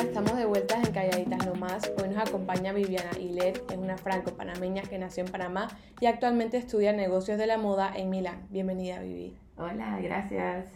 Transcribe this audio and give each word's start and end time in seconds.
estamos 0.00 0.36
de 0.36 0.46
vuelta 0.46 0.76
en 0.76 0.92
Calladitas 0.92 1.44
Nomás. 1.44 1.90
Hoy 2.00 2.08
nos 2.08 2.28
acompaña 2.28 2.72
Viviana 2.72 3.10
Hilet, 3.18 3.64
es 3.68 3.76
una 3.76 3.98
franco-panameña 3.98 4.82
que 4.82 4.96
nació 4.96 5.24
en 5.24 5.32
Panamá 5.32 5.68
y 6.00 6.06
actualmente 6.06 6.56
estudia 6.56 6.92
negocios 6.92 7.36
de 7.36 7.48
la 7.48 7.58
moda 7.58 7.92
en 7.96 8.08
Milán. 8.08 8.46
Bienvenida, 8.50 9.00
Vivi. 9.00 9.36
Hola, 9.56 9.98
gracias. 10.00 10.66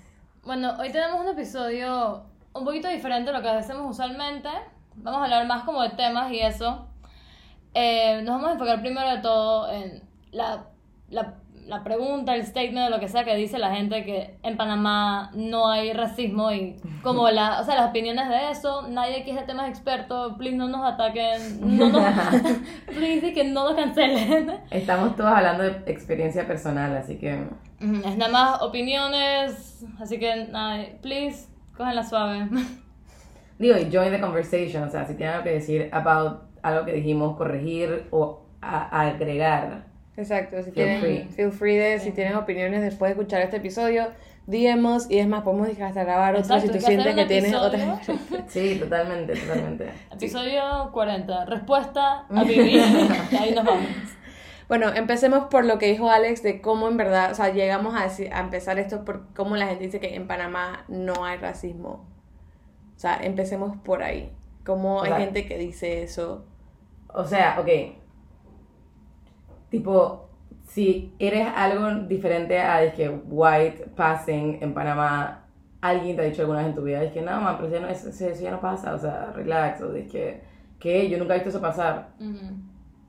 Bueno, 0.43 0.75
hoy 0.80 0.90
tenemos 0.90 1.21
un 1.21 1.29
episodio 1.29 2.25
un 2.53 2.64
poquito 2.64 2.89
diferente 2.89 3.30
a 3.30 3.32
lo 3.35 3.43
que 3.43 3.48
hacemos 3.48 3.89
usualmente. 3.89 4.48
Vamos 4.96 5.21
a 5.21 5.25
hablar 5.25 5.46
más 5.46 5.62
como 5.62 5.82
de 5.82 5.91
temas 5.91 6.32
y 6.32 6.41
eso. 6.41 6.89
Eh, 7.75 8.23
nos 8.23 8.34
vamos 8.34 8.48
a 8.48 8.52
enfocar 8.54 8.80
primero 8.80 9.09
de 9.09 9.18
todo 9.18 9.70
en 9.70 10.02
la, 10.32 10.66
la, 11.11 11.34
la 11.66 11.84
pregunta, 11.84 12.34
el 12.34 12.44
statement, 12.44 12.90
lo 12.90 12.98
que 13.00 13.08
sea 13.08 13.24
que 13.24 13.34
dice 13.36 13.58
la 13.58 13.74
gente 13.74 14.04
que 14.04 14.36
en 14.42 14.56
Panamá 14.56 15.30
no 15.34 15.68
hay 15.70 15.93
racismo 15.93 16.50
y 16.53 16.76
como 17.03 17.29
la, 17.30 17.61
o 17.61 17.64
sea, 17.64 17.76
las 17.76 17.90
opiniones 17.90 18.29
de 18.29 18.50
eso. 18.50 18.89
Nadie 18.89 19.20
aquí 19.20 19.30
es 19.30 19.36
de 19.36 19.43
temas 19.43 19.68
expertos. 19.68 20.34
Please 20.39 20.56
no 20.56 20.68
nos 20.68 20.84
ataquen. 20.93 21.76
No 21.79 21.89
nos, 21.89 22.03
please 22.86 23.32
que 23.32 23.44
no 23.44 23.64
nos 23.64 23.75
cancelen. 23.75 24.61
Estamos 24.70 25.17
todos 25.17 25.30
hablando 25.30 25.62
de 25.62 25.70
experiencia 25.90 26.46
personal, 26.46 26.96
así 26.96 27.17
que... 27.18 27.44
Es 27.81 28.17
nada 28.17 28.31
más 28.31 28.62
opiniones, 28.62 29.84
así 30.00 30.18
que 30.18 30.46
nada, 30.46 30.84
please, 31.00 31.48
cógenla 31.76 32.05
suave. 32.05 32.48
Digo, 33.58 33.75
join 33.92 34.11
the 34.11 34.20
conversation, 34.20 34.84
o 34.84 34.91
sea, 34.91 35.05
si 35.05 35.14
tienen 35.14 35.34
algo 35.34 35.44
que 35.44 35.53
decir 35.55 35.89
about 35.92 36.42
algo 36.62 36.84
que 36.84 36.92
dijimos, 36.92 37.36
corregir 37.36 38.06
o 38.11 38.42
a- 38.61 39.03
agregar. 39.08 39.86
Exacto, 40.16 40.56
si 40.58 40.70
Feel 40.70 40.75
tienen, 40.75 41.00
free. 41.00 41.25
feel 41.34 41.52
free 41.52 41.77
de, 41.77 41.98
si 41.98 42.11
tienen 42.11 42.34
opiniones 42.36 42.83
después 42.83 43.08
de 43.08 43.20
escuchar 43.20 43.41
este 43.41 43.56
episodio, 43.56 44.08
díganos 44.47 45.11
y 45.11 45.19
es 45.19 45.27
más, 45.27 45.42
podemos 45.42 45.69
hasta 45.80 46.05
grabar 46.05 46.36
otro 46.36 46.61
si 46.61 46.69
tú 46.69 46.78
sientes 46.80 47.14
que 47.14 47.25
tienes 47.25 47.55
otras... 47.55 48.00
Sí, 48.48 48.77
totalmente, 48.78 49.34
totalmente. 49.34 49.89
Episodio 50.11 50.91
40, 50.92 51.47
respuesta 51.47 52.27
a 52.28 52.45
vivir. 52.45 52.83
y 53.31 53.37
ahí 53.37 53.55
nos 53.55 53.64
vamos. 53.64 53.87
Bueno, 54.69 54.89
empecemos 54.95 55.45
por 55.50 55.64
lo 55.64 55.78
que 55.78 55.87
dijo 55.87 56.11
Alex 56.11 56.42
de 56.42 56.61
cómo 56.61 56.89
en 56.89 56.97
verdad, 56.98 57.33
o 57.33 57.34
sea, 57.34 57.48
llegamos 57.50 57.94
a, 57.94 58.05
decir- 58.05 58.31
a 58.33 58.41
empezar 58.41 58.78
esto 58.78 59.05
por 59.05 59.33
cómo 59.34 59.56
la 59.56 59.67
gente 59.67 59.84
dice 59.84 59.98
que 60.00 60.15
en 60.15 60.27
Panamá 60.27 60.84
no 60.89 61.25
hay 61.25 61.37
racismo. 61.39 62.06
O 62.97 62.98
sea, 62.98 63.19
empecemos 63.22 63.77
por 63.78 64.03
ahí. 64.03 64.31
Cómo 64.65 64.97
O 64.98 65.03
hay 65.03 65.09
sea- 65.11 65.19
gente 65.20 65.47
que 65.47 65.59
dice 65.59 66.03
eso. 66.03 66.44
O 67.12 67.25
sea, 67.25 67.59
ok. 67.61 67.69
Tipo, 69.73 70.28
si 70.67 71.15
eres 71.19 71.48
algo 71.56 72.06
diferente 72.06 72.59
a 72.59 72.84
es 72.84 72.92
que 72.92 73.09
white 73.09 73.87
passing 73.97 74.59
en 74.61 74.75
Panamá, 74.75 75.47
alguien 75.81 76.15
te 76.15 76.20
ha 76.20 76.25
dicho 76.27 76.42
alguna 76.42 76.59
vez 76.59 76.69
en 76.69 76.75
tu 76.75 76.83
vida, 76.83 77.03
es 77.03 77.11
que 77.11 77.23
no, 77.23 77.41
man, 77.41 77.56
pero 77.56 77.69
eso, 77.69 77.77
ya 77.77 77.81
no, 77.81 77.89
eso, 77.89 78.11
eso 78.11 78.43
ya 78.43 78.50
no 78.50 78.61
pasa, 78.61 78.95
o 78.95 78.98
sea, 78.98 79.33
relax, 79.34 79.81
o 79.81 79.95
es 79.95 80.12
que, 80.12 80.43
que 80.78 81.09
yo 81.09 81.17
nunca 81.17 81.33
he 81.33 81.39
visto 81.39 81.48
eso 81.48 81.62
pasar. 81.62 82.11
Ujú. 82.20 82.55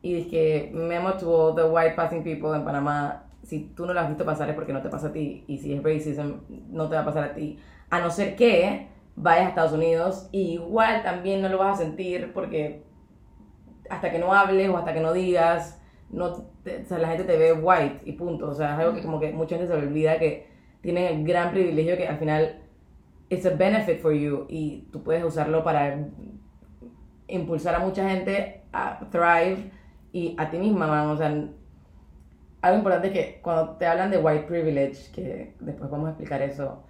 Y 0.01 0.21
es 0.21 0.27
que 0.27 0.71
memo 0.73 1.15
to 1.15 1.29
all 1.29 1.53
the 1.53 1.65
white 1.65 1.97
passing 1.97 2.23
people 2.23 2.55
en 2.55 2.63
Panamá, 2.63 3.25
si 3.43 3.73
tú 3.75 3.85
no 3.85 3.93
lo 3.93 3.99
has 3.99 4.07
visto 4.07 4.23
pasar 4.23 4.49
es 4.49 4.55
porque 4.55 4.71
no 4.71 4.81
te 4.81 4.87
pasa 4.87 5.07
a 5.07 5.11
ti. 5.11 5.43
Y 5.47 5.57
si 5.57 5.73
es 5.73 5.83
racism, 5.83 6.35
no 6.69 6.87
te 6.87 6.95
va 6.95 7.01
a 7.01 7.05
pasar 7.05 7.25
a 7.25 7.33
ti. 7.33 7.59
A 7.89 7.99
no 7.99 8.09
ser 8.09 8.37
que 8.37 8.87
vayas 9.17 9.47
a 9.47 9.49
Estados 9.49 9.73
Unidos, 9.73 10.29
y 10.31 10.53
igual 10.53 11.03
también 11.03 11.41
no 11.41 11.49
lo 11.49 11.57
vas 11.57 11.77
a 11.77 11.83
sentir 11.83 12.31
porque 12.33 12.85
hasta 13.89 14.11
que 14.11 14.17
no 14.17 14.33
hables 14.33 14.69
o 14.69 14.77
hasta 14.77 14.93
que 14.93 15.01
no 15.01 15.11
digas, 15.11 15.82
no 16.13 16.31
te- 16.63 16.81
o 16.83 16.85
sea, 16.85 16.99
la 16.99 17.09
gente 17.09 17.23
te 17.25 17.37
ve 17.37 17.53
white 17.53 18.01
y 18.05 18.13
punto. 18.13 18.49
O 18.49 18.53
sea, 18.53 18.73
es 18.73 18.79
algo 18.79 18.93
que 18.95 19.01
como 19.03 19.19
que 19.19 19.31
mucha 19.33 19.57
gente 19.57 19.71
se 19.73 19.79
le 19.79 19.87
olvida 19.87 20.19
que 20.19 20.47
tienen 20.81 21.05
el 21.19 21.25
gran 21.27 21.51
privilegio 21.51 21.97
que 21.97 22.07
al 22.07 22.17
final 22.17 22.59
it's 23.29 23.45
a 23.45 23.49
benefit 23.51 23.99
for 23.99 24.13
you 24.13 24.45
y 24.49 24.87
tú 24.91 25.01
puedes 25.03 25.23
usarlo 25.23 25.63
para 25.63 26.07
impulsar 27.27 27.75
a 27.75 27.79
mucha 27.79 28.07
gente 28.09 28.61
a 28.71 28.99
thrive 29.11 29.71
y 30.11 30.35
a 30.37 30.49
ti 30.49 30.57
misma, 30.57 30.87
man. 30.87 31.09
O 31.09 31.17
sea, 31.17 31.27
algo 32.61 32.77
importante 32.77 33.07
es 33.07 33.13
que 33.13 33.39
cuando 33.41 33.71
te 33.71 33.85
hablan 33.85 34.11
de 34.11 34.17
white 34.17 34.43
privilege, 34.45 35.11
que 35.11 35.53
después 35.59 35.89
vamos 35.89 36.07
a 36.07 36.09
explicar 36.11 36.41
eso, 36.41 36.83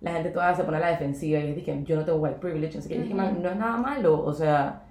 la 0.00 0.12
gente 0.12 0.30
toda 0.30 0.54
se 0.54 0.64
pone 0.64 0.76
a 0.76 0.80
la 0.80 0.88
defensiva 0.90 1.38
y 1.40 1.54
dice 1.54 1.82
yo 1.84 1.96
no 1.96 2.04
tengo 2.04 2.18
white 2.18 2.38
privilege, 2.38 2.78
así 2.78 2.88
que 2.88 2.96
yo 2.96 3.02
dije, 3.02 3.14
man, 3.14 3.42
no 3.42 3.48
es 3.48 3.56
nada 3.56 3.76
malo, 3.78 4.22
o 4.22 4.32
sea, 4.32 4.82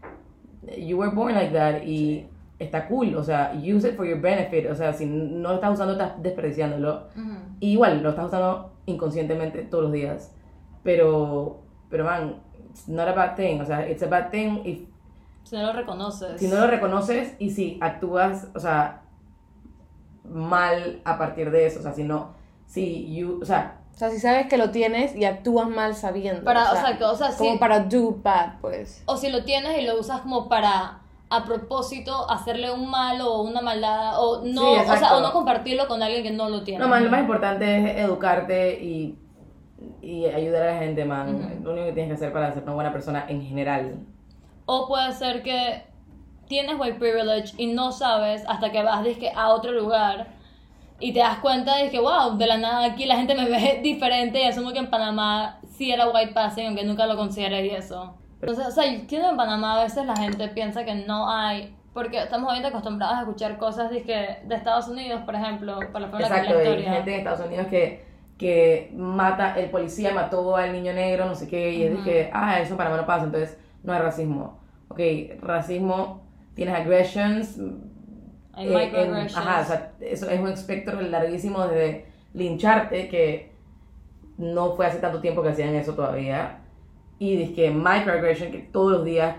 you 0.78 0.98
were 0.98 1.12
born 1.14 1.36
like 1.36 1.54
that 1.54 1.84
y 1.84 2.28
está 2.60 2.88
cool, 2.88 3.16
o 3.16 3.24
sea, 3.24 3.54
use 3.56 3.90
it 3.90 3.96
for 3.96 4.06
your 4.06 4.20
benefit, 4.22 4.70
o 4.72 4.76
sea, 4.76 4.94
si 4.94 5.06
no 5.06 5.50
lo 5.50 5.56
estás 5.56 5.74
usando, 5.74 5.94
estás 5.94 6.22
desperdiciándolo. 6.22 7.08
Ujú. 7.16 7.36
Y 7.60 7.72
igual, 7.74 8.02
lo 8.02 8.10
estás 8.12 8.26
usando 8.28 8.72
inconscientemente 8.86 9.64
todos 9.64 9.86
los 9.86 9.94
días. 9.94 10.32
Pero, 10.84 11.62
pero 11.90 12.06
man, 12.06 12.42
it's 12.70 12.88
not 12.88 13.08
a 13.08 13.14
bad 13.14 13.36
thing. 13.36 13.60
O 13.60 13.66
sea, 13.66 13.90
it's 13.90 14.04
a 14.04 14.08
bad 14.08 14.30
thing 14.30 14.62
if, 14.64 14.80
Si 15.44 15.56
no 15.56 15.64
lo 15.64 15.74
reconoces. 15.74 16.40
si 16.40 16.48
no 16.48 16.56
lo 16.58 16.68
reconoces 16.68 17.34
y 17.40 17.50
si 17.52 17.78
actúas, 17.82 18.48
o 18.56 18.60
sea, 18.60 19.02
mal 20.24 21.02
a 21.06 21.18
partir 21.18 21.52
de 21.52 21.66
eso. 21.66 21.80
O 21.80 21.84
sea, 21.84 21.94
si 21.94 22.04
no, 22.04 22.34
si 22.68 23.14
you, 23.16 23.40
o 23.42 23.46
sea, 23.46 23.80
O 23.94 23.98
sea, 23.98 24.10
si 24.10 24.20
sabes 24.20 24.48
que 24.48 24.58
lo 24.58 24.72
tienes 24.72 25.16
y 25.16 25.24
actúas 25.26 25.70
mal 25.70 25.96
sabiendo. 25.96 26.44
Para, 26.44 26.72
o 26.74 26.76
sea, 26.76 26.98
que- 26.98 27.04
o 27.06 27.16
sea, 27.16 27.30
como 27.38 27.54
sí. 27.54 27.58
para 27.58 27.80
do 27.80 28.12
bad, 28.22 28.60
pues. 28.60 29.02
O 29.06 29.16
si 29.18 29.30
lo 29.30 29.44
tienes 29.46 29.78
y 29.80 29.86
lo 29.86 29.98
usas 30.00 30.22
como 30.22 30.50
para 30.50 31.00
a 31.30 31.44
propósito 31.44 32.30
hacerle 32.30 32.72
un 32.72 32.90
mal 32.90 33.20
o 33.22 33.42
una 33.42 33.62
maldad 33.62 34.14
o 34.18 34.44
no, 34.46 34.62
Sí, 34.62 34.90
o 34.92 34.98
sea, 34.98 35.18
o 35.18 35.22
no 35.22 35.32
compartirlo 35.32 35.88
con 35.88 36.02
alguien 36.04 36.24
que 36.24 36.32
no 36.32 36.50
lo 36.50 36.64
tiene. 36.64 36.80
no, 36.80 36.88
man, 36.88 37.04
lo 37.04 37.10
más 37.10 37.22
importante 37.22 37.78
es 37.78 37.98
educarte 38.06 38.80
y, 38.84 39.18
y 40.02 40.26
ayudar 40.26 40.64
a 40.64 40.74
la 40.74 40.80
gente, 40.80 41.04
man. 41.06 41.62
Lo 41.64 41.72
único 41.72 41.88
que 41.88 41.94
tienes 41.94 42.10
que 42.10 42.16
hacer 42.16 42.32
para 42.34 42.54
ser 42.54 42.64
una 42.64 42.74
buena 42.74 42.92
persona 42.92 43.26
en 43.28 43.42
general. 43.42 44.00
O 44.68 44.88
puede 44.88 45.12
ser 45.14 45.42
que 45.44 45.84
tienes 46.48 46.80
white 46.80 47.00
privilege 47.00 47.54
y 47.58 47.68
no 47.68 47.92
sabes 47.92 48.44
hasta 48.48 48.72
que 48.72 48.84
vas 48.84 49.04
dizque, 49.04 49.32
a 49.36 49.50
otro 49.50 49.72
lugar 49.72 50.28
y 51.00 51.12
te 51.12 51.20
das 51.20 51.40
cuenta 51.40 51.76
de 51.78 51.90
que, 51.90 52.00
wow, 52.00 52.38
de 52.38 52.48
la 52.48 52.58
nada 52.58 52.86
aquí 52.86 53.06
la 53.06 53.16
gente 53.18 53.36
me 53.36 53.46
ve 53.50 53.80
diferente 53.84 54.42
y 54.42 54.46
asumo 54.46 54.72
que 54.72 54.80
en 54.80 54.90
Panamá 54.90 55.60
sí 55.76 55.92
era 55.92 56.08
white 56.10 56.34
passing, 56.34 56.68
aunque 56.68 56.84
nunca 56.84 57.06
lo 57.08 57.18
consideré 57.18 57.66
y 57.66 57.70
eso. 57.72 58.14
Entonces, 58.50 58.68
o 58.68 58.72
sea, 58.72 58.86
yo 59.08 59.30
en 59.30 59.38
Panamá 59.38 59.80
a 59.80 59.84
veces 59.84 60.06
la 60.06 60.16
gente 60.16 60.48
piensa 60.50 60.86
que 60.86 60.94
no 60.96 61.30
hay, 61.30 61.76
porque 61.94 62.20
estamos 62.24 62.46
obviamente 62.48 62.70
acostumbrados 62.70 63.18
a 63.18 63.20
escuchar 63.22 63.58
cosas 63.58 63.90
dizque, 63.90 64.38
de 64.44 64.56
Estados 64.56 64.88
Unidos, 64.88 65.22
por 65.26 65.36
ejemplo, 65.36 65.80
por 65.92 66.02
la 66.02 66.08
en 66.08 66.12
que 66.18 66.24
Exacto, 66.24 66.58
hay 66.60 66.84
gente 66.84 67.14
en 67.14 67.20
Estados 67.20 67.48
Unidos 67.48 67.68
que, 67.68 68.06
que 68.38 68.92
mata, 68.96 69.58
el 69.60 69.70
policía 69.70 70.14
mató 70.14 70.56
al 70.56 70.74
niño 70.74 70.94
negro, 70.94 71.26
no 71.26 71.36
sé 71.36 71.48
qué, 71.48 71.72
y 71.74 71.84
es 71.84 71.98
de 71.98 72.04
que, 72.04 72.30
ah, 72.34 72.60
eso 72.60 72.78
para 72.78 72.90
mí 72.90 72.98
no 72.98 73.06
pasa, 73.06 73.26
entonces 73.26 73.58
no 73.84 73.94
hay 73.94 74.00
racismo. 74.00 74.60
Ok, 74.90 75.00
racismo, 75.42 76.22
tienes 76.54 76.76
aggressions, 76.76 77.58
Hay 78.54 78.68
eh, 78.68 78.72
en- 78.72 78.78
microaggressions. 78.78 79.38
ajá, 79.38 79.62
o 79.62 79.66
sea, 79.66 79.92
eso 80.02 80.30
es 80.30 80.40
un 80.40 80.50
espectro 80.50 81.02
larguísimo 81.02 81.66
de 81.68 82.06
lincharte, 82.34 83.08
que 83.08 83.52
no 84.38 84.74
fue 84.76 84.86
hace 84.86 85.00
tanto 85.00 85.20
tiempo 85.22 85.42
que 85.42 85.50
hacían 85.50 85.74
eso 85.76 85.94
todavía, 85.96 86.60
y 87.20 87.36
dice 87.38 87.54
que 87.54 87.72
microaggression, 87.72 88.52
que 88.52 88.60
todos 88.60 88.92
los 88.92 89.06
días 89.06 89.36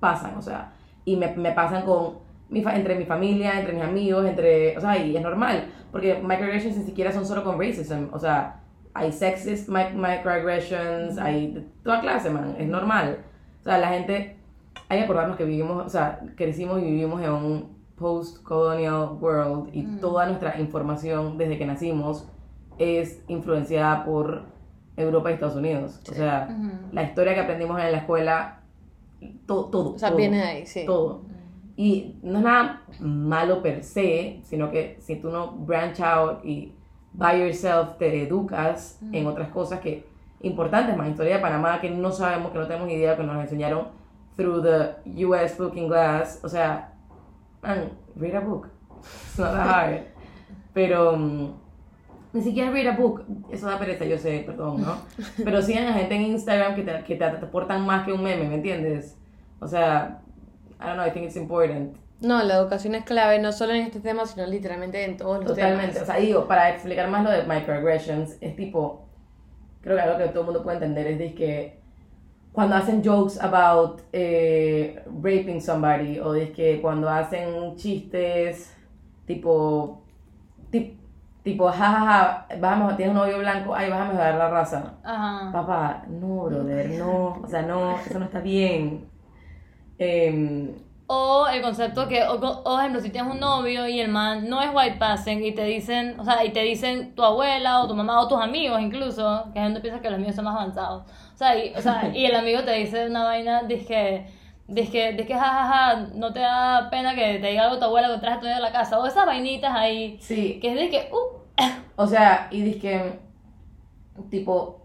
pasan, 0.00 0.36
o 0.36 0.42
sea, 0.42 0.72
y 1.04 1.16
me, 1.16 1.28
me 1.36 1.52
pasan 1.52 1.84
con 1.84 2.18
mi 2.48 2.62
fa- 2.62 2.74
entre 2.76 2.96
mi 2.96 3.04
familia, 3.04 3.58
entre 3.58 3.72
mis 3.74 3.82
amigos, 3.82 4.26
entre, 4.26 4.76
o 4.76 4.80
sea, 4.80 4.96
y 4.98 5.16
es 5.16 5.22
normal, 5.22 5.66
porque 5.90 6.14
microaggressions 6.22 6.76
ni 6.76 6.84
siquiera 6.84 7.12
son 7.12 7.24
solo 7.24 7.44
con 7.44 7.58
racism, 7.58 8.06
o 8.12 8.18
sea, 8.18 8.60
hay 8.94 9.10
sexist 9.12 9.68
mi- 9.68 9.94
microaggressions, 9.94 11.18
hay 11.18 11.52
de 11.52 11.60
toda 11.82 12.00
clase, 12.00 12.30
man, 12.30 12.56
es 12.58 12.68
normal. 12.68 13.18
O 13.60 13.64
sea, 13.64 13.78
la 13.78 13.88
gente, 13.88 14.36
hay 14.88 14.98
que 14.98 15.04
acordarnos 15.04 15.36
que 15.36 15.44
vivimos, 15.44 15.86
o 15.86 15.88
sea, 15.88 16.20
crecimos 16.36 16.80
y 16.80 16.84
vivimos 16.84 17.22
en 17.22 17.30
un 17.32 17.72
post-colonial 17.96 19.16
world 19.20 19.70
y 19.72 19.82
Mm. 19.82 20.00
toda 20.00 20.26
nuestra 20.26 20.58
información 20.60 21.38
desde 21.38 21.56
que 21.58 21.64
nacimos 21.66 22.28
es 22.78 23.22
influenciada 23.28 24.04
por 24.04 24.42
Europa 24.96 25.30
y 25.30 25.34
Estados 25.34 25.56
Unidos. 25.56 26.00
O 26.10 26.14
sea, 26.14 26.48
Ujú. 26.50 26.70
la 26.92 27.02
historia 27.02 27.34
que 27.34 27.40
aprendimos 27.40 27.80
en 27.80 27.92
la 27.92 27.98
escuela, 27.98 28.60
todo, 29.46 29.66
todo. 29.66 29.94
O 29.94 29.98
sea, 29.98 30.08
todo, 30.08 30.18
viene 30.18 30.38
de 30.38 30.42
ahí, 30.42 30.66
sí. 30.66 30.84
Todo. 30.84 31.22
Y 31.76 32.16
no 32.22 32.38
es 32.38 32.44
nada 32.44 32.82
malo 33.00 33.62
per 33.62 33.82
se, 33.82 34.40
sino 34.44 34.70
que 34.70 34.98
si 35.00 35.16
tú 35.16 35.30
no 35.30 35.52
branch 35.52 36.00
out 36.00 36.44
y 36.44 36.74
by 37.14 37.40
yourself 37.40 37.96
te 37.98 38.22
educas 38.22 38.98
en 39.12 39.26
otras 39.26 39.48
cosas 39.48 39.80
que 39.80 40.06
importantes, 40.40 40.96
más 40.96 41.08
historia 41.08 41.36
de 41.36 41.42
Panamá 41.42 41.80
que 41.80 41.90
no 41.90 42.10
sabemos, 42.10 42.52
que 42.52 42.58
no 42.58 42.66
tenemos 42.66 42.90
idea, 42.90 43.16
que 43.16 43.22
nos 43.22 43.40
enseñaron 43.42 43.88
through 44.36 44.62
the 44.62 45.24
US 45.26 45.58
looking 45.58 45.88
glass, 45.88 46.40
o 46.42 46.48
sea, 46.48 46.92
man, 47.62 47.90
read 48.16 48.34
a 48.34 48.40
book. 48.40 48.68
It's 49.02 49.38
not 49.38 49.52
that 49.52 49.66
hard. 49.66 50.00
Pero 50.74 51.16
mm, 51.16 51.54
ni 52.32 52.42
siquiera 52.42 52.70
read 52.70 52.86
a 52.86 52.96
book, 52.96 53.24
eso 53.50 53.66
da 53.66 53.78
pereza, 53.78 54.04
yo 54.04 54.18
sé, 54.18 54.42
perdón, 54.46 54.80
¿no? 54.82 54.96
Pero 55.44 55.60
sigan 55.62 55.86
a 55.88 55.92
gente 55.94 56.14
en 56.14 56.22
Instagram 56.22 56.74
que 56.74 56.82
te, 56.82 57.04
que 57.04 57.16
te 57.16 57.24
aportan 57.24 57.84
más 57.84 58.04
que 58.04 58.12
un 58.12 58.22
meme, 58.22 58.48
¿me 58.48 58.54
entiendes? 58.54 59.16
O 59.60 59.66
sea, 59.68 60.20
I 60.80 60.84
don't 60.86 60.94
know, 60.94 61.06
I 61.06 61.10
think 61.10 61.26
it's 61.26 61.36
important. 61.36 61.96
No, 62.20 62.42
la 62.44 62.54
educación 62.54 62.94
es 62.94 63.04
clave, 63.04 63.40
no 63.40 63.50
solo 63.52 63.72
en 63.72 63.82
este 63.82 63.98
tema, 64.00 64.24
sino 64.26 64.46
literalmente 64.46 65.04
en 65.04 65.16
todos 65.16 65.38
los 65.38 65.46
Totalmente. 65.48 65.90
O 65.90 65.92
temas. 65.94 66.06
sea, 66.06 66.16
digo, 66.16 66.46
para 66.46 66.70
explicar 66.70 67.08
más 67.10 67.24
lo 67.24 67.30
de 67.30 67.42
microaggressions, 67.44 68.36
es 68.40 68.54
tipo, 68.56 69.08
creo 69.80 69.96
que 69.96 70.02
algo 70.02 70.18
que 70.18 70.28
todo 70.28 70.40
el 70.40 70.44
mundo 70.46 70.62
puede 70.62 70.76
entender 70.76 71.06
es 71.08 71.18
de 71.18 71.34
que 71.34 71.80
cuando 72.52 72.76
hacen 72.76 73.02
jokes 73.04 73.40
about 73.40 74.02
eh, 74.12 75.02
raping 75.22 75.60
somebody, 75.60 76.20
o 76.20 76.34
es 76.34 76.50
que 76.50 76.80
cuando 76.80 77.08
hacen 77.08 77.74
chistes 77.76 78.72
tipo, 79.26 80.02
tip- 80.70 80.98
tipo, 81.42 81.68
jajaja, 81.70 82.46
vamos, 82.60 82.96
tienes 82.96 83.14
un 83.14 83.20
novio 83.20 83.38
blanco, 83.38 83.74
ay, 83.74 83.90
vas 83.90 84.00
a 84.00 84.04
mejorar 84.06 84.34
la 84.36 84.48
raza. 84.50 85.00
Ajá. 85.02 85.52
Papá, 85.52 86.04
no, 86.08 86.44
brother, 86.44 86.90
no, 86.90 87.40
o 87.42 87.46
sea, 87.48 87.62
no, 87.62 88.04
eso 88.06 88.18
no 88.18 88.26
está 88.26 88.40
bien. 88.40 89.10
Em, 89.98 90.74
O 91.06 91.46
el 91.48 91.60
concepto 91.62 92.08
que, 92.08 92.22
o, 92.24 92.34
o, 92.40 92.78
ejemplo, 92.78 93.00
si 93.00 93.10
tienes 93.10 93.30
un 93.32 93.40
novio 93.40 93.86
y 93.86 94.00
el 94.00 94.08
man 94.10 94.48
no 94.48 94.62
es 94.62 94.70
white 94.74 94.96
passing 94.98 95.44
y 95.44 95.52
te 95.54 95.64
dicen, 95.64 96.18
o 96.18 96.24
sea, 96.24 96.44
y 96.44 96.52
te 96.52 96.60
dicen 96.62 97.14
tu 97.14 97.22
abuela 97.22 97.82
o 97.82 97.88
tu 97.88 97.94
mamá 97.94 98.20
o 98.20 98.28
tus 98.28 98.40
amigos 98.40 98.80
incluso, 98.80 99.50
que 99.52 99.60
gente 99.60 99.80
piensa 99.80 100.00
que 100.00 100.10
los 100.10 100.18
míos 100.20 100.34
son 100.34 100.46
más 100.46 100.56
avanzados. 100.56 101.04
O 101.34 101.36
sea, 101.36 101.56
y, 101.62 101.74
o 101.74 101.82
sea, 101.82 102.10
y 102.14 102.24
el 102.24 102.34
amigo 102.34 102.62
te 102.64 102.72
dice 102.72 103.06
una 103.08 103.24
vaina, 103.24 103.62
dice 104.68 104.90
que, 104.90 105.12
dice 105.12 105.26
que, 105.26 105.34
jajaja, 105.34 106.08
no 106.14 106.32
te 106.32 106.40
da 106.40 106.88
pena 106.90 107.14
que 107.14 107.38
te 107.38 107.46
diga 107.48 107.64
algo 107.64 107.78
tu 107.78 107.84
abuela 107.84 108.08
que 108.08 108.20
traes 108.20 108.38
tu 108.38 108.46
novio 108.46 108.56
a 108.56 108.60
la 108.60 108.72
casa. 108.72 108.98
O 108.98 109.06
esas 109.06 109.26
vainitas 109.26 109.72
ahí, 109.74 110.18
sí, 110.20 110.58
que 110.60 110.72
es 110.72 110.74
de 110.74 110.90
que, 110.90 111.10
uh, 111.12 111.42
O 111.96 112.06
sea, 112.06 112.48
y 112.50 112.62
dizque, 112.62 113.18
tipo, 114.30 114.82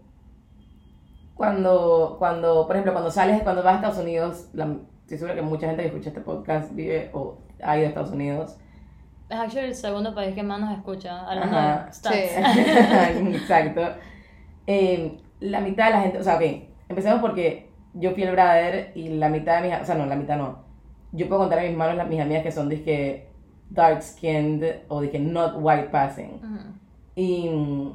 cuando, 1.34 2.16
cuando, 2.18 2.66
por 2.66 2.76
ejemplo, 2.76 2.92
cuando 2.92 3.10
sales, 3.10 3.42
cuando 3.42 3.62
vas 3.62 3.74
a 3.74 3.76
Estados 3.76 3.98
Unidos, 3.98 4.48
la, 4.52 4.76
estoy 5.02 5.18
segura 5.18 5.34
que 5.34 5.42
mucha 5.42 5.66
gente 5.66 5.82
que 5.82 5.88
escucha 5.88 6.10
este 6.10 6.20
podcast 6.20 6.74
vive 6.74 7.10
o 7.12 7.38
ha 7.62 7.76
ido 7.78 7.86
a 7.86 7.88
Estados 7.88 8.10
Unidos. 8.10 8.56
es 9.28 9.38
actually 9.38 9.68
el 9.68 9.74
segundo 9.74 10.14
país 10.14 10.34
que 10.34 10.42
más 10.42 10.60
nos 10.60 10.76
escucha, 10.76 11.26
hablando 11.26 11.56
Ajá. 11.56 11.86
de. 11.86 11.92
Sí. 11.92 13.34
Exacto. 13.36 13.82
Eh, 14.66 15.18
la 15.40 15.60
mitad 15.60 15.86
de 15.86 15.90
la 15.92 16.00
gente, 16.02 16.18
o 16.18 16.22
sea, 16.22 16.36
ok, 16.36 16.42
empecemos 16.88 17.20
porque 17.20 17.67
yo 17.94 18.12
fui 18.12 18.22
el 18.22 18.32
brother 18.32 18.92
y 18.94 19.08
la 19.08 19.28
mitad 19.28 19.62
de 19.62 19.68
mis, 19.68 19.80
o 19.80 19.84
sea, 19.84 19.94
no, 19.94 20.06
la 20.06 20.16
mitad 20.16 20.36
no. 20.36 20.64
Yo 21.12 21.28
puedo 21.28 21.42
contar 21.42 21.60
a 21.60 21.62
mis 21.62 21.76
manos 21.76 21.96
las, 21.96 22.08
mis 22.08 22.20
amigas 22.20 22.42
que 22.42 22.52
son, 22.52 22.68
dizque, 22.68 23.28
dark 23.70 24.02
skinned 24.02 24.82
o 24.88 25.00
dizque, 25.00 25.18
not 25.18 25.54
white 25.56 25.88
passing. 25.90 26.34
Ujú. 26.34 26.58
Y 27.14 27.48
mm, 27.48 27.92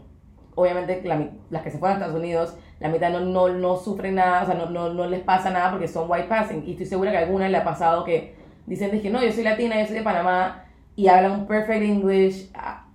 obviamente 0.56 1.02
la 1.04 1.30
las 1.50 1.62
que 1.62 1.72
se 1.72 1.78
fueron 1.78 1.98
a 1.98 2.00
Estados 2.02 2.20
Unidos, 2.20 2.58
la 2.80 2.90
mitad 2.90 3.12
no, 3.12 3.22
no, 3.22 3.50
no 3.50 3.78
sufren 3.78 4.16
nada, 4.16 4.44
o 4.44 4.46
sea, 4.46 4.56
no, 4.56 4.70
no, 4.70 4.94
no 4.94 5.08
les 5.08 5.22
pasa 5.22 5.50
nada 5.52 5.72
porque 5.72 5.88
son 5.88 6.10
white 6.10 6.28
passing. 6.28 6.64
Y 6.66 6.72
estoy 6.72 6.86
segura 6.86 7.12
que 7.12 7.18
a 7.18 7.22
alguna 7.22 7.48
le 7.48 7.58
ha 7.58 7.64
pasado 7.64 8.04
que 8.04 8.36
dicen 8.66 9.00
que 9.02 9.10
no, 9.10 9.24
yo 9.24 9.32
soy 9.32 9.44
latina, 9.44 9.80
yo 9.80 9.88
soy 9.88 9.96
de 9.98 10.04
Panamá 10.04 10.66
y 10.96 11.08
hablan 11.08 11.32
un 11.32 11.48
perfect 11.48 11.84
English, 11.84 12.52
ah, 12.54 12.88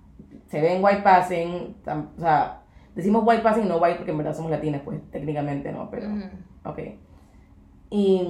se 0.47 0.61
ven 0.61 0.83
white 0.83 1.01
passing, 1.01 1.75
o 1.85 2.19
sea, 2.19 2.61
decimos 2.95 3.23
white 3.25 3.41
passing 3.41 3.67
no 3.67 3.77
white 3.77 3.95
porque 3.95 4.11
en 4.11 4.17
verdad 4.17 4.35
somos 4.35 4.51
latinas, 4.51 4.81
pues 4.83 4.99
técnicamente 5.11 5.71
no, 5.71 5.89
pero. 5.89 6.07
Ok. 6.63 6.79
Y, 7.91 8.23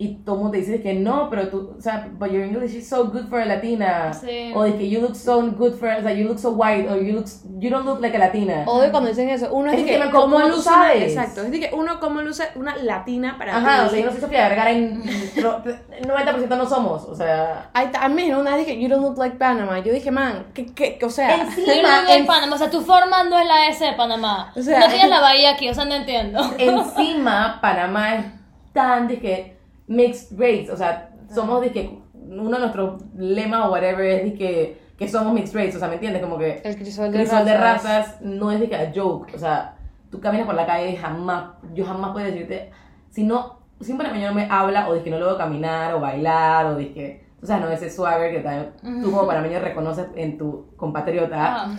y 0.00 0.14
todo 0.24 0.36
el 0.36 0.42
mundo 0.42 0.52
te 0.52 0.58
dice 0.58 0.80
que 0.80 0.94
no, 0.94 1.28
pero 1.28 1.48
tú, 1.48 1.74
o 1.76 1.80
sea, 1.82 2.08
but 2.12 2.30
your 2.30 2.42
English 2.44 2.72
is 2.72 2.88
so 2.88 3.06
good 3.06 3.26
for 3.28 3.40
a 3.40 3.44
latina. 3.44 4.12
Sí. 4.14 4.52
O 4.54 4.62
de 4.62 4.76
que 4.76 4.88
you 4.88 5.00
look 5.00 5.16
so 5.16 5.42
good 5.50 5.74
for, 5.74 5.88
o 5.88 6.02
sea, 6.02 6.12
you 6.12 6.24
look 6.28 6.38
so 6.38 6.50
white, 6.50 6.88
or 6.88 7.02
you 7.02 7.14
look, 7.14 7.26
you 7.58 7.68
don't 7.68 7.84
look 7.84 8.00
like 8.00 8.14
a 8.16 8.20
latina. 8.20 8.62
O 8.66 8.80
de 8.80 8.92
cuando 8.92 9.08
dicen 9.08 9.28
eso, 9.28 9.52
uno 9.52 9.72
es 9.72 9.78
Es 9.80 9.84
de 9.86 9.90
que 9.92 10.00
que, 10.00 10.10
¿cómo 10.12 10.38
luce 10.38 10.62
sabes? 10.62 10.96
una- 10.96 11.04
exacto, 11.22 11.42
es 11.42 11.50
de 11.50 11.58
que 11.58 11.70
uno 11.74 11.98
cómo 11.98 12.22
luce 12.22 12.44
una 12.54 12.76
latina 12.76 13.34
para 13.38 13.56
Ajá, 13.56 13.86
o 13.86 13.88
sea, 13.90 13.98
yo 13.98 14.06
no 14.06 14.12
soy 14.12 14.20
Sofía 14.20 14.48
Vergara 14.48 14.70
en 14.70 15.02
no, 15.42 15.62
90% 15.64 16.56
no 16.56 16.68
somos, 16.68 17.02
o 17.02 17.16
sea. 17.16 17.68
Ay, 17.72 17.88
también 17.88 18.36
una 18.36 18.54
vez 18.54 18.66
dije, 18.66 18.80
you 18.80 18.88
don't 18.88 19.02
look 19.02 19.18
like 19.18 19.36
Panama. 19.36 19.80
Yo 19.80 19.92
dije, 19.92 20.12
man, 20.12 20.46
que, 20.54 20.66
que, 20.66 20.96
o 21.04 21.10
sea, 21.10 21.34
Encima- 21.42 22.04
en- 22.14 22.24
Panamá, 22.24 22.54
o 22.54 22.58
sea, 22.58 22.70
tu 22.70 22.82
forma 22.82 23.24
no 23.24 23.36
es 23.36 23.46
la 23.48 23.66
S 23.68 23.84
de 23.84 23.94
Panamá. 23.94 24.52
O 24.54 24.62
sea- 24.62 24.78
no 24.78 24.86
tienes 24.86 25.10
la 25.10 25.20
bahía 25.20 25.50
aquí, 25.54 25.68
o 25.68 25.74
sea, 25.74 25.84
no 25.86 25.94
entiendo. 25.96 26.38
Encima, 26.58 27.58
Panamá 27.60 28.14
es 28.14 28.24
tan 28.72 29.08
de 29.08 29.18
que 29.18 29.57
mixed 29.88 30.38
race, 30.38 30.70
o 30.70 30.76
sea, 30.76 31.10
somos 31.34 31.60
de 31.60 31.72
que 31.72 31.98
uno 32.14 32.50
de 32.50 32.58
nuestros 32.58 33.02
lemas 33.16 33.66
o 33.66 33.72
whatever 33.72 34.04
es 34.06 34.24
de 34.24 34.34
que, 34.34 34.80
que 34.96 35.08
somos 35.08 35.32
mixed 35.32 35.54
race, 35.54 35.76
o 35.76 35.78
sea, 35.80 35.88
¿me 35.88 35.94
entiendes? 35.94 36.22
Como 36.22 36.38
que 36.38 36.60
el 36.62 36.76
crisol 36.76 37.10
de 37.10 37.18
crisol 37.18 37.44
de 37.44 37.56
razas. 37.56 38.20
no 38.20 38.52
es 38.52 38.60
de 38.60 38.68
que 38.68 38.76
a 38.76 38.92
joke, 38.94 39.34
o 39.34 39.38
sea, 39.38 39.76
tú 40.10 40.20
caminas 40.20 40.46
por 40.46 40.54
la 40.54 40.66
calle 40.66 40.90
y 40.90 40.96
jamás, 40.96 41.52
yo 41.74 41.84
jamás 41.84 42.12
puedo 42.12 42.26
decirte, 42.26 42.70
si 43.10 43.24
no, 43.24 43.58
si 43.80 43.92
un 43.92 43.98
panameño 43.98 44.28
no 44.28 44.34
me 44.34 44.46
habla 44.50 44.88
o 44.88 44.94
de 44.94 45.02
que 45.02 45.10
no 45.10 45.18
lo 45.18 45.26
veo 45.26 45.38
caminar 45.38 45.94
o 45.94 46.00
bailar 46.00 46.66
o 46.66 46.74
de 46.74 46.92
que, 46.92 47.28
o 47.42 47.46
sea, 47.46 47.58
no 47.58 47.70
ese 47.70 47.90
swagger 47.90 48.32
que 48.32 48.40
también 48.40 49.02
tú 49.02 49.10
como 49.10 49.26
panameño 49.26 49.60
reconoces 49.60 50.06
en 50.16 50.36
tu 50.36 50.66
compatriota, 50.76 51.70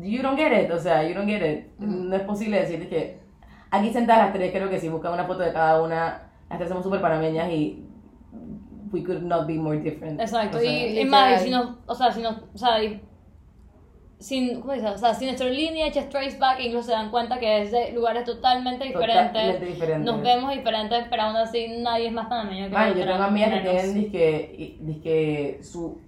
you 0.00 0.22
don't 0.22 0.38
get 0.38 0.52
it, 0.64 0.70
o 0.70 0.78
sea, 0.78 1.02
you 1.02 1.14
don't 1.14 1.28
get 1.28 1.44
it. 1.44 1.78
No 1.78 2.14
es 2.14 2.22
posible 2.22 2.60
decir 2.60 2.88
que 2.88 3.20
aquí 3.70 3.92
sentadas 3.92 4.26
las 4.26 4.32
tres, 4.34 4.52
creo 4.52 4.68
que 4.68 4.78
si 4.78 4.88
buscan 4.88 5.12
una 5.12 5.24
foto 5.24 5.40
de 5.40 5.52
cada 5.52 5.82
una, 5.82 6.25
las 6.48 6.58
tres 6.58 6.68
somos 6.68 6.84
súper 6.84 7.00
panameñas 7.00 7.50
y 7.50 7.82
we 8.92 9.02
could 9.02 9.22
not 9.22 9.46
be 9.46 9.54
more 9.54 9.78
different. 9.78 10.20
Exacto, 10.20 10.58
O 10.58 10.60
sea, 10.60 10.70
y, 10.88 11.00
y 11.00 11.04
más, 11.04 11.40
y 11.40 11.44
si 11.46 11.50
no, 11.50 11.78
o 11.86 11.94
sea, 11.94 12.12
si 12.12 12.22
no, 12.22 12.40
o 12.54 12.58
sea, 12.58 12.82
y- 12.82 13.00
sin, 14.18 14.60
¿cómo 14.60 14.72
dice? 14.72 14.86
O 14.88 14.96
sea, 14.96 15.12
si 15.12 15.26
nuestro 15.26 15.46
lineage 15.48 15.98
es 15.98 16.08
trace 16.08 16.38
back, 16.38 16.58
incluso 16.60 16.86
se 16.86 16.92
dan 16.92 17.10
cuenta 17.10 17.38
que 17.38 17.62
es 17.62 17.70
de 17.70 17.92
lugares 17.92 18.24
totalmente 18.24 18.84
diferentes. 18.84 19.26
Totalmente 19.32 19.66
diferentes. 19.66 20.04
Nos 20.10 20.22
vemos 20.22 20.54
diferentes, 20.54 21.04
pero 21.10 21.22
aún 21.24 21.36
así 21.36 21.66
nadie 21.82 22.06
es 22.06 22.12
más 22.12 22.26
panameño 22.26 22.70
que 22.70 22.76
Ay, 22.76 22.94
yo 22.96 23.04
tengo 23.04 23.22
amigas 23.24 23.50
que 23.52 23.60
tienen 23.68 23.94
dizque, 23.94 24.54
y- 24.56 24.78
dizque 24.80 25.58
su, 25.62 25.98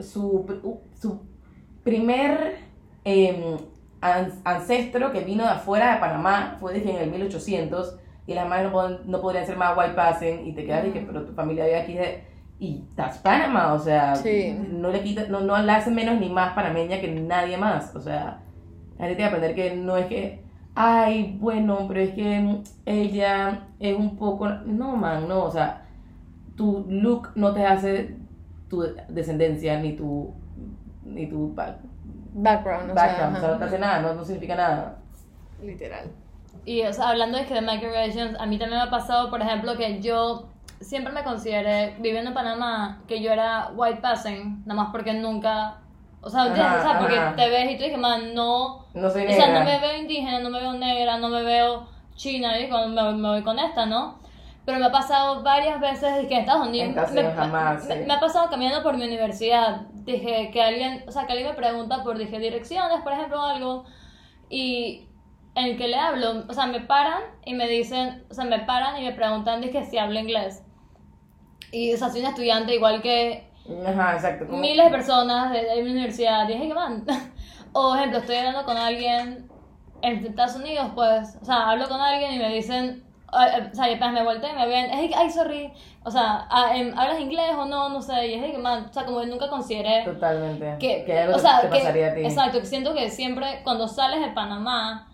su, 0.00 0.44
pr- 0.46 0.78
su 1.00 1.20
primer 1.84 2.56
an- 4.00 4.32
ancestro 4.44 5.12
que 5.12 5.20
vino 5.20 5.44
de 5.44 5.50
afuera 5.50 5.94
de 5.94 6.00
Panamá 6.00 6.56
fue 6.58 6.74
dizque, 6.74 6.90
en 6.90 6.96
el 7.02 7.10
1800 7.10 7.98
y 8.26 8.34
las 8.34 8.48
madres 8.48 8.66
no, 8.66 8.72
pueden- 8.72 8.98
no 9.06 9.20
podrían 9.20 9.46
ser 9.46 9.56
más 9.56 9.76
white 9.76 9.94
passing 9.94 10.46
y 10.46 10.52
te 10.52 10.64
quedas 10.64 10.84
dizque, 10.84 11.04
pero 11.06 11.24
tu 11.24 11.32
familia 11.32 11.64
vive 11.64 11.80
aquí 11.80 11.94
de, 11.94 12.24
y 12.58 12.84
that's 12.96 13.18
Panamá, 13.18 13.72
o 13.74 13.78
sea, 13.78 14.14
Sí. 14.16 14.56
no 14.70 14.90
le 14.90 15.00
quita, 15.02 15.26
no, 15.28 15.40
no 15.40 15.56
la 15.58 15.76
hace 15.76 15.90
menos 15.90 16.18
ni 16.20 16.30
más 16.30 16.54
panameña 16.54 17.00
que 17.00 17.08
nadie 17.10 17.56
más, 17.56 17.94
o 17.94 18.00
sea, 18.00 18.40
la 18.98 19.06
gente 19.06 19.16
tiene 19.16 19.30
que 19.30 19.36
aprender 19.36 19.54
que 19.54 19.76
no 19.76 19.96
es 19.96 20.06
que 20.06 20.42
ay, 20.76 21.36
bueno, 21.40 21.86
pero 21.86 22.00
es 22.00 22.10
que 22.14 22.60
ella 22.84 23.68
es 23.78 23.96
un 23.96 24.16
poco, 24.16 24.48
no 24.48 24.96
man, 24.96 25.28
no, 25.28 25.44
o 25.44 25.50
sea, 25.50 25.82
tu 26.56 26.84
look 26.88 27.28
no 27.36 27.52
te 27.52 27.64
hace 27.66 28.16
tu 28.68 28.82
descendencia 29.08 29.78
ni 29.80 29.92
tu 29.92 30.32
ni 31.04 31.26
tu 31.26 31.54
back- 31.54 31.78
Background, 32.36 32.92
background, 32.94 33.36
o 33.36 33.40
sea, 33.40 33.48
sea, 33.48 33.50
no 33.52 33.58
te 33.58 33.64
hace 33.66 33.78
nada, 33.78 34.00
no, 34.02 34.14
no 34.14 34.24
significa 34.24 34.56
nada. 34.56 34.96
literal. 35.62 36.06
Y 36.64 36.82
o 36.82 36.92
sea, 36.92 37.10
hablando 37.10 37.38
de 37.38 37.46
que 37.46 37.54
de 37.54 37.60
microaggressions, 37.60 38.38
a 38.40 38.46
mí 38.46 38.58
también 38.58 38.80
me 38.80 38.86
ha 38.86 38.90
pasado, 38.90 39.30
por 39.30 39.40
ejemplo, 39.42 39.76
que 39.76 40.00
yo 40.00 40.48
siempre 40.80 41.12
me 41.12 41.22
consideré, 41.22 41.96
viviendo 42.00 42.30
en 42.30 42.34
Panamá, 42.34 43.02
que 43.06 43.20
yo 43.22 43.30
era 43.32 43.70
white 43.74 44.00
passing, 44.00 44.62
nada 44.66 44.82
más 44.82 44.90
porque 44.92 45.12
nunca, 45.14 45.78
o 46.20 46.30
sea. 46.30 46.42
Ajá, 46.44 46.78
O 46.78 46.82
sea, 46.82 46.98
porque 46.98 47.20
te 47.36 47.48
ves 47.50 47.70
y 47.72 47.76
tú 47.76 47.84
dices, 47.84 47.98
man, 47.98 48.34
no, 48.34 48.86
No 48.94 49.10
soy 49.10 49.24
o 49.26 49.28
sea, 49.30 49.46
negra. 49.46 49.58
no 49.60 49.64
me 49.66 49.78
veo 49.80 49.96
indígena, 49.98 50.40
no 50.40 50.50
me 50.50 50.60
veo 50.60 50.72
negra, 50.74 51.18
no 51.18 51.28
me 51.28 51.42
veo 51.42 51.86
china, 52.14 52.58
y 52.58 52.68
cuando 52.68 52.88
me, 53.12 53.12
me 53.18 53.28
voy 53.28 53.42
con 53.42 53.58
esta, 53.58 53.86
¿no? 53.86 54.18
Pero 54.64 54.78
me 54.78 54.86
ha 54.86 54.92
pasado 54.92 55.42
varias 55.42 55.78
veces 55.78 56.26
que 56.26 56.34
en 56.34 56.40
Estados 56.40 56.66
Unidos. 56.68 56.84
En 56.84 56.98
Estados 56.98 57.12
me, 57.12 57.30
jamás, 57.32 57.84
me- 57.86 57.94
sí. 57.98 58.04
me 58.06 58.14
ha 58.14 58.20
pasado 58.20 58.48
caminando 58.48 58.82
por 58.82 58.96
mi 58.96 59.04
universidad. 59.04 59.82
Dije 59.92 60.50
que 60.50 60.62
alguien, 60.62 61.04
o 61.06 61.10
sea, 61.12 61.26
que 61.26 61.32
alguien 61.32 61.50
me 61.50 61.54
pregunta 61.54 62.02
por, 62.02 62.16
dije, 62.16 62.38
direcciones, 62.38 63.02
por 63.02 63.12
ejemplo, 63.12 63.42
o 63.42 63.44
algo. 63.44 63.84
Y 64.48 65.06
el 65.54 65.76
que 65.76 65.88
le 65.88 65.96
hablo, 65.96 66.44
o 66.48 66.52
sea, 66.52 66.66
me 66.66 66.80
paran 66.80 67.22
y 67.44 67.54
me 67.54 67.68
dicen, 67.68 68.24
o 68.30 68.34
sea, 68.34 68.44
me 68.44 68.58
paran 68.60 68.98
y 69.00 69.04
me 69.04 69.12
preguntan, 69.12 69.60
dije, 69.60 69.84
si 69.84 69.98
hablo 69.98 70.18
inglés. 70.18 70.62
Y, 71.72 71.92
o 71.92 71.96
sea, 71.96 72.08
soy 72.10 72.20
una 72.20 72.30
estudiante 72.30 72.74
igual 72.74 73.02
que 73.02 73.48
Ajá, 73.86 74.14
exacto. 74.14 74.46
como- 74.46 74.58
miles 74.58 74.84
de 74.86 74.90
personas 74.90 75.52
de, 75.52 75.64
de 75.64 75.82
mi 75.82 75.90
universidad. 75.92 76.46
Dije 76.46 76.68
que 76.68 76.74
man. 76.74 77.04
O 77.76 77.96
ejemplo, 77.96 78.20
estoy 78.20 78.36
hablando 78.36 78.64
con 78.64 78.76
alguien 78.76 79.50
en 80.02 80.24
Estados 80.24 80.54
Unidos, 80.54 80.92
pues, 80.94 81.36
o 81.42 81.44
sea, 81.44 81.70
hablo 81.70 81.88
con 81.88 82.00
alguien 82.00 82.34
y 82.34 82.38
me 82.38 82.48
dicen, 82.54 83.02
ah, 83.32 83.48
eh, 83.48 83.68
o 83.72 83.74
sea, 83.74 83.90
y 83.90 83.94
apenas 83.94 84.12
me 84.12 84.22
volteé 84.22 84.50
y 84.52 84.54
me 84.54 84.66
ven, 84.68 84.90
es 84.92 85.08
que, 85.10 85.14
ay, 85.16 85.28
sorry, 85.28 85.72
o 86.04 86.10
sea, 86.12 86.46
em, 86.72 86.96
¿hablas 86.96 87.18
inglés 87.18 87.50
o 87.58 87.64
no? 87.66 87.88
No 87.88 88.00
sé, 88.00 88.28
y 88.28 88.34
es 88.34 88.52
que, 88.52 88.58
man, 88.58 88.86
o 88.88 88.92
sea, 88.92 89.04
como 89.04 89.18
que 89.22 89.26
nunca 89.26 89.48
consideré 89.48 90.04
Totalmente. 90.04 90.76
que, 90.78 91.04
que 91.04 91.18
algo 91.18 91.34
o 91.34 91.38
sea, 91.40 91.62
te 91.62 91.70
que- 91.70 91.78
pasaría 91.78 92.12
a 92.12 92.14
ti. 92.14 92.20
exacto, 92.20 92.60
que 92.60 92.66
siento 92.66 92.94
que 92.94 93.10
siempre 93.10 93.62
cuando 93.64 93.88
sales 93.88 94.20
de 94.20 94.28
Panamá, 94.28 95.08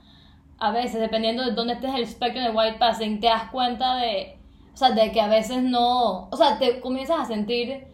a 0.61 0.71
veces, 0.73 1.01
dependiendo 1.01 1.45
de 1.45 1.53
dónde 1.53 1.75
estés 1.75 1.95
el 1.95 2.03
espectro 2.03 2.43
de 2.43 2.51
white 2.51 2.79
passing, 2.79 3.21
te 3.21 3.27
das 3.29 3.51
cuenta 3.51 3.97
de, 3.97 4.39
o 4.75 4.77
sea, 4.77 4.91
de 4.93 5.11
que 5.13 5.21
a 5.21 5.29
veces 5.29 5.63
no, 5.63 6.29
o 6.31 6.37
sea, 6.37 6.59
te 6.59 6.81
comienzas 6.81 7.21
a 7.21 7.25
sentir 7.27 7.87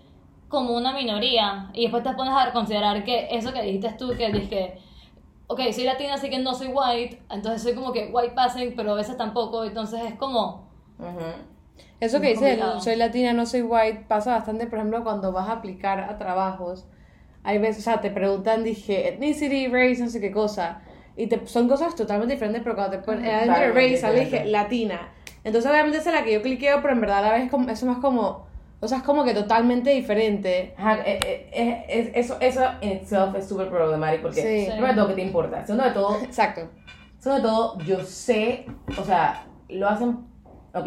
como 0.49 0.77
una 0.77 0.93
minoría 0.93 1.71
y 1.75 1.83
después 1.83 2.03
te 2.03 2.13
pones 2.15 2.35
a 2.37 2.53
considerar 2.53 3.05
que 3.05 3.29
eso 3.31 3.53
que 3.53 3.63
dijiste 3.63 3.93
tú, 3.99 4.17
que 4.17 4.31
dije, 4.33 4.79
ok, 5.49 5.61
soy 5.73 5.85
latina, 5.85 6.15
así 6.15 6.31
que 6.31 6.39
no 6.39 6.55
soy 6.55 6.69
white, 6.69 7.23
entonces 7.31 7.63
soy 7.63 7.75
como 7.75 7.93
que 7.93 8.11
white 8.13 8.35
passing, 8.35 8.75
pero 8.77 8.93
a 8.93 8.97
veces 8.97 9.17
tampoco, 9.17 9.65
entonces 9.65 10.01
es 10.05 10.15
como. 10.17 10.67
Eso 12.01 12.21
que 12.21 12.29
Muy 12.35 12.35
dice, 12.35 12.59
complicado. 12.59 12.81
soy 12.81 12.97
latina, 12.97 13.33
no 13.33 13.47
soy 13.47 13.63
white, 13.63 14.05
pasa 14.09 14.33
bastante, 14.33 14.67
por 14.67 14.79
ejemplo, 14.79 15.03
cuando 15.05 15.33
vas 15.33 15.49
a 15.49 15.53
aplicar 15.53 16.01
a 16.01 16.19
trabajos. 16.19 16.87
Hay 17.43 17.59
veces, 17.59 17.79
o 17.79 17.85
sea, 17.85 18.01
te 18.01 18.11
preguntan, 18.11 18.65
dije, 18.65 19.09
ethnicity, 19.09 19.69
race, 19.69 19.99
no 20.03 20.09
sé 20.09 20.21
qué 20.21 20.33
cosa. 20.33 20.83
Y 21.17 21.27
te, 21.29 21.47
son 21.47 21.69
cosas 21.69 21.95
totalmente 21.97 22.35
diferentes, 22.35 22.63
pero 22.63 22.75
cuando 22.75 22.99
te 22.99 23.03
pones 23.03 23.25
adentro 23.25 23.55
de 23.55 23.61
Claro, 23.61 23.75
race, 23.75 23.97
sale 23.97 24.21
dije, 24.21 24.45
latina. 24.45 25.09
Entonces, 25.45 25.71
obviamente, 25.71 25.99
esa 25.99 26.11
es 26.11 26.17
la 26.17 26.25
que 26.25 26.33
yo 26.35 26.43
cliqueo, 26.43 26.83
pero 26.83 26.93
en 26.93 27.01
verdad 27.01 27.19
a 27.19 27.23
la 27.23 27.33
vez 27.33 27.45
es 27.45 27.51
como, 27.51 27.65
eso 27.71 27.73
es 27.73 27.85
más 27.85 27.99
como, 27.99 28.47
o 28.81 28.89
sea, 28.89 28.99
es 28.99 29.05
como 29.05 29.25
que 29.25 29.33
totalmente 29.33 29.91
diferente. 29.91 30.75
Ajá, 30.77 30.99
eh, 31.07 31.19
eh, 31.25 31.51
eh, 31.53 31.85
es- 31.89 32.11
eso, 32.15 32.37
eso 32.41 32.63
en 32.83 32.93
itself 32.99 33.35
es 33.37 33.49
súper 33.49 33.69
problemático 33.71 34.25
porque, 34.25 34.43
Sí. 34.43 34.71
primero 34.71 34.89
de 34.89 34.95
todo, 34.95 35.09
¿qué 35.09 35.15
te 35.15 35.23
importa? 35.23 35.65
Segundo 35.65 35.85
de 35.85 35.91
todo, 35.93 36.21
Exacto. 36.23 36.69
Sobre 37.19 37.41
todo, 37.41 37.79
yo 37.85 38.01
sé, 38.05 38.67
o 39.01 39.03
sea, 39.03 39.47
lo 39.69 39.89
hacen, 39.89 40.19
ok, 40.75 40.87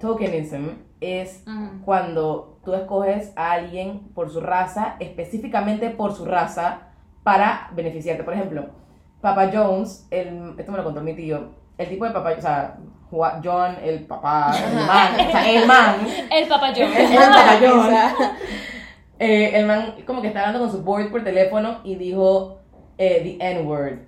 tokenism 0.00 0.70
es 1.00 1.44
Ujú. 1.46 1.84
cuando 1.84 2.58
tú 2.64 2.74
escoges 2.74 3.32
a 3.36 3.52
alguien 3.52 4.00
por 4.14 4.30
su 4.30 4.40
raza, 4.40 4.96
específicamente 4.98 5.90
por 5.90 6.12
su 6.14 6.24
raza, 6.24 6.88
para 7.22 7.70
beneficiarte. 7.74 8.24
Por 8.24 8.34
ejemplo, 8.34 8.66
Papa 9.20 9.50
Jones, 9.52 10.06
el, 10.10 10.54
esto 10.58 10.72
me 10.72 10.78
lo 10.78 10.84
contó 10.84 11.00
mi 11.00 11.14
tío, 11.14 11.50
el 11.78 11.88
tipo 11.88 12.04
de 12.04 12.10
papá, 12.12 12.34
o 12.36 12.40
sea, 12.40 12.76
John, 13.10 13.76
el 13.82 14.06
papá, 14.06 14.52
el 14.56 14.74
man, 14.86 15.14
o 15.14 15.30
sea, 15.30 15.50
el 15.50 15.66
man, 15.66 15.94
El 16.30 16.48
Papa 16.48 16.72
John. 16.76 16.92
el 16.92 17.14
man 17.14 17.32
Papa 17.32 17.58
John, 17.60 17.90
eh, 19.18 19.50
el 19.54 19.66
man 19.66 19.94
como 20.06 20.22
que 20.22 20.28
estaba 20.28 20.46
hablando 20.48 20.66
con 20.68 20.76
su 20.78 20.82
board 20.84 21.10
por 21.10 21.22
teléfono 21.24 21.80
y 21.84 21.96
dijo 21.96 22.60
eh, 22.98 23.36
the 23.38 23.50
N-word. 23.52 23.98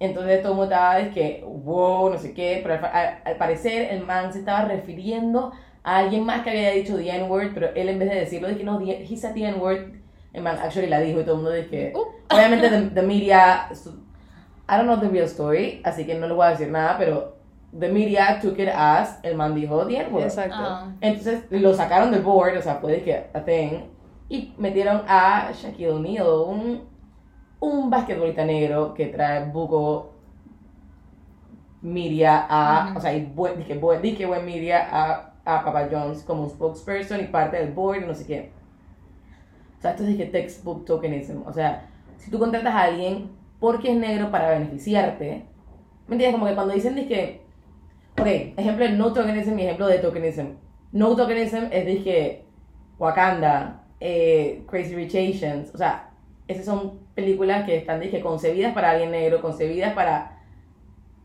Entonces 0.00 0.42
todo 0.42 0.52
el 0.52 0.58
mundo 0.58 0.72
estaba 0.74 0.96
de 0.96 1.10
que, 1.10 1.44
wow, 1.46 2.10
no 2.10 2.18
sé 2.18 2.32
qué, 2.34 2.60
pero 2.62 2.74
al, 2.74 3.36
parecer 3.36 3.92
el 3.92 4.04
man 4.04 4.32
se 4.32 4.40
estaba 4.40 4.64
refiriendo 4.64 5.52
a 5.82 5.98
alguien 5.98 6.24
más 6.24 6.42
que 6.42 6.50
había 6.50 6.70
dicho 6.70 6.96
the 6.96 7.10
N-word, 7.10 7.50
pero 7.54 7.68
él 7.74 7.88
en 7.88 7.98
vez 7.98 8.10
de 8.10 8.16
decirlo, 8.16 8.48
dije, 8.48 8.64
no, 8.64 8.78
the- 8.78 9.04
he 9.08 9.16
said 9.16 9.34
the 9.34 9.46
N-word, 9.46 9.92
el 10.32 10.42
man 10.42 10.58
actually 10.62 10.88
la 10.88 11.00
dijo 11.00 11.20
y 11.20 11.24
todo 11.24 11.36
el 11.36 11.42
mundo 11.42 11.52
dije, 11.52 11.92
obviamente 12.30 12.68
the, 12.70 12.80
the 12.90 13.02
media, 13.02 13.68
I 14.68 14.76
don't 14.76 14.86
know 14.86 14.96
the 14.96 15.08
real 15.08 15.26
story, 15.26 15.80
así 15.84 16.06
que 16.06 16.14
no 16.14 16.26
le 16.26 16.34
voy 16.34 16.46
a 16.46 16.50
decir 16.50 16.70
nada, 16.70 16.96
pero 16.98 17.36
the 17.78 17.88
media 17.88 18.38
took 18.40 18.58
it 18.58 18.68
as, 18.68 19.18
el 19.22 19.36
man 19.36 19.54
dijo 19.54 19.86
the 19.86 19.96
N-word. 19.96 20.24
Exacto. 20.24 20.56
Ah. 20.58 20.92
Entonces 21.00 21.44
lo 21.50 21.74
sacaron 21.74 22.10
del 22.10 22.22
board, 22.22 22.56
o 22.56 22.62
sea, 22.62 22.80
puede 22.80 23.02
que 23.02 23.26
a 23.34 23.40
thing, 23.40 23.82
y 24.28 24.54
metieron 24.56 25.02
a 25.06 25.50
Shaquille 25.52 25.90
O'Neal, 25.90 26.26
un, 26.46 26.82
un 27.60 27.90
basquetbolista 27.90 28.44
negro 28.44 28.94
que 28.94 29.06
trae 29.06 29.44
buco 29.50 30.12
media 31.82 32.46
a, 32.48 32.94
o 32.96 33.00
sea, 33.00 33.14
y 33.14 33.26
buen, 33.26 33.58
dije, 33.58 33.74
buen, 33.74 34.00
dije 34.00 34.24
buen 34.24 34.46
media 34.46 34.88
a, 34.90 35.34
a 35.44 35.64
Papa 35.64 35.88
Jones 35.90 36.22
como 36.22 36.44
un 36.44 36.50
spokesperson 36.50 37.20
y 37.20 37.24
parte 37.24 37.58
del 37.58 37.72
board 37.72 38.02
y 38.02 38.06
no 38.06 38.14
sé 38.14 38.26
qué. 38.26 38.52
O 39.78 39.82
sea, 39.82 39.90
esto 39.90 40.04
es 40.04 40.08
dije 40.08 40.24
textbook 40.24 40.86
tokenism. 40.86 41.46
O 41.46 41.52
sea, 41.52 41.86
si 42.16 42.30
tú 42.30 42.38
contratas 42.38 42.74
a 42.74 42.84
alguien 42.84 43.30
porque 43.64 43.92
es 43.92 43.96
negro 43.96 44.30
para 44.30 44.50
beneficiarte, 44.50 45.42
¿me 46.06 46.16
entiendes? 46.16 46.32
Como 46.32 46.44
que 46.44 46.54
cuando 46.54 46.74
dicen 46.74 46.96
dije, 46.96 47.40
ok, 48.12 48.26
ejemplo 48.58 48.84
de 48.84 48.90
no 48.92 49.10
tokenism 49.14 49.58
y 49.58 49.62
ejemplo 49.62 49.86
de 49.86 50.00
tokenism. 50.00 50.48
No 50.92 51.16
tokenism 51.16 51.68
es 51.70 51.86
dije 51.86 52.44
Wakanda, 52.98 53.86
eh, 54.00 54.64
Crazy 54.68 54.94
Rich 54.94 55.14
Asians, 55.14 55.74
o 55.74 55.78
sea, 55.78 56.10
esas 56.46 56.66
son 56.66 56.98
películas 57.14 57.64
que 57.64 57.78
están 57.78 58.00
dije 58.00 58.20
concebidas 58.20 58.74
para 58.74 58.90
alguien 58.90 59.12
negro, 59.12 59.40
concebidas 59.40 59.94
para 59.94 60.42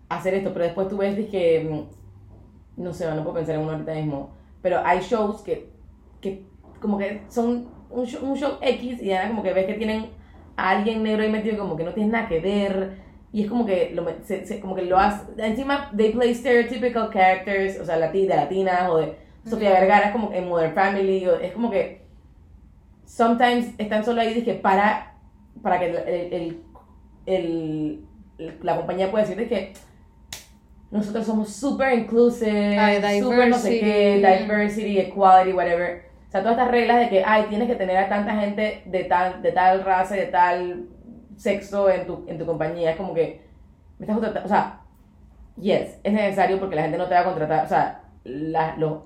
hacer 0.08 0.34
esto, 0.34 0.54
pero 0.54 0.64
después 0.64 0.88
tú 0.88 0.96
ves 0.96 1.18
dije, 1.18 1.68
mm, 1.70 2.82
no 2.82 2.94
sé, 2.94 3.06
no 3.14 3.22
puedo 3.22 3.36
pensar 3.36 3.56
en 3.56 3.64
uno 3.64 3.72
ahorita 3.72 3.94
mismo, 3.96 4.30
pero 4.62 4.80
hay 4.86 5.02
shows 5.02 5.42
que, 5.42 5.68
que 6.22 6.46
como 6.80 6.98
que 6.98 7.22
son 7.28 7.68
un 7.90 8.06
show, 8.06 8.26
un 8.26 8.38
show 8.38 8.54
X 8.62 9.02
y 9.02 9.08
ya 9.08 9.28
como 9.28 9.44
que 9.44 9.52
ves 9.52 9.66
que 9.66 9.74
tienen 9.74 10.18
a 10.60 10.70
alguien 10.72 11.04
negro 11.04 11.24
ahí 11.24 11.30
metido 11.32 11.58
como 11.58 11.76
que 11.76 11.84
no 11.84 11.94
tiene 11.94 12.12
nada 12.12 12.28
que 12.28 12.40
ver 12.40 12.98
y 13.32 13.44
es 13.44 13.50
como 13.50 13.66
que 13.66 13.92
lo, 13.94 14.06
se- 14.24 14.46
se- 14.46 14.60
como 14.60 14.76
que 14.76 14.84
lo 14.84 14.98
hace 14.98 15.24
encima 15.38 15.92
they 15.96 16.12
play 16.12 16.34
stereotypical 16.34 17.10
characters 17.12 17.80
o 17.80 17.86
sea 17.86 17.98
lati- 17.98 18.28
de 18.28 18.36
latinas 18.36 18.90
o 18.90 18.98
de 18.98 19.16
Sofía 19.50 19.72
Vergara 19.72 20.08
es 20.08 20.12
como 20.12 20.34
en 20.34 20.48
Modern 20.50 20.74
Family 20.74 21.26
o- 21.28 21.40
es 21.40 21.52
como 21.54 21.70
que 21.72 22.02
sometimes 23.06 23.74
están 23.78 24.04
solo 24.06 24.22
ahí 24.22 24.34
dije 24.34 24.54
para 24.56 25.16
para 25.62 25.80
que 25.80 25.86
el, 25.90 25.96
el- 25.98 26.64
el- 27.26 28.00
el- 28.38 28.58
la 28.64 28.78
compañía 28.78 29.12
pueda 29.12 29.24
decir 29.26 29.38
de 29.38 29.48
que 29.48 29.74
nosotros 30.92 31.26
somos 31.26 31.50
super 31.50 31.94
inclusive, 31.98 32.78
Ay, 32.80 33.22
super 33.22 33.48
no 33.50 33.58
sé 33.58 33.80
qué, 33.80 34.16
diversity, 34.42 34.98
equality, 35.00 35.54
whatever. 35.54 36.09
O 36.30 36.32
sea, 36.32 36.42
todas 36.42 36.58
estas 36.58 36.72
reglas 36.72 37.00
de 37.00 37.10
que, 37.10 37.24
ay, 37.26 37.48
tienes 37.50 37.68
que 37.68 37.76
tener 37.76 37.98
a 37.98 38.08
tanta 38.08 38.36
gente 38.36 38.84
de 38.86 39.04
tal, 39.06 39.42
de 39.42 39.52
tal 39.52 39.84
raza 39.84 40.16
y 40.16 40.20
de 40.22 40.26
tal 40.28 40.86
sexo 41.38 41.90
en 41.90 42.06
tu, 42.06 42.24
en 42.28 42.38
tu 42.38 42.46
compañía. 42.46 42.92
Es 42.92 42.98
como 42.98 43.14
que, 43.16 43.42
me 43.98 44.06
estás 44.06 44.16
contratando, 44.16 44.46
o 44.46 44.50
sea, 44.50 44.82
yes, 45.58 46.00
es 46.04 46.14
necesario 46.14 46.60
porque 46.60 46.76
la 46.76 46.84
gente 46.84 46.98
no 47.00 47.08
te 47.08 47.16
va 47.16 47.22
a 47.22 47.26
contratar, 47.26 47.66
o 47.66 47.68
sea, 47.68 48.04
la- 48.24 48.76
los 48.78 49.00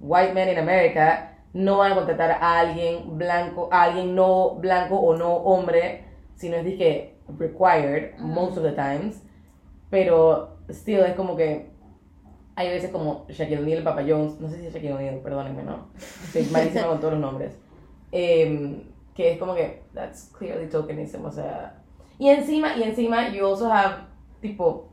white 0.00 0.34
men 0.34 0.50
in 0.50 0.58
America 0.58 1.32
no 1.54 1.78
van 1.78 1.92
a 1.92 1.94
contratar 1.94 2.30
a 2.32 2.60
alguien 2.60 3.16
blanco, 3.16 3.68
a 3.72 3.84
alguien 3.84 4.14
no 4.14 4.56
blanco 4.56 4.96
o 4.96 5.16
no 5.16 5.32
hombre, 5.34 6.04
si 6.34 6.50
no 6.50 6.56
es 6.56 6.64
dije 6.64 7.14
required 7.38 8.18
most 8.18 8.58
of 8.58 8.62
the 8.64 8.72
times, 8.72 9.22
pero 9.90 10.58
still 10.68 11.00
es 11.04 11.14
como 11.14 11.36
que 11.36 11.70
hay 12.56 12.70
veces 12.70 12.90
como 12.90 13.26
Shaquille 13.28 13.58
O'Neal, 13.58 13.82
Papa 13.82 14.02
Jones, 14.06 14.40
no 14.40 14.48
sé 14.48 14.58
si 14.58 14.66
es 14.66 14.72
Shaquille 14.72 14.94
O'Neal, 14.94 15.20
perdónenme, 15.20 15.62
¿no? 15.62 15.88
Estoy 15.96 16.44
malísima 16.50 16.86
con 16.86 16.98
todos 16.98 17.12
los 17.12 17.22
nombres. 17.22 17.58
Em, 18.10 18.82
que 19.14 19.32
es 19.32 19.38
como 19.38 19.54
que, 19.54 19.82
that's 19.92 20.32
clearly 20.36 20.66
tokenism, 20.68 21.26
o 21.26 21.30
sea. 21.30 21.82
Y 22.18 22.30
encima, 22.30 22.74
y 22.76 22.82
encima, 22.82 23.28
you 23.28 23.46
also 23.46 23.70
have, 23.70 24.06
tipo, 24.40 24.88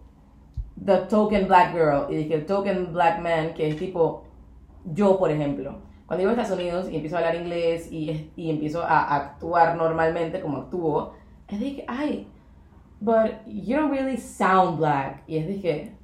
the 0.84 0.98
token 1.10 1.48
black 1.48 1.74
girl, 1.74 2.12
y 2.12 2.18
dije 2.18 2.34
el 2.34 2.46
token 2.46 2.92
black 2.92 3.22
man, 3.22 3.54
que 3.54 3.70
es 3.70 3.78
tipo, 3.78 4.26
yo, 4.84 5.18
por 5.18 5.32
ejemplo. 5.32 5.78
Cuando 6.06 6.22
llego 6.22 6.38
a 6.38 6.42
Estados 6.42 6.60
Unidos 6.60 6.90
y 6.92 6.96
empiezo 6.96 7.16
a 7.16 7.20
hablar 7.20 7.36
inglés 7.36 7.90
y, 7.90 8.30
y 8.36 8.50
empiezo 8.50 8.84
a 8.84 9.16
actuar 9.16 9.78
normalmente 9.78 10.42
como 10.42 10.58
actúo, 10.58 11.14
es 11.48 11.60
de 11.62 11.76
que, 11.78 11.86
ay, 11.88 12.28
but 13.00 13.32
you 13.46 13.78
don't 13.78 13.90
really 13.90 14.18
sound 14.18 14.78
black. 14.78 15.24
Y 15.28 15.38
es 15.38 15.48
de 15.48 15.62
que, 15.62 16.03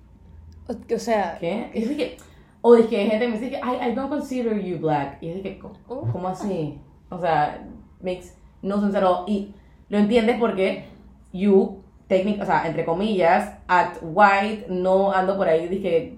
O, 0.70 0.96
o 0.96 1.00
sea, 1.00 1.38
¿Qué? 1.40 1.72
Y 1.74 1.84
es 1.84 1.90
que, 1.90 2.18
o 2.62 2.76
de 2.76 2.88
que 2.88 2.98
hay 2.98 3.10
gente 3.10 3.26
que 3.26 3.32
me 3.32 3.40
dice 3.40 3.50
que 3.50 3.58
I, 3.58 3.90
I 3.90 3.96
don't 3.96 4.10
consider 4.10 4.62
you 4.62 4.78
black. 4.80 5.18
Y 5.22 5.30
es 5.30 5.42
que, 5.42 5.60
¿cómo, 5.60 5.76
Uh. 5.88 6.12
cómo 6.12 6.28
así? 6.28 6.80
O 7.10 7.20
sea, 7.20 7.68
makes 8.02 8.36
no 8.62 8.80
sense 8.80 8.98
at 8.98 9.04
all. 9.04 9.24
Y 9.28 9.54
lo 9.90 9.98
entiendes 9.98 10.38
porque 10.40 10.86
you, 11.34 11.82
technic, 12.08 12.42
o 12.42 12.46
sea, 12.46 12.68
entre 12.68 12.86
comillas, 12.86 13.58
act 13.68 13.98
white, 14.02 14.68
no 14.70 15.12
ando 15.12 15.36
por 15.38 15.48
ahí, 15.48 15.68
dije 15.68 16.16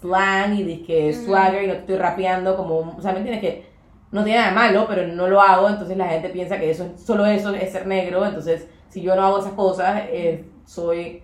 slang 0.00 0.56
y 0.56 0.62
dije 0.62 1.12
swagger 1.12 1.64
y 1.64 1.66
no 1.66 1.72
te 1.74 1.80
estoy 1.80 1.96
rapeando 1.96 2.56
como, 2.56 2.94
o 2.96 3.00
sea, 3.00 3.12
¿me 3.12 3.18
entiendes? 3.18 3.40
Que 3.42 3.66
no 4.10 4.24
tiene 4.24 4.38
nada 4.38 4.50
de 4.50 4.54
malo, 4.54 4.86
pero 4.88 5.06
no 5.06 5.26
lo 5.26 5.40
hago, 5.40 5.68
entonces 5.68 5.96
la 5.96 6.08
gente 6.08 6.28
piensa 6.28 6.58
que 6.58 6.70
eso 6.70 6.84
es, 6.84 7.00
solo 7.02 7.26
eso 7.26 7.52
es 7.52 7.72
ser 7.72 7.86
negro, 7.86 8.24
entonces 8.24 8.68
si 8.88 9.02
yo 9.02 9.14
no 9.16 9.22
hago 9.22 9.40
esas 9.40 9.52
cosas, 9.52 10.02
eh, 10.08 10.44
soy 10.64 11.22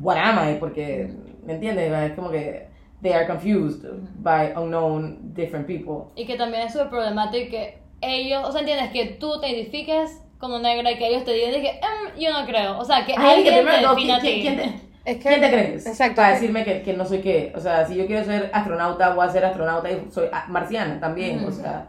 what 0.00 0.16
am 0.16 0.48
I? 0.48 0.58
Porque, 0.58 1.10
¿me 1.44 1.54
entiendes? 1.54 1.92
Es 1.92 2.12
como 2.12 2.30
que 2.30 2.68
they 3.02 3.12
are 3.12 3.26
confused 3.26 3.84
by 4.16 4.52
unknown 4.56 5.34
different 5.34 5.66
people. 5.66 6.10
Y 6.16 6.26
que 6.26 6.36
también 6.36 6.66
es 6.66 6.72
súper 6.72 6.88
problemático 6.88 7.50
que 7.50 7.78
ellos, 8.00 8.42
o 8.46 8.52
sea, 8.52 8.60
entiendes 8.60 8.90
que 8.90 9.06
tú 9.18 9.40
te 9.40 9.48
identifiques 9.50 10.20
como 10.38 10.58
negra 10.58 10.90
y 10.90 10.98
que 10.98 11.06
ellos 11.08 11.24
te 11.24 11.32
digan 11.32 11.52
que 11.62 11.68
"Em, 11.70 12.18
yo 12.20 12.32
no 12.32 12.46
creo. 12.46 12.78
O 12.78 12.84
sea, 12.84 13.04
que 13.06 13.14
Ay, 13.16 13.42
que 13.44 13.54
alguien 13.54 13.54
primero, 13.64 13.76
te 13.76 13.82
no, 13.82 13.94
defina 13.94 14.16
a 14.16 14.20
¿quién, 14.20 14.34
ti. 14.36 14.40
quién 14.42 14.56
te, 14.56 14.64
es 15.10 15.16
que... 15.18 15.28
quién 15.28 15.40
te 15.40 15.50
crees? 15.50 15.86
Exacto. 15.86 16.16
Para 16.16 16.30
decirme 16.34 16.64
que, 16.64 16.82
que 16.82 16.92
no 16.94 17.04
soy 17.04 17.20
qué. 17.20 17.52
O 17.56 17.60
sea, 17.60 17.86
si 17.86 17.94
yo 17.94 18.06
quiero 18.06 18.24
ser 18.24 18.50
astronauta, 18.52 19.14
voy 19.14 19.26
a 19.26 19.30
ser 19.30 19.44
astronauta 19.44 19.90
y 19.90 20.06
soy 20.10 20.28
marciana 20.48 21.00
también. 21.00 21.44
O 21.44 21.50
sea, 21.50 21.88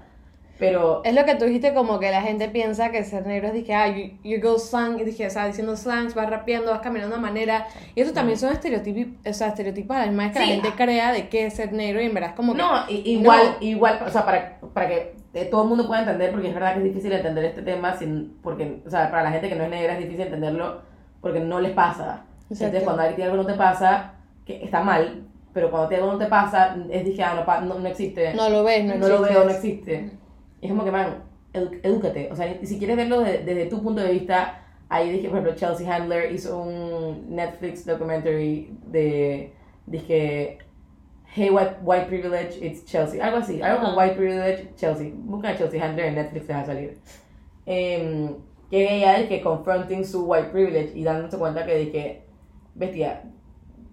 pero... 0.58 1.02
Es 1.04 1.14
lo 1.14 1.26
que 1.26 1.36
tú 1.36 1.46
dijiste, 1.46 1.74
como 1.74 2.00
que 2.00 2.12
la 2.12 2.22
gente 2.22 2.48
piensa 2.50 2.90
que 2.92 3.04
ser 3.04 3.26
negro 3.26 3.50
es 3.50 3.64
que, 3.64 3.74
ah, 3.74 3.88
you, 3.88 4.12
you 4.24 4.40
go 4.42 4.58
slang, 4.58 5.00
y 5.00 5.04
dije, 5.04 5.28
o 5.28 5.30
sea, 5.30 5.48
diciendo 5.48 5.76
slangs, 5.76 6.16
vas 6.16 6.30
rapeando, 6.30 6.72
vas 6.72 6.80
caminando 6.82 7.16
de 7.16 7.20
una 7.20 7.30
manera. 7.30 7.68
Y 7.96 8.02
eso 8.02 8.14
también 8.14 8.38
son 8.38 8.52
estereotipos, 8.54 9.14
o 9.30 9.34
sea, 9.34 9.48
estereotipos 9.48 9.98
misma 9.98 10.24
vez 10.24 10.32
que 10.34 10.40
Sí. 10.40 10.46
la 10.48 10.54
gente 10.54 10.72
crea 10.76 11.12
de 11.12 11.28
qué 11.30 11.46
es 11.48 11.56
ser 11.56 11.74
negro 11.74 12.02
y 12.02 12.06
en 12.06 12.14
verdad 12.14 12.30
es 12.32 12.36
como 12.36 12.54
que. 12.54 12.60
No, 12.60 12.70
igual, 12.90 13.58
No. 13.60 13.66
igual, 13.68 14.00
o 14.06 14.10
sea, 14.10 14.26
para, 14.26 14.60
para 14.74 14.88
que 14.88 15.16
eh, 15.34 15.46
todo 15.46 15.64
el 15.64 15.70
mundo 15.70 15.86
pueda 15.88 16.02
entender, 16.02 16.32
porque 16.32 16.48
es 16.48 16.54
verdad 16.54 16.74
que 16.74 16.80
es 16.80 16.86
difícil 16.86 17.12
entender 17.12 17.44
este 17.46 17.62
tema, 17.62 17.96
sin, 17.98 18.38
porque, 18.42 18.82
o 18.86 18.90
sea, 18.90 19.10
para 19.12 19.24
la 19.24 19.32
gente 19.32 19.50
que 19.50 19.56
no 19.56 19.66
es 19.66 19.70
negra 19.70 19.94
es 19.94 20.00
difícil 20.00 20.22
entenderlo 20.22 20.82
porque 21.20 21.40
no 21.42 21.60
les 21.60 21.72
pasa. 21.74 22.24
Exacto. 22.50 22.66
Entonces, 22.66 22.84
cuando 22.84 23.02
a 23.04 23.08
ti 23.10 23.22
algo 23.24 23.36
no 23.38 23.46
te 23.46 23.54
pasa, 23.56 24.14
que 24.46 24.64
está 24.64 24.82
mal, 24.82 25.24
pero 25.52 25.70
cuando 25.72 25.88
a 25.88 25.90
ti 25.90 25.96
algo 25.96 26.14
no 26.14 26.18
te 26.20 26.28
pasa, 26.28 26.78
es 26.90 27.04
dije, 27.04 27.24
ah, 27.24 27.34
no, 27.46 27.62
no, 27.66 27.80
no 27.80 27.88
existe. 27.90 28.34
No 28.36 28.48
lo 28.50 28.64
ves, 28.64 28.86
no, 28.86 28.96
no 28.96 29.08
lo 29.08 29.16
existe. 29.16 29.34
veo, 29.34 29.44
no 29.44 29.52
existe. 29.52 30.12
Es 30.66 30.70
como 30.72 30.84
que, 30.84 30.92
man, 30.92 31.24
edu- 31.54 31.80
edúcate. 31.84 32.30
O 32.32 32.36
sea, 32.36 32.58
si 32.64 32.78
quieres 32.78 32.98
verlo 32.98 33.20
de- 33.22 33.40
desde 33.40 33.66
tu 33.68 33.82
punto 33.84 34.02
de 34.02 34.12
vista, 34.14 34.62
ahí 34.90 35.10
dije, 35.12 35.30
por 35.30 35.40
ejemplo, 35.40 35.56
Chelsea 35.56 35.94
Handler 35.96 36.32
hizo 36.32 36.58
un 36.62 37.36
Netflix 37.36 37.86
documentary 37.86 38.76
de, 38.88 39.54
dije, 39.86 40.58
Hey, 41.38 41.50
white, 41.52 41.76
white 41.84 42.06
privilege, 42.08 42.66
it's 42.66 42.86
Chelsea. 42.86 43.22
Algo 43.24 43.38
así, 43.40 43.62
algo 43.62 43.82
con 43.82 43.90
Ajá. 43.92 43.98
white 44.00 44.16
privilege, 44.16 44.70
Chelsea. 44.78 45.12
Busca 45.14 45.50
a 45.50 45.58
Chelsea 45.58 45.84
Handler 45.84 46.06
en 46.06 46.16
Netflix, 46.16 46.48
te 46.48 46.54
va 46.54 46.62
a 46.62 46.66
salir. 46.66 46.98
Em, 47.66 48.36
que 48.70 48.96
ella 48.98 49.20
es 49.20 49.28
que 49.28 49.42
confronting 49.42 50.06
su 50.06 50.26
white 50.26 50.50
privilege 50.50 50.92
y 50.96 51.04
dándose 51.04 51.38
cuenta 51.38 51.66
que 51.66 51.76
dije, 51.78 52.22
bestia, 52.74 53.24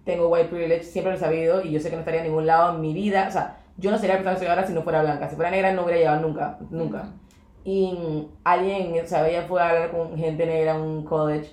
tengo 0.05 0.29
white 0.29 0.47
privilege, 0.49 0.83
siempre 0.83 1.11
lo 1.11 1.17
he 1.17 1.19
sabido 1.19 1.63
y 1.63 1.71
yo 1.71 1.79
sé 1.79 1.89
que 1.89 1.95
no 1.95 1.99
estaría 2.01 2.21
en 2.21 2.27
ningún 2.27 2.45
lado 2.45 2.75
en 2.75 2.81
mi 2.81 2.93
vida. 2.93 3.25
O 3.27 3.31
sea, 3.31 3.57
yo 3.77 3.91
no 3.91 3.97
sería 3.97 4.15
la 4.15 4.19
persona 4.19 4.35
que 4.35 4.39
soy 4.39 4.47
ahora 4.47 4.67
si 4.67 4.73
no 4.73 4.83
fuera 4.83 5.01
blanca. 5.01 5.29
Si 5.29 5.35
fuera 5.35 5.51
negra 5.51 5.71
no 5.71 5.83
hubiera 5.83 5.99
llegado 5.99 6.21
nunca, 6.21 6.57
nunca. 6.69 7.09
Y 7.63 8.27
alguien, 8.43 8.93
o 9.03 9.07
sea, 9.07 9.27
ella 9.27 9.45
fue 9.47 9.61
a 9.61 9.69
hablar 9.69 9.91
con 9.91 10.17
gente 10.17 10.45
negra 10.45 10.75
en 10.75 10.81
un 10.81 11.03
college 11.03 11.51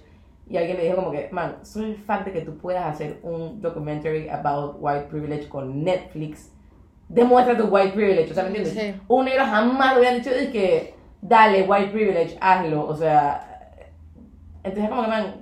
y 0.48 0.56
alguien 0.56 0.76
le 0.76 0.84
dijo 0.84 0.96
como 0.96 1.12
que, 1.12 1.28
man, 1.30 1.56
el 1.76 1.96
fact 1.96 2.26
de 2.26 2.32
que 2.32 2.40
tú 2.40 2.58
puedas 2.58 2.84
hacer 2.84 3.20
un 3.22 3.62
documentary 3.62 4.28
about 4.28 4.76
white 4.80 5.06
privilege 5.08 5.48
con 5.48 5.84
Netflix 5.84 6.50
demuestra 7.08 7.56
tu 7.56 7.64
white 7.64 7.92
privilege, 7.92 8.30
o 8.30 8.34
sea, 8.34 8.44
¿me 8.44 8.48
entiendes? 8.50 8.74
Sí. 8.74 9.00
Un 9.08 9.24
negro 9.24 9.44
jamás 9.44 9.94
lo 9.94 10.00
hubiera 10.00 10.16
dicho 10.16 10.30
de 10.30 10.50
que, 10.50 10.94
dale, 11.20 11.62
white 11.62 11.90
privilege, 11.90 12.36
hazlo, 12.40 12.86
o 12.86 12.96
sea, 12.96 13.78
entonces 14.62 14.90
como 14.90 15.02
que, 15.02 15.08
man, 15.08 15.34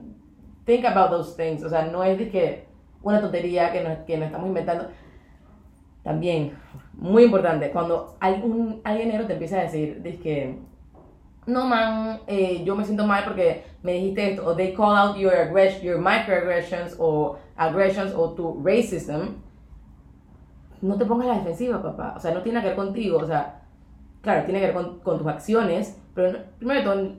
think 0.65 0.85
about 0.85 1.11
those 1.11 1.37
things, 1.37 1.63
o 1.63 1.69
sea, 1.69 1.85
no 1.87 2.05
es 2.05 2.19
de 2.19 2.31
que 2.31 2.67
una 3.03 3.21
tontería 3.21 3.73
que 3.73 3.83
nos, 3.83 3.99
que 3.99 4.17
nos 4.17 4.27
estamos 4.27 4.49
inventando. 4.49 4.89
También, 6.09 6.57
muy 6.95 7.25
importante, 7.25 7.71
cuando 7.71 8.17
un, 8.43 8.81
alguien 8.83 9.11
negro 9.11 9.27
te 9.27 9.35
empieza 9.35 9.59
a 9.59 9.65
decir, 9.65 10.01
de 10.01 10.19
que, 10.19 10.59
no 11.45 11.67
man, 11.67 12.21
eh, 12.27 12.63
yo 12.65 12.75
me 12.75 12.87
siento 12.87 13.07
mal 13.07 13.25
porque 13.25 13.65
me 13.83 13.93
dijiste 13.93 14.31
esto, 14.31 14.47
o 14.47 14.57
they 14.57 14.73
call 14.73 14.97
out 14.97 15.19
your 15.19 15.35
aggression, 15.35 15.83
your 15.83 15.99
microaggressions, 15.99 16.97
o 16.99 17.37
aggressions, 17.57 18.15
o 18.15 18.31
tu 18.31 18.59
racism, 18.65 19.35
no 20.81 20.97
te 20.97 21.05
pongas 21.05 21.29
la 21.29 21.35
defensiva, 21.35 21.83
papá. 21.83 22.15
O 22.17 22.21
sea, 22.21 22.33
no 22.33 22.41
tiene 22.41 22.63
que 22.63 22.69
ver 22.69 22.77
contigo. 22.77 23.19
O 23.19 23.27
sea, 23.27 23.61
claro, 24.23 24.45
tiene 24.47 24.61
que 24.61 24.73
ver 24.73 24.75
con, 24.75 25.19
tus 25.19 25.27
acciones, 25.27 26.01
pero 26.15 26.39
primero 26.57 26.81
de 26.81 26.87
todo, 26.87 27.13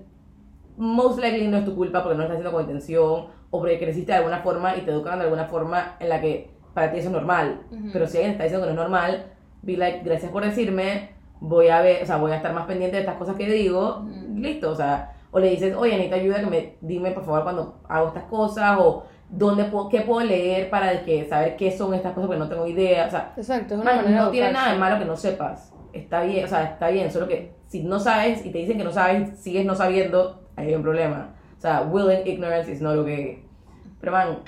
most 0.77 1.19
likely 1.19 1.48
no 1.48 1.58
es 1.58 1.65
tu 1.65 1.75
culpa 1.75 2.01
porque 2.01 2.17
no 2.17 2.24
lo 2.24 2.34
estás 2.34 2.39
haciendo 2.39 2.58
con 2.58 2.63
intención 2.63 3.27
o 3.51 3.60
porque 3.60 3.77
creciste 3.77 4.13
de 4.13 4.17
alguna 4.17 4.39
forma 4.39 4.75
y 4.77 4.81
te 4.81 4.89
educaron 4.89 5.19
de 5.19 5.25
alguna 5.25 5.46
forma 5.46 5.96
en 6.00 6.10
la 6.10 6.19
que 6.19 6.58
para 6.80 6.94
ti 6.94 7.00
eso 7.00 7.10
es 7.10 7.14
normal. 7.14 7.60
Ujú. 7.72 7.90
Pero 7.92 8.08
si 8.08 8.18
alguien 8.18 8.32
está 8.32 8.44
diciendo 8.46 8.66
que 8.66 8.74
no 8.74 8.82
es 8.82 8.90
normal, 8.90 9.26
be 9.64 9.76
like, 9.76 10.02
gracias 10.06 10.32
por 10.32 10.46
decirme, 10.46 11.10
voy 11.42 11.68
a 11.68 11.82
ver, 11.82 12.02
o 12.04 12.06
sea, 12.06 12.16
voy 12.16 12.32
a 12.32 12.38
estar 12.38 12.54
más 12.54 12.66
pendiente 12.68 12.96
de 12.96 13.02
estas 13.02 13.18
cosas 13.18 13.36
que 13.36 13.48
digo, 13.48 13.98
Ujú. 13.98 14.40
listo, 14.40 14.72
o 14.72 14.76
sea, 14.76 15.14
o 15.30 15.40
le 15.40 15.50
dices, 15.50 15.76
oye, 15.76 15.92
necesito 15.92 16.16
ayuda, 16.16 16.40
que 16.40 16.46
me, 16.46 16.76
dime 16.80 17.12
por 17.12 17.26
favor 17.26 17.44
cuando 17.44 17.82
hago 17.90 18.08
estas 18.08 18.24
cosas, 18.24 18.78
o 18.80 19.04
dónde 19.30 19.66
puedo, 19.66 19.90
qué 19.90 20.02
puedo 20.02 20.26
leer 20.26 20.70
para 20.70 21.04
que 21.04 21.28
saber 21.28 21.58
qué 21.58 21.70
son 21.70 21.94
estas 21.94 22.14
cosas, 22.14 22.28
porque 22.28 22.40
no 22.40 22.48
tengo 22.48 22.66
idea, 22.66 23.08
o 23.08 23.10
sea, 23.10 23.34
Exacto, 23.36 23.74
es 23.74 23.82
una 23.82 23.92
Man, 23.92 24.06
manera 24.06 24.24
no 24.24 24.32
tiene 24.32 24.52
nada 24.54 24.72
de 24.72 24.80
malo 24.80 25.00
que 25.00 25.06
no 25.06 25.18
sepas. 25.18 25.74
Está 25.92 26.22
bien, 26.22 26.46
o 26.46 26.48
sea, 26.48 26.64
está 26.64 26.88
bien, 26.88 27.12
solo 27.12 27.28
que 27.28 27.56
si 27.68 27.84
no 27.84 28.00
sabes 28.00 28.46
y 28.46 28.52
te 28.52 28.60
dicen 28.60 28.78
que 28.78 28.86
no 28.86 28.92
sabes, 28.94 29.38
sigues 29.38 29.66
no 29.66 29.76
sabiendo, 29.76 30.48
hay 30.56 30.74
un 30.74 30.82
problema. 30.82 31.36
O 31.58 31.62
sea, 31.62 31.82
willing 31.82 32.26
ignorance 32.26 32.72
is 32.72 32.80
not 32.80 32.98
okay. 32.98 33.44
Pero 34.00 34.14
man, 34.14 34.40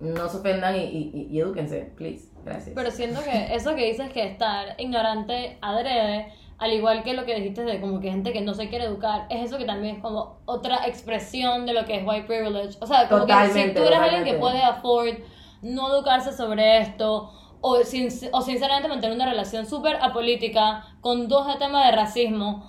no 0.00 0.28
se 0.28 0.38
ofendan 0.38 0.76
y, 0.76 0.84
y, 0.84 1.28
y, 1.30 1.40
edúquense, 1.40 1.92
please. 1.96 2.28
Gracias. 2.44 2.72
Pero 2.74 2.90
siento 2.90 3.20
que 3.22 3.54
eso 3.54 3.74
que 3.74 3.86
dices 3.86 4.10
que 4.10 4.24
estar 4.24 4.74
ignorante 4.78 5.58
adrede, 5.60 6.32
al 6.58 6.72
igual 6.72 7.02
que 7.02 7.12
lo 7.12 7.26
que 7.26 7.34
dijiste 7.34 7.64
de 7.64 7.80
como 7.80 8.00
que 8.00 8.10
gente 8.10 8.32
que 8.32 8.40
no 8.40 8.54
se 8.54 8.68
quiere 8.68 8.86
educar, 8.86 9.26
es 9.28 9.44
eso 9.44 9.58
que 9.58 9.66
también 9.66 9.96
es 9.96 10.02
como 10.02 10.40
otra 10.46 10.86
expresión 10.86 11.66
de 11.66 11.74
lo 11.74 11.84
que 11.84 11.96
es 11.96 12.06
white 12.06 12.26
privilege. 12.26 12.78
O 12.80 12.86
sea, 12.86 13.08
como 13.08 13.26
que 13.26 13.32
si 13.32 13.38
Totalmente, 13.38 13.80
tú 13.80 13.86
eres 13.86 13.98
alguien 13.98 14.24
que 14.24 14.32
totalmente. 14.32 14.38
puede 14.38 14.62
afford 14.62 15.18
no 15.62 15.94
educarse 15.94 16.32
sobre 16.32 16.78
esto, 16.78 17.30
o, 17.60 17.76
sin, 17.84 18.08
o 18.32 18.40
sinceramente 18.40 18.88
mantener 18.88 19.14
una 19.14 19.28
relación 19.28 19.66
súper 19.66 19.96
apolítica 19.96 20.86
con 21.02 21.28
dos 21.28 21.46
de 21.46 21.56
temas 21.56 21.84
de 21.86 21.92
racismo, 21.92 22.64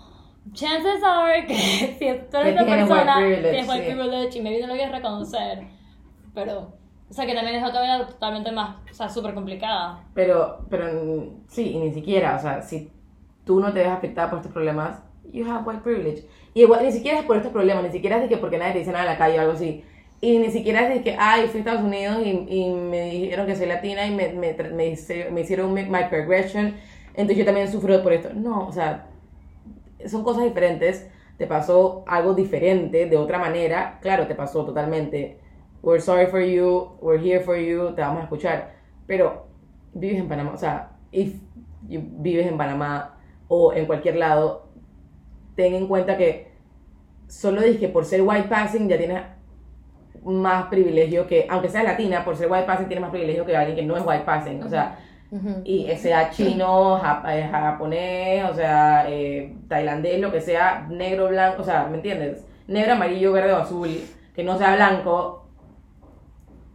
chances 0.54 1.02
are 1.04 1.46
que 1.46 1.56
si 2.00 2.30
tú 2.30 2.38
eres 2.38 2.54
una 2.54 2.66
tienes 2.66 2.88
persona 2.88 3.18
white 3.18 3.28
privilege, 3.28 3.52
tienes 3.52 3.70
white 3.70 3.86
sí. 3.86 3.94
privilege 3.94 4.38
y 4.38 4.42
maybe 4.42 4.62
no 4.62 4.68
lo 4.68 4.74
quieres 4.74 4.92
reconocer, 4.92 5.68
pero... 6.34 6.81
O 7.12 7.14
sea, 7.14 7.26
que 7.26 7.36
también 7.36 7.58
es 7.58 7.70
otra 7.70 7.82
vida 7.82 8.08
totalmente 8.08 8.54
más, 8.54 8.78
o 8.90 8.94
sea, 8.94 9.10
súper 9.10 9.34
complicada. 9.34 10.02
Pero, 10.14 10.66
pero 10.70 10.86
sí, 11.50 11.72
y 11.72 11.78
ni 11.80 11.92
siquiera, 11.92 12.38
o 12.38 12.40
sea, 12.40 12.62
si 12.62 12.90
tú 13.44 13.60
no 13.60 13.74
te 13.74 13.80
ves 13.80 13.90
afectada 13.90 14.30
por 14.30 14.40
estos 14.40 14.54
problemas, 14.54 15.04
you 15.34 15.46
have 15.46 15.68
white 15.68 15.82
privilege. 15.84 16.26
Y 16.54 16.62
igual, 16.62 16.86
ni 16.86 16.92
siquiera 16.94 17.20
es 17.20 17.26
por 17.26 17.36
estos 17.36 17.52
problemas, 17.52 17.84
ni 17.84 17.92
siquiera 17.92 18.16
es 18.16 18.24
de 18.24 18.30
que 18.30 18.38
porque 18.38 18.58
nadie 18.58 18.72
te 18.72 18.80
dice 18.80 18.94
nada 18.94 19.04
en 19.04 19.12
la 19.12 19.18
calle 19.18 19.38
o 19.38 19.42
algo 19.42 19.54
así. 19.54 19.84
Y 20.22 20.38
ni 20.38 20.52
siquiera 20.52 20.88
es 20.88 20.96
de 20.96 21.02
que, 21.04 21.18
ay, 21.20 21.48
fui 21.48 21.58
a 21.58 21.60
Estados 21.60 21.84
Unidos 21.84 22.20
y, 22.26 22.30
y 22.48 22.70
me 22.74 23.10
dijeron 23.10 23.46
que 23.46 23.58
soy 23.58 23.68
latina 23.68 24.08
y 24.08 24.12
me, 24.12 24.30
me, 24.30 24.54
me, 24.54 24.98
me 25.32 25.42
hicieron 25.42 25.74
microaggression, 25.74 26.76
entonces 27.10 27.38
yo 27.38 27.46
también 27.46 27.70
sufro 27.70 28.02
por 28.02 28.14
esto. 28.14 28.30
No, 28.34 28.68
o 28.68 28.72
sea, 28.72 29.08
son 30.08 30.24
cosas 30.24 30.44
diferentes. 30.44 31.10
Te 31.38 31.48
pasó 31.48 32.04
algo 32.08 32.34
diferente, 32.36 33.08
de 33.08 33.18
otra 33.18 33.38
manera. 33.40 34.00
Claro, 34.02 34.28
te 34.28 34.36
pasó 34.36 34.64
totalmente. 34.64 35.41
We're 35.84 36.00
sorry 36.02 36.28
for 36.28 36.42
you, 36.42 36.98
we're 37.02 37.18
here 37.20 37.40
for 37.42 37.58
you, 37.58 37.94
te 37.96 38.02
vamos 38.02 38.20
a 38.22 38.24
escuchar. 38.24 38.72
Pero 39.08 39.48
vives 39.94 40.20
en 40.20 40.28
Panamá, 40.28 40.52
o 40.54 40.58
sea, 40.58 40.90
if 41.12 41.34
you 41.88 42.02
vives 42.04 42.46
en 42.48 42.58
Panamá 42.58 43.16
o 43.48 43.74
en 43.74 43.86
cualquier 43.86 44.16
lado, 44.18 44.68
ten 45.56 45.74
en 45.76 45.88
cuenta 45.88 46.18
que 46.18 46.52
solo 47.28 47.62
dije 47.62 47.88
por 47.90 48.06
ser 48.06 48.22
white 48.22 48.48
passing 48.48 48.88
ya 48.90 48.98
tienes 48.98 49.24
más 50.24 50.66
privilegio 50.68 51.26
que, 51.28 51.48
aunque 51.50 51.70
seas 51.70 51.84
latina, 51.84 52.24
por 52.24 52.36
ser 52.36 52.50
white 52.52 52.66
passing 52.66 52.88
tienes 52.88 53.02
más 53.02 53.12
privilegio 53.12 53.46
que 53.46 53.56
alguien 53.58 53.76
que 53.76 53.84
no 53.84 53.98
es 53.98 54.04
white 54.06 54.24
passing. 54.24 54.64
O 54.64 54.70
sea, 54.70 54.98
y 55.64 55.88
sea 55.96 56.30
chino, 56.30 57.00
jap- 57.00 57.24
eh, 57.30 57.48
japonés, 57.50 58.44
o 58.50 58.54
sea, 58.54 59.06
eh, 59.10 59.56
tailandés, 59.70 60.20
lo 60.20 60.32
que 60.32 60.42
sea, 60.42 60.86
negro, 60.90 61.30
blanco, 61.30 61.62
o 61.62 61.66
sea, 61.66 61.86
¿me 61.90 61.96
entiendes? 61.98 62.46
Negro, 62.68 62.94
amarillo, 62.94 63.32
verde 63.32 63.54
o 63.54 63.58
azul, 63.58 63.90
que 64.36 64.44
no 64.44 64.58
sea 64.58 64.76
blanco, 64.76 65.41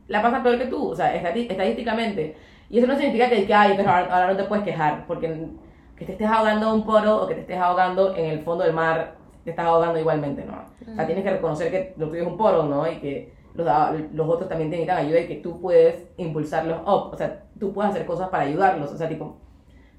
la 0.09 0.23
pasa 0.23 0.43
peor 0.43 0.59
que 0.59 0.67
tú, 0.67 0.91
o 0.91 0.97
sea, 0.97 1.15
estadísticamente. 1.15 2.37
Y 2.69 2.79
eso 2.79 2.87
no 2.87 2.97
significa 2.97 3.29
que, 3.29 3.47
que 3.47 3.55
ay, 3.55 3.73
entonces 3.73 3.93
ahora, 3.93 4.29
no 4.29 4.37
te 4.37 4.45
puedes 4.45 4.65
quejar, 4.65 5.07
porque 5.07 5.49
que 5.97 6.05
te 6.05 6.13
estés 6.13 6.29
ahogando 6.29 6.69
en 6.69 6.75
un 6.75 6.87
poro 6.87 7.23
o 7.23 7.27
que 7.27 7.35
te 7.35 7.41
estés 7.41 7.59
ahogando 7.59 8.15
en 8.17 8.27
el 8.27 8.41
fondo 8.41 8.65
del 8.65 8.75
mar, 8.75 9.15
te 9.45 9.51
estás 9.51 9.67
ahogando 9.67 9.99
igualmente, 9.99 10.45
¿no? 10.45 10.65
O 10.93 10.95
sea, 10.95 11.07
tienes 11.07 11.25
que 11.25 11.31
reconocer 11.31 11.71
que 11.71 11.95
lo 11.97 12.09
tuyo 12.09 12.23
es 12.23 12.29
un 12.29 12.37
poro, 12.37 12.65
¿no? 12.65 12.91
Y 12.91 12.97
que 12.97 13.33
los, 13.55 13.67
los 14.13 14.29
otros 14.29 14.49
también 14.49 14.71
te 14.71 14.77
necesitan 14.77 15.05
ayuda 15.07 15.21
y 15.21 15.29
que 15.29 15.37
tú 15.37 15.61
puedes 15.61 16.05
impulsarlos 16.17 16.81
up, 16.83 17.13
o 17.13 17.17
sea, 17.17 17.45
tú 17.59 17.73
puedes 17.73 17.93
hacer 17.93 18.05
cosas 18.05 18.29
para 18.29 18.45
ayudarlos, 18.45 18.93
o 18.93 18.97
sea, 18.97 19.09
tipo, 19.09 19.39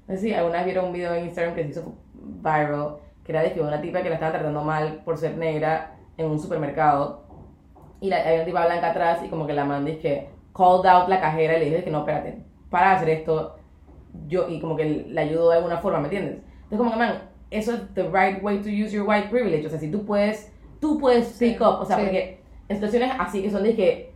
no 0.06 0.14
sé 0.14 0.20
si 0.20 0.34
alguna 0.34 0.58
vez 0.58 0.66
vieron 0.66 0.86
un 0.86 0.92
video 0.92 1.14
en 1.14 1.24
Instagram 1.24 1.54
que 1.54 1.64
se 1.64 1.70
hizo 1.70 1.94
viral, 2.14 2.96
que 3.24 3.32
era 3.32 3.42
de 3.42 3.52
que 3.52 3.60
una 3.60 3.80
tipa 3.80 4.02
que 4.02 4.08
la 4.08 4.14
estaban 4.14 4.34
tratando 4.34 4.62
mal 4.62 5.02
por 5.04 5.18
ser 5.18 5.36
negra 5.36 5.96
en 6.16 6.26
un 6.26 6.38
supermercado, 6.38 7.27
y 8.00 8.08
la, 8.08 8.16
hay 8.18 8.36
una 8.36 8.44
tipa 8.44 8.66
blanca 8.66 8.90
atrás 8.90 9.20
y 9.24 9.28
como 9.28 9.46
que 9.46 9.52
la 9.52 9.64
man 9.64 9.84
dice 9.84 9.98
que 9.98 10.28
called 10.56 10.86
out 10.86 11.08
la 11.08 11.20
cajera 11.20 11.56
y 11.56 11.60
le 11.60 11.64
dice 11.66 11.84
que 11.84 11.90
no, 11.90 11.98
espérate, 12.00 12.38
para 12.70 12.92
hacer 12.92 13.08
esto, 13.10 13.56
yo, 14.26 14.48
y 14.48 14.60
como 14.60 14.76
que 14.76 15.06
la 15.08 15.22
ayudó 15.22 15.50
de 15.50 15.56
alguna 15.58 15.78
forma, 15.78 15.98
¿me 16.00 16.04
entiendes? 16.04 16.38
Entonces 16.64 16.78
como 16.78 16.90
que, 16.90 16.96
man, 16.96 17.22
eso 17.50 17.72
es 17.74 17.80
the 17.94 18.02
right 18.04 18.42
way 18.42 18.58
to 18.58 18.68
use 18.68 18.90
your 18.90 19.06
white 19.08 19.28
privilege, 19.30 19.66
o 19.66 19.70
sea, 19.70 19.78
si 19.78 19.90
tú 19.90 20.04
puedes, 20.04 20.52
tú 20.80 20.98
puedes 20.98 21.28
speak 21.28 21.58
Sí, 21.58 21.62
up, 21.64 21.80
o 21.80 21.84
sea, 21.84 21.96
sí. 21.96 22.02
porque 22.02 22.40
en 22.68 22.76
situaciones 22.76 23.12
así 23.18 23.42
que 23.42 23.50
son 23.50 23.62
de 23.62 23.74
que 23.74 24.12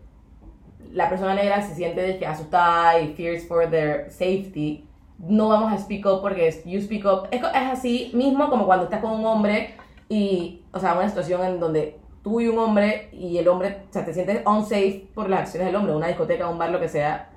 la 0.92 1.09
persona 1.09 1.35
negra 1.35 1.62
se 1.62 1.75
siente 1.75 2.03
de 2.03 2.18
que 2.18 2.27
asustada 2.27 3.01
y 3.01 3.14
fears 3.14 3.47
for 3.47 3.68
their 3.71 4.11
safety, 4.11 4.87
no 5.18 5.49
vamos 5.49 5.73
a 5.73 5.79
speak 5.79 6.05
up 6.05 6.21
porque 6.21 6.49
es- 6.49 6.64
you 6.64 6.81
speak 6.81 7.05
up. 7.07 7.29
Es, 7.31 7.40
es 7.40 7.47
así 7.55 8.11
mismo 8.14 8.51
como 8.51 8.66
cuando 8.66 8.85
estás 8.85 9.01
con 9.01 9.12
un 9.12 9.25
hombre 9.25 9.75
y, 10.09 10.64
o 10.73 10.79
sea, 10.79 10.95
una 10.95 11.09
situación 11.09 11.42
en 11.45 11.61
donde 11.61 11.99
tú 12.23 12.41
y 12.41 12.49
un 12.49 12.59
hombre 12.59 13.09
y 13.13 13.37
el 13.39 13.49
hombre, 13.49 13.79
o 13.91 13.93
sea, 13.93 14.05
te 14.05 14.15
sientes 14.15 14.43
unsafe 14.47 15.07
por 15.15 15.29
las 15.29 15.41
acciones 15.41 15.67
del 15.67 15.77
hombre, 15.77 15.95
una 15.95 16.07
discoteca, 16.09 16.49
un 16.49 16.59
bar, 16.59 16.71
lo 16.71 16.81
que 16.81 16.89
sea. 16.89 17.29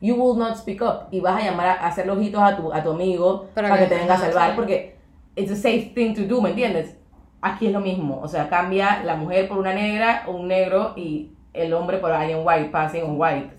You 0.00 0.16
will 0.16 0.36
not 0.36 0.56
speak 0.56 0.82
up 0.82 1.06
y 1.12 1.20
vas 1.20 1.40
a 1.40 1.44
llamar 1.44 1.66
a, 1.66 1.72
hacer 1.86 2.06
los 2.06 2.18
ojitos 2.18 2.42
a 2.42 2.56
tu, 2.56 2.72
a 2.72 2.82
tu 2.82 2.90
amigo 2.90 3.46
Para 3.54 3.68
para, 3.68 3.82
que- 3.82 3.88
que 3.88 3.94
te 3.94 4.00
venga 4.00 4.14
a 4.14 4.18
salvar 4.18 4.50
sí. 4.50 4.56
porque 4.56 4.96
it's 5.36 5.52
a 5.52 5.56
safe 5.56 5.92
thing 5.94 6.14
to 6.14 6.22
do, 6.22 6.40
¿me 6.40 6.50
entiendes? 6.50 6.96
Aquí 7.40 7.66
es 7.66 7.72
lo 7.72 7.80
mismo, 7.80 8.20
o 8.20 8.28
sea, 8.28 8.48
cambia 8.48 9.02
la 9.04 9.14
mujer 9.16 9.48
por 9.48 9.58
una 9.58 9.72
negra, 9.74 10.24
un 10.26 10.48
negro 10.48 10.92
y 10.96 11.30
el 11.52 11.72
hombre 11.74 11.98
por 11.98 12.10
alguien 12.12 12.40
white, 12.44 12.70
passing 12.70 13.04
un 13.04 13.14
white. 13.20 13.50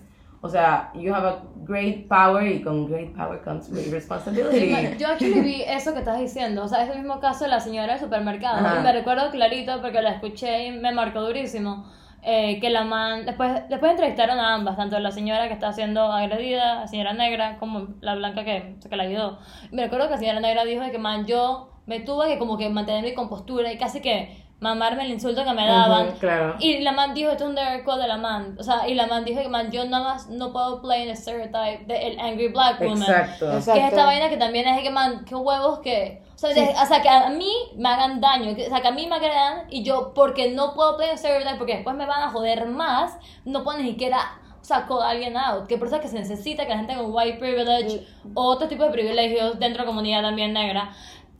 O 0.44 0.48
sea, 0.48 0.90
you 0.94 1.10
have 1.14 1.26
a 1.26 1.36
great 1.64 2.06
power 2.06 2.46
y 2.46 2.60
con 2.62 2.86
great 2.86 3.16
power 3.16 3.40
comes 3.42 3.70
great 3.70 3.90
responsibility. 3.90 4.68
Yo 4.98 5.08
actually 5.08 5.40
vi 5.40 5.62
eso 5.62 5.94
que 5.94 6.00
estás 6.00 6.18
diciendo, 6.18 6.64
o 6.64 6.68
sea, 6.68 6.84
ese 6.84 6.94
mismo 6.96 7.18
caso 7.18 7.44
de 7.44 7.50
la 7.50 7.60
señora 7.60 7.94
del 7.94 8.02
supermercado. 8.02 8.58
Ajá. 8.58 8.80
Y 8.80 8.82
me 8.82 8.92
recuerdo 8.92 9.30
clarito 9.30 9.80
porque 9.80 10.02
la 10.02 10.10
escuché 10.10 10.66
y 10.66 10.70
me 10.72 10.92
marcó 10.92 11.22
durísimo. 11.22 11.86
eh, 12.26 12.58
que 12.60 12.70
la 12.70 12.84
man, 12.84 13.26
después, 13.26 13.68
después 13.68 13.90
entrevistaron 13.92 14.38
a 14.38 14.54
ambas, 14.54 14.76
tanto 14.76 14.98
la 14.98 15.10
señora 15.12 15.46
que 15.48 15.54
está 15.54 15.72
siendo 15.72 16.10
agredida, 16.12 16.80
la 16.80 16.88
señora 16.88 17.12
negra, 17.12 17.58
como 17.58 17.88
la 18.00 18.14
blanca 18.14 18.44
que, 18.44 18.76
que 18.88 18.96
la 18.96 19.02
ayudó. 19.04 19.38
Me 19.70 19.82
recuerdo 19.84 20.06
que 20.06 20.12
la 20.12 20.18
señora 20.18 20.40
negra 20.40 20.64
dijo 20.64 20.82
de 20.82 20.90
que 20.90 20.98
man, 20.98 21.26
yo 21.26 21.70
me 21.86 22.00
tuve 22.00 22.28
que 22.28 22.38
como 22.38 22.56
que 22.56 22.68
mantener 22.70 23.02
mi 23.04 23.14
compostura 23.14 23.70
y 23.72 23.76
casi 23.78 24.00
que 24.00 24.43
mamarme 24.64 25.04
el 25.04 25.10
insulto 25.12 25.44
que 25.44 25.52
me 25.52 25.66
daban. 25.66 26.08
Ujú, 26.08 26.18
claro. 26.18 26.54
Y 26.58 26.78
la 26.80 26.92
man 26.92 27.12
dijo, 27.14 27.30
esto 27.30 27.44
es 27.44 27.50
un 27.50 27.56
direct 27.56 27.84
quote 27.84 28.02
de 28.02 28.08
la 28.08 28.16
man. 28.16 28.56
O 28.58 28.62
sea, 28.62 28.88
y 28.88 28.94
la 28.94 29.06
man 29.06 29.24
dijo 29.24 29.40
que 29.42 29.48
man, 29.48 29.70
yo 29.70 29.84
nada 29.84 30.04
más 30.04 30.28
no 30.28 30.52
puedo 30.52 30.80
play 30.80 31.02
en 31.02 31.10
el 31.10 31.16
stereotype 31.16 31.84
de 31.86 32.06
el 32.08 32.18
angry 32.18 32.48
black 32.48 32.80
woman. 32.80 32.98
Exacto. 33.02 33.52
Exacto. 33.52 33.72
Que 33.74 33.80
es 33.80 33.92
esta 33.92 34.04
vaina 34.06 34.28
que 34.30 34.36
también 34.38 34.66
es 34.66 34.76
de 34.76 34.82
que 34.82 34.90
man, 34.90 35.24
qué 35.24 35.34
huevos 35.34 35.80
que... 35.80 36.22
O 36.34 36.38
sea, 36.38 36.50
de- 36.50 36.74
o 36.82 36.86
sea, 36.86 37.00
que 37.00 37.08
a 37.08 37.28
mí 37.30 37.52
me 37.76 37.88
hagan 37.88 38.20
daño, 38.20 38.56
que- 38.56 38.66
o 38.66 38.68
sea, 38.70 38.80
que 38.80 38.88
a 38.88 38.92
mí 38.92 39.06
me 39.06 39.14
agredan 39.16 39.66
y 39.70 39.82
yo, 39.84 40.12
porque 40.14 40.50
no 40.50 40.74
puedo 40.74 40.96
play 40.96 41.10
en 41.10 41.18
stereotype, 41.18 41.56
porque 41.58 41.74
después 41.74 41.94
me 41.94 42.06
van 42.06 42.22
a 42.22 42.30
joder 42.30 42.66
más, 42.66 43.16
no 43.44 43.62
puedo 43.62 43.78
ni 43.78 43.90
siquiera 43.90 44.18
sacó 44.60 45.02
a 45.02 45.10
alguien 45.10 45.36
out. 45.36 45.66
Que 45.68 45.76
por 45.78 45.86
eso 45.88 45.96
es 45.96 46.02
que 46.02 46.08
se 46.08 46.18
necesita 46.18 46.64
que 46.64 46.70
la 46.70 46.78
gente 46.78 46.94
con 46.96 47.14
white 47.14 47.38
privilege 47.38 48.06
o 48.34 48.42
otro 48.46 48.66
tipo 48.66 48.82
de 48.84 48.90
privilegios 48.90 49.58
dentro 49.58 49.82
de 49.82 49.84
la 49.84 49.84
comunidad 49.86 50.22
también 50.22 50.52
negra, 50.54 50.90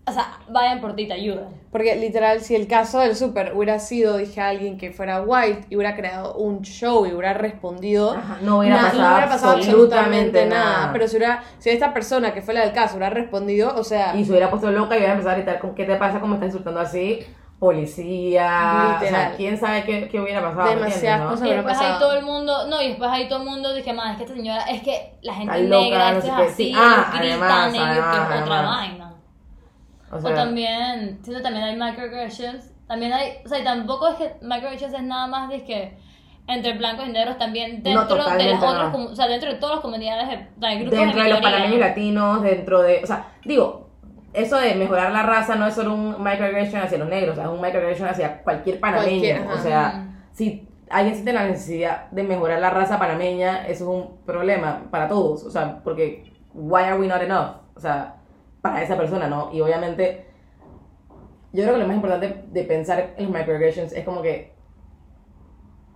o 0.06 0.12
sea, 0.12 0.38
vayan 0.48 0.80
por 0.80 0.94
ti 0.94 1.06
te 1.08 1.14
ayuden. 1.14 1.46
Porque 1.72 1.96
literal, 1.96 2.40
si 2.42 2.54
el 2.54 2.66
caso 2.68 2.98
del 3.00 3.16
super 3.16 3.52
hubiera 3.54 3.78
sido, 3.78 4.18
dije, 4.18 4.40
alguien 4.40 4.76
que 4.76 4.92
fuera 4.92 5.22
white 5.22 5.66
y 5.70 5.76
hubiera 5.76 5.96
creado 5.96 6.34
un 6.36 6.60
show 6.62 7.06
y 7.06 7.12
hubiera 7.12 7.32
respondido, 7.34 8.12
Ajá, 8.12 8.38
no 8.42 8.58
hubiera 8.58 8.76
pasado 8.82 9.08
hubiera 9.12 9.28
pasado 9.28 9.52
absolutamente 9.56 10.40
absolutamente 10.40 10.46
nada. 10.46 10.72
nada. 10.80 10.92
Pero 10.92 11.08
si 11.08 11.16
hubiera, 11.16 11.42
si 11.58 11.70
esta 11.70 11.92
persona 11.94 12.32
que 12.34 12.42
fue 12.42 12.54
la 12.54 12.60
del 12.60 12.72
caso 12.72 12.96
hubiera 12.96 13.10
respondido, 13.14 13.74
o 13.76 13.82
sea, 13.84 14.14
Y 14.16 14.24
se 14.24 14.30
hubiera 14.32 14.50
puesto 14.50 14.70
loca 14.70 14.94
y 14.94 14.98
hubiera 14.98 15.12
empezado 15.14 15.34
a 15.34 15.38
gritar 15.38 15.58
con 15.58 15.74
qué 15.74 15.84
te 15.84 15.96
pasa, 15.96 16.20
cómo 16.20 16.34
estás 16.34 16.48
insultando 16.48 16.80
así, 16.80 17.20
policía, 17.58 18.96
o 18.96 19.00
sea, 19.00 19.00
Literal. 19.00 19.34
quién 19.36 19.58
sabe 19.58 19.84
qué, 19.84 20.08
qué 20.08 20.20
hubiera 20.20 20.42
pasado. 20.42 20.66
¿me 20.68 20.74
Demasiadas 20.76 21.20
no? 21.22 21.30
cosas. 21.30 21.48
Y 21.48 21.50
después 21.50 21.78
ahí 21.78 21.82
pasado. 21.86 22.00
todo 22.00 22.18
el 22.18 22.24
mundo, 22.24 22.66
no, 22.68 22.82
y 22.82 22.88
después 22.88 23.10
ahí 23.10 23.28
todo 23.28 23.38
el 23.40 23.44
mundo 23.48 23.74
dije, 23.74 23.92
man, 23.92 24.10
es 24.12 24.16
que 24.18 24.22
esta 24.24 24.34
señora, 24.36 24.62
es 24.64 24.82
que 24.82 25.14
la 25.22 25.34
gente 25.34 25.54
Está 25.54 25.68
loca, 25.68 25.82
negra, 25.84 26.12
no 26.12 26.20
sé 26.20 26.28
es 26.28 26.34
qué". 26.34 26.42
así, 26.42 26.72
ah, 26.76 27.10
gritan, 27.18 27.30
además, 27.40 27.74
ellos, 27.74 27.86
además, 27.88 28.28
que 28.28 28.34
es 28.36 28.42
otra 28.42 28.58
además. 28.58 28.76
vaina. 28.76 29.13
O 30.14 30.20
también, 30.20 31.18
siento 31.22 31.42
también 31.42 31.64
hay 31.64 31.76
microaggressions, 31.76 32.70
también 32.86 33.12
hay, 33.12 33.38
o 33.44 33.48
sea, 33.48 33.58
y 33.58 33.64
tampoco 33.64 34.08
es 34.08 34.16
que 34.16 34.32
microaggressions 34.42 34.94
es 34.94 35.02
nada 35.02 35.26
más 35.26 35.48
de 35.48 35.64
que 35.64 35.96
entre 36.46 36.76
blancos 36.76 37.06
y 37.08 37.10
negros 37.10 37.38
también 37.38 37.82
dentro 37.82 38.14
de 38.14 38.44
las 38.44 38.62
otras, 38.62 38.92
no. 38.92 39.06
o 39.06 39.16
sea, 39.16 39.26
dentro 39.26 39.50
de 39.50 39.58
todas 39.58 39.76
las 39.76 39.82
comunidades, 39.82 40.28
de, 40.56 40.76
grupos 40.76 40.98
dentro 40.98 41.22
de 41.22 41.30
los 41.30 41.40
panameños 41.40 41.76
y 41.76 41.78
latinos, 41.78 42.42
dentro 42.42 42.82
de, 42.82 43.00
o 43.02 43.06
sea, 43.06 43.28
digo, 43.44 43.88
eso 44.32 44.58
de 44.58 44.74
mejorar 44.74 45.10
la 45.10 45.22
raza 45.22 45.54
no 45.54 45.66
es 45.66 45.74
solo 45.74 45.94
un 45.94 46.22
microaggression 46.22 46.82
hacia 46.82 46.98
los 46.98 47.08
negros, 47.08 47.32
o 47.32 47.34
sea, 47.36 47.44
es 47.44 47.50
un 47.50 47.60
microaggression 47.60 48.08
hacia 48.08 48.42
cualquier 48.42 48.78
panameño, 48.78 49.20
Cualquier, 49.20 49.46
o 49.48 49.58
sea, 49.58 50.06
si 50.32 50.68
alguien 50.90 51.14
siente 51.14 51.32
la 51.32 51.44
necesidad 51.44 52.10
de 52.10 52.22
mejorar 52.22 52.60
la 52.60 52.70
raza 52.70 52.98
panameña, 52.98 53.66
eso 53.66 53.84
es 53.84 53.90
un 53.90 54.24
problema 54.26 54.82
para 54.90 55.08
todos, 55.08 55.44
o 55.44 55.50
sea, 55.50 55.80
porque 55.82 56.30
why 56.52 56.82
are 56.82 56.98
we 56.98 57.06
not 57.06 57.22
enough? 57.22 57.56
O 57.74 57.80
sea, 57.80 58.16
para 58.64 58.82
esa 58.82 58.96
persona, 58.96 59.28
¿no? 59.28 59.50
Y 59.52 59.60
obviamente 59.60 60.24
yo 61.52 61.64
creo 61.64 61.74
que 61.74 61.80
lo 61.80 61.86
más 61.86 61.96
importante 61.96 62.46
de 62.50 62.64
pensar 62.64 63.12
en 63.18 63.24
los 63.24 63.32
microaggressions 63.34 63.92
es 63.92 64.06
como 64.06 64.22
que 64.22 64.54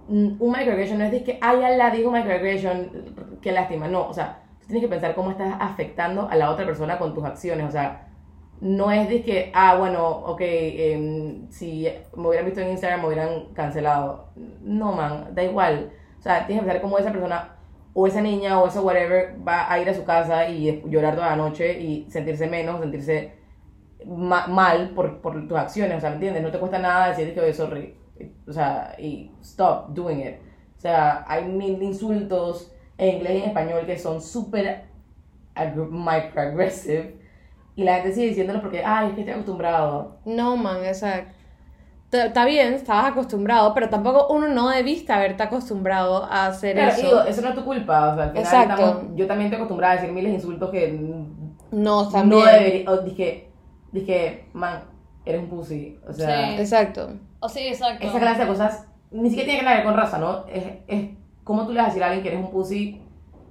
mm, 0.08 0.36
un 0.38 0.52
microaggression 0.52 0.98
no 0.98 1.06
es 1.06 1.12
de 1.12 1.24
que, 1.24 1.38
ay, 1.40 1.78
la 1.78 1.88
dijo 1.88 2.10
microaggression, 2.10 3.38
qué 3.40 3.52
lástima. 3.52 3.88
No, 3.88 4.06
o 4.06 4.12
sea, 4.12 4.42
tú 4.60 4.66
tienes 4.66 4.82
que 4.82 4.88
pensar 4.88 5.14
cómo 5.14 5.30
estás 5.30 5.54
afectando 5.58 6.28
a 6.28 6.36
la 6.36 6.50
otra 6.50 6.66
persona 6.66 6.98
con 6.98 7.14
tus 7.14 7.24
acciones. 7.24 7.66
O 7.66 7.70
sea, 7.70 8.08
no 8.60 8.92
es 8.92 9.08
de 9.08 9.22
que, 9.22 9.50
ah, 9.54 9.76
bueno, 9.78 10.06
ok, 10.06 10.40
em, 10.42 11.50
si 11.50 11.88
me 12.16 12.28
hubieran 12.28 12.44
visto 12.44 12.60
en 12.60 12.68
Instagram 12.68 13.00
me 13.00 13.06
hubieran 13.06 13.46
cancelado. 13.54 14.28
No, 14.60 14.92
man, 14.92 15.34
da 15.34 15.42
igual. 15.42 15.90
O 16.18 16.22
sea, 16.22 16.46
tienes 16.46 16.62
que 16.62 16.66
pensar 16.66 16.82
cómo 16.82 16.98
esa 16.98 17.12
persona 17.12 17.57
o 17.98 18.06
esa 18.06 18.20
niña 18.20 18.60
o 18.60 18.68
ese 18.68 18.80
whatever 18.80 19.20
va 19.46 19.58
a 19.72 19.80
ir 19.82 19.88
a 19.90 19.94
su 19.94 20.04
casa 20.04 20.48
y 20.48 20.82
llorar 20.92 21.14
toda 21.16 21.30
la 21.30 21.36
noche 21.36 21.80
y 21.80 21.90
sentirse 22.10 22.46
menos, 22.46 22.80
sentirse 22.80 23.32
ma- 24.06 24.46
mal 24.48 24.90
por, 24.94 25.20
por 25.20 25.48
tus 25.48 25.58
acciones, 25.58 25.98
o 25.98 26.00
sea, 26.00 26.10
¿me 26.10 26.16
entiendes? 26.16 26.42
No 26.42 26.50
te 26.50 26.58
cuesta 26.58 26.78
nada 26.78 27.08
decir 27.10 27.34
que, 27.34 27.40
oye, 27.40 27.54
sorry, 27.54 27.94
o 28.46 28.52
sea, 28.52 28.94
y 28.98 29.30
stop 29.42 29.90
doing 29.90 30.20
it. 30.20 30.36
O 30.78 30.80
sea, 30.80 31.24
hay 31.28 31.44
mil 31.44 31.82
insultos 31.82 32.72
en 32.98 33.16
inglés 33.16 33.34
y 33.34 33.38
en 33.42 33.44
español 33.50 33.86
que 33.86 33.98
son 33.98 34.20
súper 34.22 34.84
microaggressive 35.90 37.14
y 37.76 37.84
la 37.84 37.96
gente 37.96 38.12
sigue 38.14 38.28
diciéndolo 38.28 38.60
porque, 38.60 38.82
ay, 38.84 39.08
es 39.08 39.14
que 39.14 39.20
estoy 39.20 39.34
acostumbrado. 39.34 40.18
no, 40.24 40.56
man, 40.56 40.78
o 40.86 40.94
sea, 40.94 41.24
t- 41.24 41.37
está 42.10 42.44
bien, 42.44 42.72
estabas 42.74 43.12
acostumbrado, 43.12 43.74
pero 43.74 43.88
tampoco 43.88 44.32
uno 44.32 44.48
no 44.48 44.68
debiste 44.70 45.12
haberte 45.12 45.42
acostumbrado 45.42 46.24
a 46.24 46.46
hacer 46.46 46.74
Claro, 46.76 46.92
eso. 46.92 47.06
digo, 47.06 47.22
eso 47.24 47.42
no 47.42 47.48
es 47.50 47.54
tu 47.54 47.64
culpa, 47.64 48.12
o 48.12 48.14
sea, 48.14 48.24
al 48.24 48.30
final 48.30 48.44
Exacto. 48.44 48.82
estamos- 48.82 49.02
yo 49.16 49.26
también 49.26 49.46
estoy 49.46 49.56
acostumbrada 49.56 49.92
a 49.92 49.96
decir 49.96 50.12
miles 50.12 50.30
de 50.32 50.36
insultos 50.36 50.70
que 50.70 50.92
no, 50.92 51.26
no 51.70 52.08
también. 52.08 52.44
debería, 52.46 52.90
o 52.90 52.96
dije, 52.98 53.50
dije, 53.92 54.48
man, 54.54 54.84
eres 55.24 55.42
un 55.42 55.48
pussy, 55.48 55.98
o 56.08 56.12
sea... 56.12 56.48
Sí. 56.48 56.54
Exacto. 56.60 57.10
O 57.40 57.48
sí, 57.48 57.60
exacto. 57.60 58.06
esa 58.06 58.18
clase 58.18 58.40
de 58.42 58.46
cosas 58.48 58.86
ni 59.10 59.28
siquiera 59.30 59.50
tiene 59.50 59.60
que 59.68 59.74
ver 59.74 59.84
con 59.84 59.94
raza, 59.94 60.18
¿no? 60.18 60.44
Es, 60.46 60.64
es 60.86 61.10
como 61.44 61.66
tú 61.66 61.72
le 61.72 61.78
vas 61.78 61.86
a 61.86 61.88
decir 61.90 62.02
a 62.02 62.06
alguien 62.06 62.22
que 62.22 62.28
eres 62.30 62.40
un 62.44 62.50
pussy. 62.50 63.02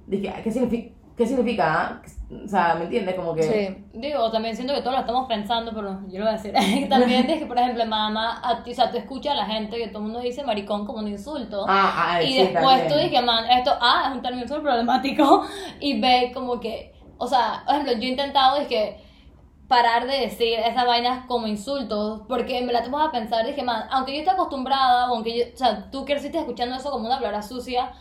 Dije, 0.06 0.32
¿qué 0.44 0.50
significa? 0.52 0.94
¿Qué 1.16 1.26
significa? 1.26 1.64
ah? 1.74 2.02
O 2.30 2.46
sea, 2.46 2.74
¿me 2.74 2.84
entiendes? 2.84 3.14
Como 3.14 3.34
que. 3.34 3.42
Sí. 3.42 3.84
Digo, 3.94 4.30
también 4.30 4.54
siento 4.54 4.74
que 4.74 4.80
todos 4.80 4.92
lo 4.92 5.00
estamos 5.00 5.26
pensando, 5.26 5.72
pero 5.74 5.98
yo 6.08 6.18
lo 6.18 6.26
voy 6.26 6.34
a 6.34 6.36
decir. 6.36 6.52
también 6.88 7.28
es 7.30 7.38
que, 7.38 7.46
por 7.46 7.58
ejemplo, 7.58 7.86
mamá, 7.86 8.40
a 8.44 8.62
ti, 8.62 8.72
o 8.72 8.74
sea, 8.74 8.90
tú 8.90 8.98
escuchas 8.98 9.32
a 9.32 9.36
la 9.36 9.46
gente 9.46 9.78
que 9.78 9.88
todo 9.88 9.98
el 9.98 10.04
mundo 10.04 10.20
dice 10.20 10.44
maricón 10.44 10.84
como 10.84 10.98
un 10.98 11.08
insulto. 11.08 11.64
Ah, 11.66 11.92
ah, 11.96 12.22
y 12.22 12.28
sí, 12.28 12.38
después 12.38 12.62
también. 12.62 12.88
tú 12.88 12.94
dices, 12.98 13.24
man, 13.24 13.50
esto, 13.50 13.72
ah, 13.80 14.08
es 14.10 14.16
un 14.16 14.22
término 14.22 14.46
súper 14.46 14.62
problemático. 14.62 15.46
Y 15.80 16.00
ve 16.00 16.32
como 16.34 16.60
que, 16.60 16.92
o 17.16 17.26
sea, 17.26 17.62
por 17.64 17.74
ejemplo, 17.74 17.94
yo 17.94 18.02
he 18.02 18.10
intentado, 18.10 18.56
es 18.56 18.66
que 18.66 19.00
parar 19.68 20.06
de 20.06 20.20
decir 20.20 20.58
esas 20.58 20.86
vainas 20.86 21.26
como 21.26 21.46
insultos, 21.46 22.22
porque 22.28 22.60
me 22.62 22.72
la 22.72 22.82
tengo 22.82 22.98
a 22.98 23.12
pensar, 23.12 23.46
dije, 23.46 23.62
man, 23.62 23.84
aunque 23.90 24.12
yo 24.12 24.18
esté 24.18 24.30
acostumbrada, 24.30 25.10
o 25.10 25.14
aunque 25.14 25.38
yo, 25.38 25.44
o 25.54 25.56
sea, 25.56 25.90
tú 25.90 26.04
creciste 26.04 26.38
escuchando 26.38 26.76
eso 26.76 26.90
como 26.90 27.06
una 27.06 27.16
palabra 27.16 27.42
sucia, 27.42 27.92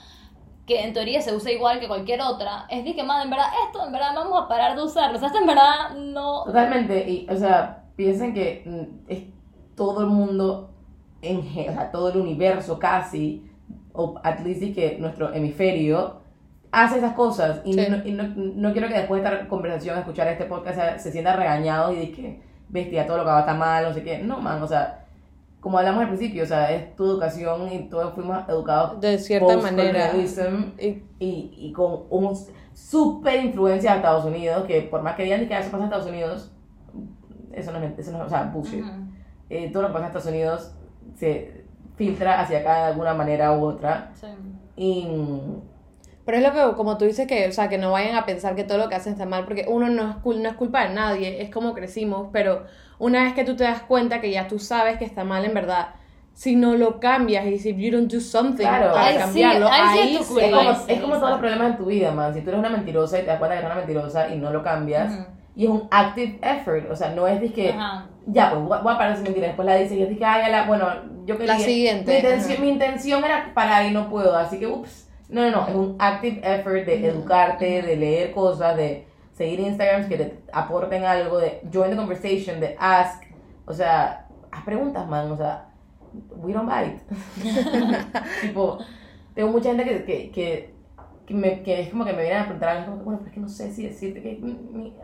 que 0.67 0.83
en 0.83 0.93
teoría 0.93 1.21
se 1.21 1.33
usa 1.33 1.51
igual 1.51 1.79
que 1.79 1.87
cualquier 1.87 2.21
otra, 2.21 2.65
es 2.69 2.83
de 2.83 2.93
que, 2.93 3.01
man, 3.01 3.23
en 3.23 3.29
verdad, 3.29 3.47
esto, 3.65 3.85
en 3.85 3.91
verdad, 3.93 4.11
vamos 4.13 4.43
a 4.43 4.47
parar 4.49 4.75
de 4.75 4.83
usarlo, 4.83 5.15
o 5.15 5.19
sea, 5.19 5.27
esto 5.29 5.39
en 5.39 5.47
verdad 5.47 5.95
no... 5.97 6.43
Totalmente. 6.43 7.09
Y, 7.09 7.25
o 7.29 7.35
sea, 7.37 7.85
piensen 7.95 8.33
que 8.33 8.63
mm, 8.65 9.09
es 9.09 9.23
todo 9.75 10.01
el 10.01 10.07
mundo, 10.07 10.69
en, 11.21 11.39
o 11.39 11.73
sea, 11.73 11.89
todo 11.89 12.09
el 12.09 12.17
universo 12.17 12.77
casi, 12.77 13.49
o 13.93 14.19
at 14.23 14.41
least 14.41 14.61
y 14.61 14.73
que 14.73 14.97
nuestro 14.99 15.33
hemisferio, 15.33 16.17
hace 16.71 16.97
esas 16.97 17.13
cosas. 17.13 17.61
Y, 17.63 17.73
Sí. 17.73 17.87
no, 17.89 18.05
y 18.05 18.11
no, 18.11 18.23
no 18.35 18.73
quiero 18.73 18.89
que 18.89 18.95
después 18.95 19.23
de 19.23 19.29
esta 19.29 19.47
conversación, 19.47 19.97
escuchar 19.97 20.27
este 20.27 20.45
podcast, 20.45 20.77
se, 20.97 20.99
se 20.99 21.11
sienta 21.13 21.33
regañado 21.33 21.93
y 21.93 21.95
diga 21.95 22.15
que, 22.17 22.41
bestia, 22.67 23.07
todo 23.07 23.17
lo 23.19 23.23
que 23.23 23.29
hago 23.29 23.39
está 23.39 23.53
mal, 23.53 23.85
no 23.85 23.93
sé 23.93 24.03
qué. 24.03 24.17
No, 24.19 24.39
man, 24.41 24.61
o 24.61 24.67
sea, 24.67 25.05
como 25.59 25.77
hablamos 25.79 26.01
al 26.03 26.07
principio, 26.09 26.43
o 26.43 26.47
sea, 26.47 26.71
es 26.73 26.95
tu 26.95 27.03
educación 27.05 27.71
y 27.71 27.89
todos 27.89 28.13
fuimos 28.13 28.47
educados 28.47 29.01
De 29.01 29.17
cierta 29.17 29.47
manera. 29.63 30.11
Y- 30.79 31.03
y, 31.19 31.53
y 31.57 31.71
con 31.73 32.03
un 32.09 32.37
super 32.73 33.43
influencia 33.43 33.91
de 33.91 33.97
Estados 33.97 34.25
Unidos, 34.25 34.65
que 34.65 34.81
por 34.83 35.01
más 35.01 35.15
que 35.15 35.23
digan 35.23 35.47
que 35.47 35.53
eso 35.57 35.71
pasa 35.71 35.77
en 35.77 35.83
Estados 35.83 36.07
Unidos, 36.07 36.51
eso 37.51 37.71
no 37.71 37.79
es, 37.79 37.97
eso 37.97 38.11
no 38.17 38.23
o 38.25 38.29
sea, 38.29 38.43
bullshit. 38.53 38.83
Ujú. 38.83 38.91
Eh, 39.49 39.69
todo 39.71 39.81
lo 39.83 39.87
que 39.89 39.93
pasa 39.93 40.05
en 40.05 40.09
Estados 40.11 40.27
Unidos 40.27 40.71
se 41.15 41.65
filtra 41.95 42.39
hacia 42.41 42.59
acá 42.59 42.75
de 42.77 42.83
alguna 42.91 43.13
manera 43.15 43.57
u 43.57 43.63
otra. 43.65 44.11
Sí. 44.13 44.27
Y 44.75 45.07
Pero 46.25 46.37
es 46.37 46.43
lo 46.43 46.51
que, 46.53 46.75
como 46.75 46.97
tú 46.97 47.05
dices, 47.05 47.25
que, 47.27 47.47
o 47.47 47.51
sea, 47.51 47.67
que 47.69 47.77
no 47.77 47.91
vayan 47.93 48.15
a 48.15 48.25
pensar 48.25 48.53
que 48.55 48.63
todo 48.63 48.77
lo 48.77 48.89
que 48.89 48.95
hacen 48.95 49.13
está 49.13 49.25
mal, 49.25 49.45
porque 49.45 49.65
uno 49.67 49.87
no 49.89 50.11
es, 50.11 50.15
cul- 50.17 50.41
no 50.41 50.49
es 50.49 50.55
culpa 50.55 50.87
de 50.87 50.93
nadie, 50.93 51.41
es 51.41 51.49
como 51.49 51.73
crecimos, 51.73 52.27
pero 52.31 52.65
una 52.99 53.23
vez 53.23 53.33
que 53.33 53.43
tú 53.43 53.55
te 53.55 53.63
das 53.63 53.81
cuenta 53.81 54.21
que 54.21 54.31
ya 54.31 54.47
tú 54.47 54.59
sabes 54.59 54.97
que 54.97 55.05
está 55.05 55.23
mal 55.23 55.45
en 55.45 55.53
verdad, 55.53 55.89
si 56.33 56.55
no 56.55 56.75
lo 56.75 56.99
cambias 56.99 57.45
y 57.47 57.57
si 57.57 57.75
you 57.75 57.91
don't 57.91 58.11
do 58.11 58.19
something 58.19 58.63
Claro. 58.63 58.93
para 58.93 59.17
cambiarlo, 59.17 59.67
ahí 59.71 59.87
sí 59.93 59.99
ahí, 59.99 60.15
es 60.17 60.27
sí- 60.27 60.33
como, 60.51 60.71
es 60.87 61.01
como 61.01 61.15
todos 61.17 61.29
los 61.31 61.39
problemas 61.39 61.71
en 61.71 61.77
tu 61.77 61.85
vida, 61.85 62.11
man. 62.11 62.33
Si 62.33 62.41
tú 62.41 62.49
eres 62.49 62.59
una 62.59 62.69
mentirosa 62.69 63.17
y 63.17 63.21
te 63.21 63.27
das 63.27 63.39
cuenta 63.39 63.55
que 63.55 63.59
eres 63.59 63.71
una 63.71 63.79
mentirosa 63.85 64.29
y 64.29 64.37
no 64.37 64.51
lo 64.51 64.61
cambias, 64.61 65.13
Ujú. 65.13 65.25
y 65.55 65.63
es 65.65 65.69
un 65.71 65.87
active 65.89 66.39
effort, 66.43 66.91
o 66.91 66.95
sea, 66.95 67.09
no 67.09 67.27
es 67.27 67.41
de 67.41 67.51
que, 67.51 67.69
Ajá. 67.71 68.05
ya, 68.27 68.51
pues 68.51 68.83
voy 68.83 68.93
a 68.93 68.97
parar 68.99 69.17
de 69.17 69.23
mentiras, 69.23 69.49
después 69.49 69.65
la 69.65 69.75
dices 69.77 69.97
y 69.97 70.03
es 70.03 70.09
de 70.09 70.17
que, 70.17 70.25
ay, 70.25 70.43
ya 70.43 70.49
la, 70.49 70.63
bueno, 70.67 70.87
yo 71.25 71.37
quería... 71.39 71.53
La 71.55 71.59
siguiente, 71.59 72.11
Mi 72.11 72.17
intención, 72.17 72.51
ajá. 72.53 72.61
mi 72.61 72.69
intención 72.69 73.23
era 73.25 73.51
parar 73.55 73.85
y 73.85 73.91
no 73.91 74.07
puedo, 74.07 74.35
así 74.37 74.59
que, 74.59 74.67
ups. 74.67 75.05
No, 75.29 75.41
no, 75.41 75.49
no, 75.51 75.67
es 75.67 75.75
un 75.75 75.95
active 75.99 76.39
effort 76.43 76.85
de 76.85 77.07
educarte, 77.07 77.81
de 77.81 77.95
leer 77.97 78.31
cosas, 78.31 78.77
de 78.77 79.06
seguir 79.37 79.59
Instagrams 79.59 80.07
que 80.07 80.17
te 80.17 80.39
aporten 80.51 81.05
algo, 81.05 81.37
de 81.37 81.61
join 81.71 81.91
the 81.91 81.95
conversation, 81.95 82.59
de 82.59 82.75
ask, 82.79 83.23
o 83.67 83.73
sea, 83.73 84.25
haz 84.51 84.63
preguntas, 84.63 85.07
man, 85.07 85.31
o 85.31 85.37
sea, 85.37 85.69
we 86.37 86.51
don't 86.51 86.67
bite. 86.67 87.03
tipo, 88.41 88.79
tengo 89.35 89.51
mucha 89.51 89.69
gente 89.69 89.83
que, 89.83 90.05
que, 90.05 90.31
que, 90.31 90.73
que, 91.27 91.33
me, 91.35 91.61
que 91.61 91.81
es 91.81 91.89
como 91.89 92.03
que 92.03 92.13
me 92.13 92.23
vienen 92.23 92.41
a 92.41 92.45
preguntar 92.45 92.69
algo, 92.69 92.93
como 92.93 93.03
bueno, 93.03 93.19
pero 93.19 93.29
es 93.29 93.33
que 93.35 93.39
no 93.39 93.47
sé 93.47 93.71
si 93.71 93.83
decirte 93.83 94.23
que... 94.23 94.41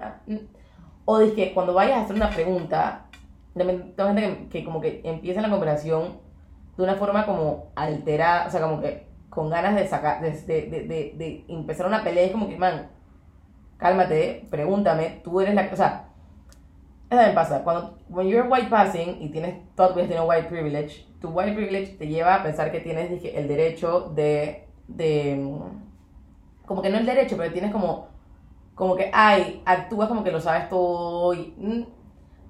ah, 0.02 0.16
mm. 0.26 0.38
O 1.06 1.20
dice 1.20 1.36
que 1.36 1.54
cuando 1.54 1.74
vayas 1.74 1.98
a 1.98 2.02
hacer 2.04 2.16
una 2.16 2.30
pregunta, 2.30 3.06
también 3.54 3.94
tengo 3.96 4.10
gente 4.10 4.22
que, 4.22 4.50
que 4.50 4.66
como 4.66 4.82
que 4.82 5.02
empieza 5.04 5.42
la 5.42 5.50
conversación 5.50 6.18
de 6.76 6.84
una 6.84 6.96
forma 6.96 7.26
como 7.26 7.72
alterada, 7.76 8.48
o 8.48 8.50
sea, 8.50 8.62
como 8.62 8.82
que 8.82 9.06
con 9.30 9.50
ganas 9.50 9.76
de 9.76 9.88
sacar, 9.88 10.22
de, 10.22 10.32
de, 10.32 10.62
de, 10.70 10.88
de, 10.88 11.14
de 11.18 11.46
empezar 11.50 11.86
una 11.86 12.04
pelea, 12.04 12.24
es 12.24 12.32
como 12.32 12.48
que, 12.48 12.58
man, 12.58 12.88
cálmate, 13.78 14.48
pregúntame, 14.50 15.22
tú 15.24 15.42
eres 15.42 15.56
la, 15.56 15.70
o 15.72 15.76
sea, 15.76 16.10
Eso 17.10 17.22
me 17.22 17.34
pasa. 17.34 17.64
Cuando 17.64 17.98
when 18.10 18.28
you're 18.28 18.48
white 18.50 18.70
passing 18.70 19.22
y 19.22 19.30
tienes 19.30 19.56
toda 19.76 19.90
tu 19.90 19.96
vida 19.96 20.08
tienes 20.08 20.28
white 20.28 20.48
privilege, 20.50 21.06
tu 21.22 21.30
white 21.30 21.54
privilege 21.54 21.98
te 21.98 22.08
lleva 22.08 22.36
a 22.36 22.44
pensar 22.44 22.72
que 22.72 22.80
tienes 22.80 23.10
dije, 23.10 23.38
el 23.40 23.48
derecho 23.48 24.12
de, 24.16 24.68
de. 24.88 25.38
Como 26.66 26.82
que 26.82 26.90
no 26.90 26.98
el 26.98 27.06
derecho, 27.06 27.38
pero 27.38 27.52
tienes 27.52 27.72
como. 27.72 28.08
Como 28.76 28.96
que, 28.96 29.12
ay, 29.14 29.62
actúas 29.66 30.08
como 30.10 30.24
que 30.24 30.32
lo 30.32 30.42
sabes 30.42 30.70
todo. 30.70 31.34
Mm, 31.58 31.84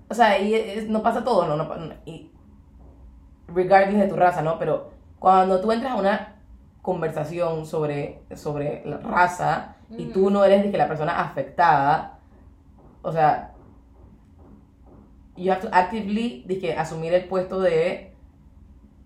o 0.09 0.13
sea, 0.13 0.39
y 0.39 0.85
no 0.89 1.03
pasa 1.03 1.23
todo, 1.23 1.47
¿no? 1.47 1.55
no- 1.57 1.93
y, 2.05 2.31
regardless 3.47 3.99
de 4.01 4.07
tu 4.07 4.15
raza, 4.15 4.41
¿no? 4.41 4.57
Pero 4.59 4.91
cuando 5.19 5.61
tú 5.61 5.71
entras 5.71 5.93
a 5.93 5.95
una 5.95 6.35
conversación 6.81 7.65
sobre, 7.65 8.21
sobre 8.35 8.83
la 8.85 8.97
raza 8.97 9.77
y 9.97 10.05
tú 10.05 10.29
no 10.29 10.43
eres 10.43 10.63
dije, 10.63 10.77
la 10.77 10.87
persona 10.87 11.19
afectada, 11.19 12.19
o 13.01 13.11
sea, 13.11 13.53
you 15.35 15.51
have 15.51 15.61
to 15.61 15.69
actively 15.71 16.43
dije, 16.47 16.73
asumir 16.73 17.13
el 17.13 17.25
puesto 17.25 17.59
de, 17.59 18.13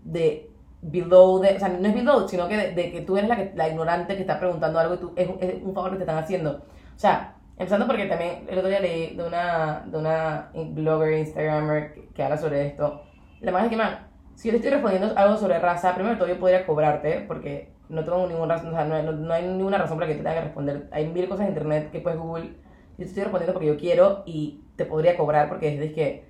de 0.04 0.50
below, 0.82 1.40
de, 1.40 1.56
o 1.56 1.60
sea, 1.60 1.70
no 1.70 1.88
es 1.88 1.94
below, 1.94 2.28
sino 2.28 2.48
que 2.48 2.58
de, 2.58 2.72
de 2.74 2.92
que 2.92 3.02
tú 3.02 3.18
eres 3.18 3.30
la, 3.30 3.36
que, 3.36 3.52
la 3.56 3.70
ignorante 3.70 4.16
que 4.16 4.22
está 4.22 4.40
preguntando 4.40 4.80
algo 4.80 4.96
y 4.96 4.98
tú, 4.98 5.14
es, 5.16 5.30
es 5.40 5.64
un 5.64 5.74
favor 5.74 5.92
que 5.92 5.98
te 5.98 6.04
están 6.04 6.18
haciendo. 6.18 6.52
O 6.96 7.00
sea, 7.00 7.36
empezando 7.58 7.88
porque 7.88 8.06
también 8.06 8.46
el 8.48 8.58
otro 8.58 8.70
día 8.70 8.80
leí 8.80 9.16
de 9.16 9.24
una, 9.24 9.84
de 9.86 9.98
una 9.98 10.50
blogger, 10.54 11.20
instagramer 11.20 11.94
que, 11.94 12.08
que 12.10 12.24
habla 12.24 12.38
sobre 12.38 12.68
esto. 12.68 13.02
La 13.42 13.52
más 13.52 13.64
es 13.64 13.70
que, 13.70 13.78
man, 13.78 14.08
si 14.36 14.48
yo 14.48 14.52
le 14.52 14.58
estoy 14.58 14.72
respondiendo 14.72 15.14
algo 15.18 15.38
sobre 15.38 15.60
raza, 15.60 15.94
primero 15.96 16.14
de 16.14 16.20
todo 16.20 16.30
yo 16.30 16.40
podría 16.40 16.66
cobrarte 16.66 17.26
porque 17.28 17.72
no 17.90 18.04
tengo 18.04 18.28
ninguna 18.28 18.56
razón, 18.56 18.70
o 18.70 18.76
sea, 18.76 18.86
no, 18.86 19.02
no- 19.04 19.12
no 19.14 19.34
hay 19.34 19.44
ninguna 19.48 19.78
razón 19.78 19.98
para 19.98 20.08
que 20.08 20.14
te 20.16 20.20
tenga 20.24 20.36
que 20.36 20.42
responder. 20.42 20.88
Hay 20.92 21.08
mil 21.08 21.28
cosas 21.30 21.44
en 21.46 21.50
internet 21.54 21.92
que 21.92 22.00
puedes 22.02 22.20
Google. 22.20 22.46
Yo 22.46 22.56
te 22.98 23.04
estoy 23.06 23.24
respondiendo 23.24 23.54
porque 23.54 23.68
yo 23.68 23.78
quiero 23.78 24.24
y 24.26 24.62
te 24.76 24.86
podría 24.86 25.18
cobrar 25.18 25.50
porque 25.50 25.84
es 25.84 25.94
que 25.94 26.26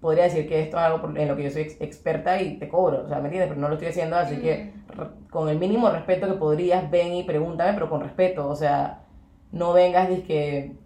podría 0.00 0.24
decir 0.24 0.48
que 0.48 0.60
esto 0.62 0.76
es 0.78 0.82
algo 0.82 1.08
en 1.16 1.28
lo 1.28 1.36
que 1.36 1.44
yo 1.44 1.50
soy 1.50 1.62
ex- 1.62 1.80
experta 1.80 2.40
y 2.42 2.58
te 2.58 2.68
cobro, 2.68 3.04
o 3.04 3.08
sea, 3.08 3.18
¿me 3.20 3.24
entiendes? 3.26 3.48
Pero 3.50 3.60
no 3.60 3.68
lo 3.68 3.74
estoy 3.74 3.88
haciendo, 3.88 4.16
así 4.16 4.38
que 4.40 4.72
re- 4.88 5.08
con 5.30 5.48
el 5.48 5.58
mínimo 5.58 5.90
respeto 5.90 6.26
que 6.26 6.34
podrías, 6.34 6.90
ven 6.90 7.14
y 7.14 7.24
pregúntame, 7.24 7.72
pero 7.74 7.88
con 7.90 8.00
respeto, 8.02 8.48
o 8.48 8.56
sea, 8.56 9.04
no 9.52 9.72
vengas 9.72 10.08
que 10.26 10.76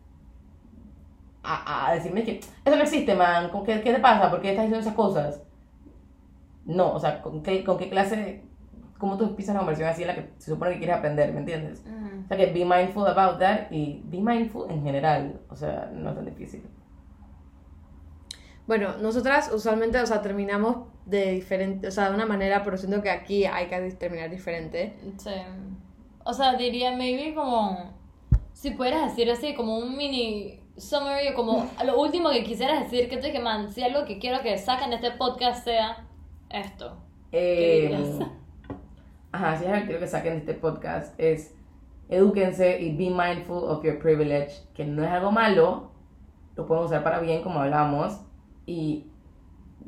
a, 1.43 1.89
a 1.91 1.95
decirme 1.95 2.25
que 2.25 2.39
eso 2.65 2.77
no 2.77 2.83
existe, 2.83 3.15
man, 3.15 3.49
¿Con 3.51 3.65
qué, 3.65 3.81
¿qué 3.83 3.93
te 3.95 4.01
pasa? 4.01 4.31
¿Por 4.31 4.41
qué 4.41 4.51
estás 4.51 4.65
diciendo 4.67 4.81
esas 4.81 4.95
cosas? 4.95 5.43
No, 6.65 6.93
o 6.95 7.01
sea, 7.01 7.23
¿con 7.23 7.43
qué, 7.43 7.65
con 7.65 7.79
qué 7.79 7.89
clase, 7.89 8.48
cómo 8.99 9.17
tú 9.17 9.25
empiezas 9.25 9.55
una 9.55 9.61
conversación 9.61 9.91
así 9.91 10.03
en 10.03 10.09
la 10.09 10.15
que 10.15 10.31
se 10.39 10.51
supone 10.51 10.73
que 10.73 10.79
quieres 10.79 10.97
aprender, 10.97 11.33
¿me 11.33 11.41
entiendes? 11.41 11.85
O 12.25 12.29
sea, 12.29 12.37
que 12.37 12.47
be 12.47 12.65
mindful 12.65 13.07
about 13.07 13.39
that 13.39 13.71
y 13.71 14.03
be 14.05 14.19
mindful 14.19 14.71
en 14.71 14.83
general, 14.83 15.41
o 15.49 15.57
sea, 15.57 15.91
no 15.95 16.11
es 16.11 16.17
tan 16.17 16.25
difícil. 16.25 16.63
Bueno, 18.67 18.99
nosotras 18.99 19.51
usualmente, 19.53 19.99
o 19.99 20.07
sea, 20.07 20.21
terminamos 20.21 20.89
de 21.07 21.33
diferente, 21.33 21.89
o 21.89 21.91
sea, 21.91 22.11
de 22.11 22.15
una 22.15 22.27
manera, 22.27 22.63
pero 22.65 22.77
siento 22.77 23.01
que 23.01 23.11
aquí 23.11 23.47
hay 23.47 23.67
que 23.69 23.79
terminar 23.93 24.29
diferente. 24.29 24.99
Sí. 25.17 25.31
O 26.23 26.35
sea, 26.35 26.55
diría 26.57 26.95
maybe 26.95 27.35
como 27.35 27.95
si 28.53 28.73
pudieras 28.73 29.11
decir 29.11 29.31
así 29.31 29.55
como 29.55 29.79
un 29.79 29.97
mini 29.97 30.61
summary 30.77 31.29
o 31.29 31.35
como 31.35 31.71
lo 31.85 31.99
último 31.99 32.29
que 32.31 32.45
quisieras 32.45 32.83
decir 32.83 33.09
que 33.09 33.17
tú 33.17 33.29
que 33.33 33.41
man, 33.41 33.71
si 33.73 33.83
algo 33.83 34.05
que 34.05 34.19
quiero 34.19 34.43
que 34.43 34.59
saquen 34.59 34.91
de 34.91 34.97
este 34.97 35.13
podcast 35.13 35.65
sea 35.65 36.07
esto. 36.51 36.99
Eh? 37.33 38.19
Ajá, 39.33 39.57
si 39.57 39.65
es 39.65 39.71
algo 39.71 39.81
que 39.81 39.87
quiero 39.87 40.01
que 40.01 40.07
saquen 40.07 40.33
de 40.35 40.39
este 40.39 40.55
podcast 40.55 41.19
es 41.19 41.55
edúquense 42.09 42.81
y 42.81 42.97
be 42.97 43.11
mindful 43.15 43.65
of 43.65 43.85
your 43.85 43.99
privilege, 43.99 44.63
que 44.75 44.85
no 44.85 45.03
es 45.05 45.11
algo 45.11 45.31
malo, 45.31 45.91
lo 46.57 46.67
pueden 46.67 46.85
usar 46.85 47.03
para 47.03 47.21
bien 47.21 47.43
como 47.43 47.61
hablamos 47.61 48.21
y 48.67 49.07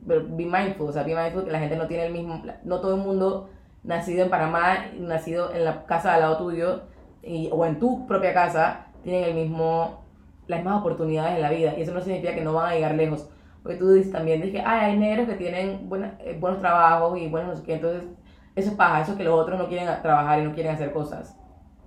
pero 0.07 0.23
be 0.29 0.45
mindful, 0.47 0.89
o 0.89 0.93
sea, 0.93 1.03
be 1.03 1.15
mindful 1.15 1.45
que 1.45 1.51
la 1.51 1.59
gente 1.59 1.77
no 1.77 1.87
tiene 1.87 2.07
el 2.07 2.13
mismo, 2.13 2.43
no 2.65 2.81
todo 2.81 2.95
el 2.95 3.01
mundo 3.03 3.51
nacido 3.83 4.25
en 4.25 4.31
Panamá, 4.31 4.87
nacido 4.99 5.53
en 5.55 5.65
la 5.65 5.85
casa 5.87 6.15
al 6.15 6.21
lado 6.21 6.39
tuyo 6.39 6.83
y, 7.23 7.49
o 7.53 7.65
en 7.67 7.79
tu 7.79 8.07
propia 8.07 8.33
casa, 8.33 8.87
tienen 9.03 9.25
el 9.25 9.35
mismo, 9.35 10.05
las 10.47 10.61
mismas 10.61 10.81
oportunidades 10.81 11.37
en 11.37 11.43
la 11.43 11.51
vida 11.51 11.75
y 11.77 11.83
eso 11.83 11.93
no 11.93 12.01
significa 12.01 12.35
que 12.35 12.43
no 12.43 12.53
van 12.55 12.71
a 12.71 12.75
llegar 12.75 12.95
lejos. 12.95 13.29
Porque 13.63 13.77
tú 13.79 13.91
dices 13.93 14.11
también, 14.13 14.41
dije, 14.41 14.63
ay, 14.65 14.93
hay 14.93 14.99
negros 14.99 15.29
que 15.29 15.35
tienen 15.35 15.89
buena- 15.89 16.17
eh, 16.21 16.37
buenos 16.41 16.61
trabajos 16.61 17.19
y 17.19 17.29
buenos 17.29 17.51
no 17.51 17.57
sé 17.57 17.63
qué, 17.65 17.75
entonces 17.75 18.05
eso 18.57 18.71
es 18.71 18.75
paja, 18.77 19.01
eso 19.03 19.13
es 19.13 19.19
que 19.19 19.25
los 19.25 19.35
otros 19.35 19.59
no 19.59 19.69
quieren 19.69 19.89
a- 19.89 20.03
trabajar 20.03 20.41
y 20.41 20.45
no 20.45 20.53
quieren 20.55 20.75
hacer 20.75 20.93
cosas. 20.93 21.37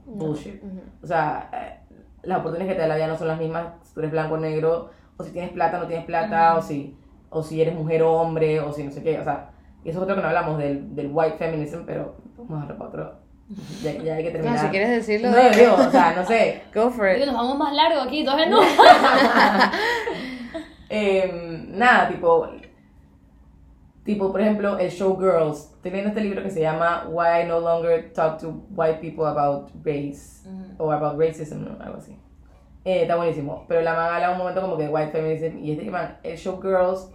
Bullshit. 0.05 0.61
Ujú. 0.63 0.81
O 1.01 1.07
sea, 1.07 1.49
eh, 1.53 1.79
las 2.23 2.39
oportunidades 2.39 2.73
que 2.73 2.75
te 2.75 2.81
da 2.81 2.87
la 2.87 2.95
vida 2.95 3.07
no 3.07 3.17
son 3.17 3.27
las 3.27 3.39
mismas 3.39 3.67
si 3.83 3.93
tú 3.93 3.99
eres 4.01 4.11
blanco 4.11 4.35
o 4.35 4.37
negro, 4.37 4.89
o 5.17 5.23
si 5.23 5.31
tienes 5.31 5.51
plata 5.51 5.77
no 5.79 5.87
tienes 5.87 6.05
plata, 6.05 6.55
o, 6.57 6.61
si, 6.61 6.97
o 7.29 7.43
si 7.43 7.61
eres 7.61 7.75
mujer 7.75 8.03
o 8.03 8.11
hombre, 8.13 8.59
o 8.59 8.71
si 8.73 8.83
no 8.83 8.91
sé 8.91 9.03
qué. 9.03 9.19
O 9.19 9.23
sea, 9.23 9.51
y 9.83 9.89
eso 9.89 9.99
es 9.99 10.03
otro 10.03 10.15
que 10.15 10.21
no 10.21 10.27
hablamos 10.27 10.57
del, 10.57 10.95
del 10.95 11.09
white 11.11 11.37
feminism, 11.37 11.83
pero 11.85 12.15
vamos 12.37 12.51
a 12.51 12.61
dejarlo 12.61 12.77
para 12.77 12.89
otro. 12.89 13.23
Ya, 13.83 13.91
ya 13.91 14.15
hay 14.15 14.23
que 14.23 14.29
No, 14.31 14.33
terminar. 14.39 14.59
si 14.59 14.67
quieres 14.67 14.89
decirlo, 14.89 15.29
No, 15.29 15.49
digo, 15.49 15.75
o 15.75 15.91
sea, 15.91 16.13
no 16.15 16.25
sé. 16.25 16.63
Go 16.73 16.89
for 16.89 17.07
it. 17.09 17.25
nos 17.25 17.35
vamos 17.35 17.57
más 17.57 17.73
largo 17.73 18.01
aquí, 18.01 18.23
dos 18.23 18.39
en 18.41 18.53
uno. 18.53 18.61
Em, 20.89 21.77
nada, 21.77 22.07
tipo, 22.07 22.47
tipo, 24.03 24.31
por 24.31 24.41
ejemplo, 24.41 24.77
el 24.77 24.89
Showgirls. 24.89 25.73
Estoy 25.75 25.91
leyendo 25.91 26.09
este 26.09 26.21
libro 26.21 26.43
que 26.43 26.49
se 26.49 26.61
llama 26.61 27.07
Why 27.09 27.43
I 27.43 27.47
No 27.47 27.59
Longer 27.59 28.11
Talk 28.13 28.39
to 28.39 28.63
White 28.75 28.99
People 28.99 29.25
About 29.25 29.69
Race. 29.83 30.47
O 30.77 30.91
About 30.91 31.19
Racism, 31.19 31.63
¿no? 31.63 31.83
algo 31.83 31.97
así. 31.97 32.17
Eh, 32.85 33.03
está 33.03 33.15
buenísimo. 33.15 33.65
Pero 33.67 33.81
la 33.81 33.93
man 33.93 34.13
habla 34.13 34.31
un 34.31 34.37
momento 34.37 34.61
como 34.61 34.77
que 34.77 34.87
White 34.87 35.11
Feminism. 35.11 35.57
Y 35.59 35.71
este 35.71 35.89
man, 35.89 36.17
el 36.23 36.37
Showgirls, 36.37 37.11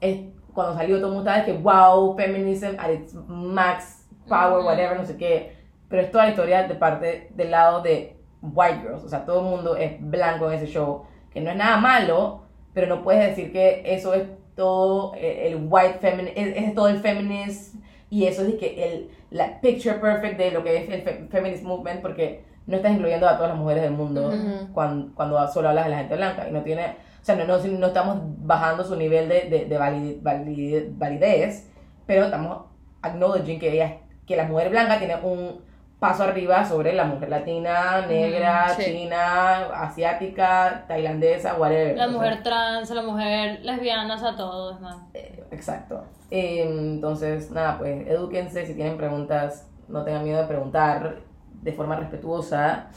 es, 0.00 0.20
cuando 0.54 0.74
salió 0.74 0.96
todo 0.96 1.08
el 1.08 1.14
mundo 1.14 1.30
estaba 1.30 1.44
que 1.44 1.52
wow, 1.52 2.16
feminism 2.16 2.78
at 2.78 2.90
its 2.90 3.14
max 3.26 4.06
power, 4.28 4.64
whatever, 4.64 4.98
no 4.98 5.04
sé 5.04 5.16
qué. 5.16 5.56
Pero 5.88 6.02
es 6.02 6.10
toda 6.10 6.24
la 6.24 6.30
historia 6.30 6.66
de 6.66 6.74
parte 6.74 7.28
del 7.34 7.50
lado 7.50 7.82
de 7.82 8.16
white 8.42 8.80
girls. 8.80 9.04
O 9.04 9.08
sea, 9.08 9.24
todo 9.24 9.40
el 9.40 9.56
mundo 9.56 9.76
es 9.76 9.98
blanco 10.00 10.50
en 10.50 10.58
ese 10.58 10.66
show. 10.66 11.04
Que 11.30 11.40
no 11.40 11.50
es 11.50 11.56
nada 11.56 11.76
malo, 11.78 12.42
pero 12.72 12.86
no 12.86 13.02
puedes 13.02 13.28
decir 13.28 13.52
que 13.52 13.82
eso 13.84 14.14
es 14.14 14.24
todo 14.58 15.14
eh, 15.14 15.46
el 15.48 15.66
white 15.70 15.98
feminist, 16.00 16.36
es, 16.36 16.56
es 16.56 16.74
todo 16.74 16.88
el 16.88 16.98
feminist 16.98 17.76
y 18.10 18.26
eso 18.26 18.42
es 18.44 18.54
que 18.56 18.84
el, 18.92 19.10
la 19.30 19.60
picture 19.60 19.94
perfect 19.96 20.36
de 20.36 20.50
lo 20.50 20.64
que 20.64 20.76
es 20.78 20.90
el 20.90 21.02
fe- 21.02 21.26
feminist 21.30 21.62
movement 21.62 22.02
porque 22.02 22.42
no 22.66 22.76
estás 22.76 22.92
incluyendo 22.92 23.28
a 23.28 23.36
todas 23.36 23.50
las 23.52 23.58
mujeres 23.58 23.84
del 23.84 23.92
mundo 23.92 24.30
cuando, 24.74 25.14
cuando 25.14 25.48
solo 25.48 25.68
hablas 25.68 25.84
de 25.84 25.90
la 25.92 25.98
gente 25.98 26.16
blanca 26.16 26.48
y 26.48 26.52
no 26.52 26.62
tiene, 26.62 26.86
o 26.86 27.24
sea, 27.24 27.36
no, 27.36 27.44
no, 27.46 27.56
no 27.58 27.86
estamos 27.86 28.18
bajando 28.40 28.82
su 28.84 28.96
nivel 28.96 29.28
de, 29.28 29.42
de, 29.42 29.64
de 29.66 29.78
valide- 29.78 30.20
valide- 30.20 30.88
validez, 30.98 31.70
pero 32.06 32.24
estamos 32.24 32.64
acknowledging 33.02 33.58
que 33.60 33.72
ella, 33.72 33.98
que 34.26 34.36
la 34.36 34.44
mujer 34.44 34.70
blanca 34.70 34.98
tiene 34.98 35.14
un 35.22 35.60
paso 35.98 36.22
arriba 36.24 36.64
sobre 36.64 36.92
la 36.92 37.04
mujer 37.04 37.28
latina, 37.28 38.06
negra, 38.06 38.68
sí. 38.70 38.84
china, 38.84 39.66
asiática, 39.82 40.84
tailandesa, 40.86 41.54
whatever. 41.58 41.96
La 41.96 42.06
O 42.06 42.08
sea, 42.10 42.16
mujer 42.18 42.42
trans, 42.42 42.90
la 42.90 43.02
mujer 43.02 43.60
lesbiana, 43.64 44.14
o 44.14 44.18
sea, 44.18 44.36
todo, 44.36 44.74
es 44.74 44.80
más. 44.80 44.96
eh, 45.14 45.44
Exacto. 45.50 46.04
Eh, 46.30 46.62
entonces, 46.68 47.50
nada, 47.50 47.78
pues 47.78 48.06
edúquense, 48.06 48.64
si 48.66 48.74
tienen 48.74 48.96
preguntas, 48.96 49.68
no 49.88 50.04
tengan 50.04 50.22
miedo 50.24 50.40
de 50.42 50.46
preguntar 50.46 51.20
de 51.62 51.72
forma 51.72 51.96
respetuosa 51.96 52.90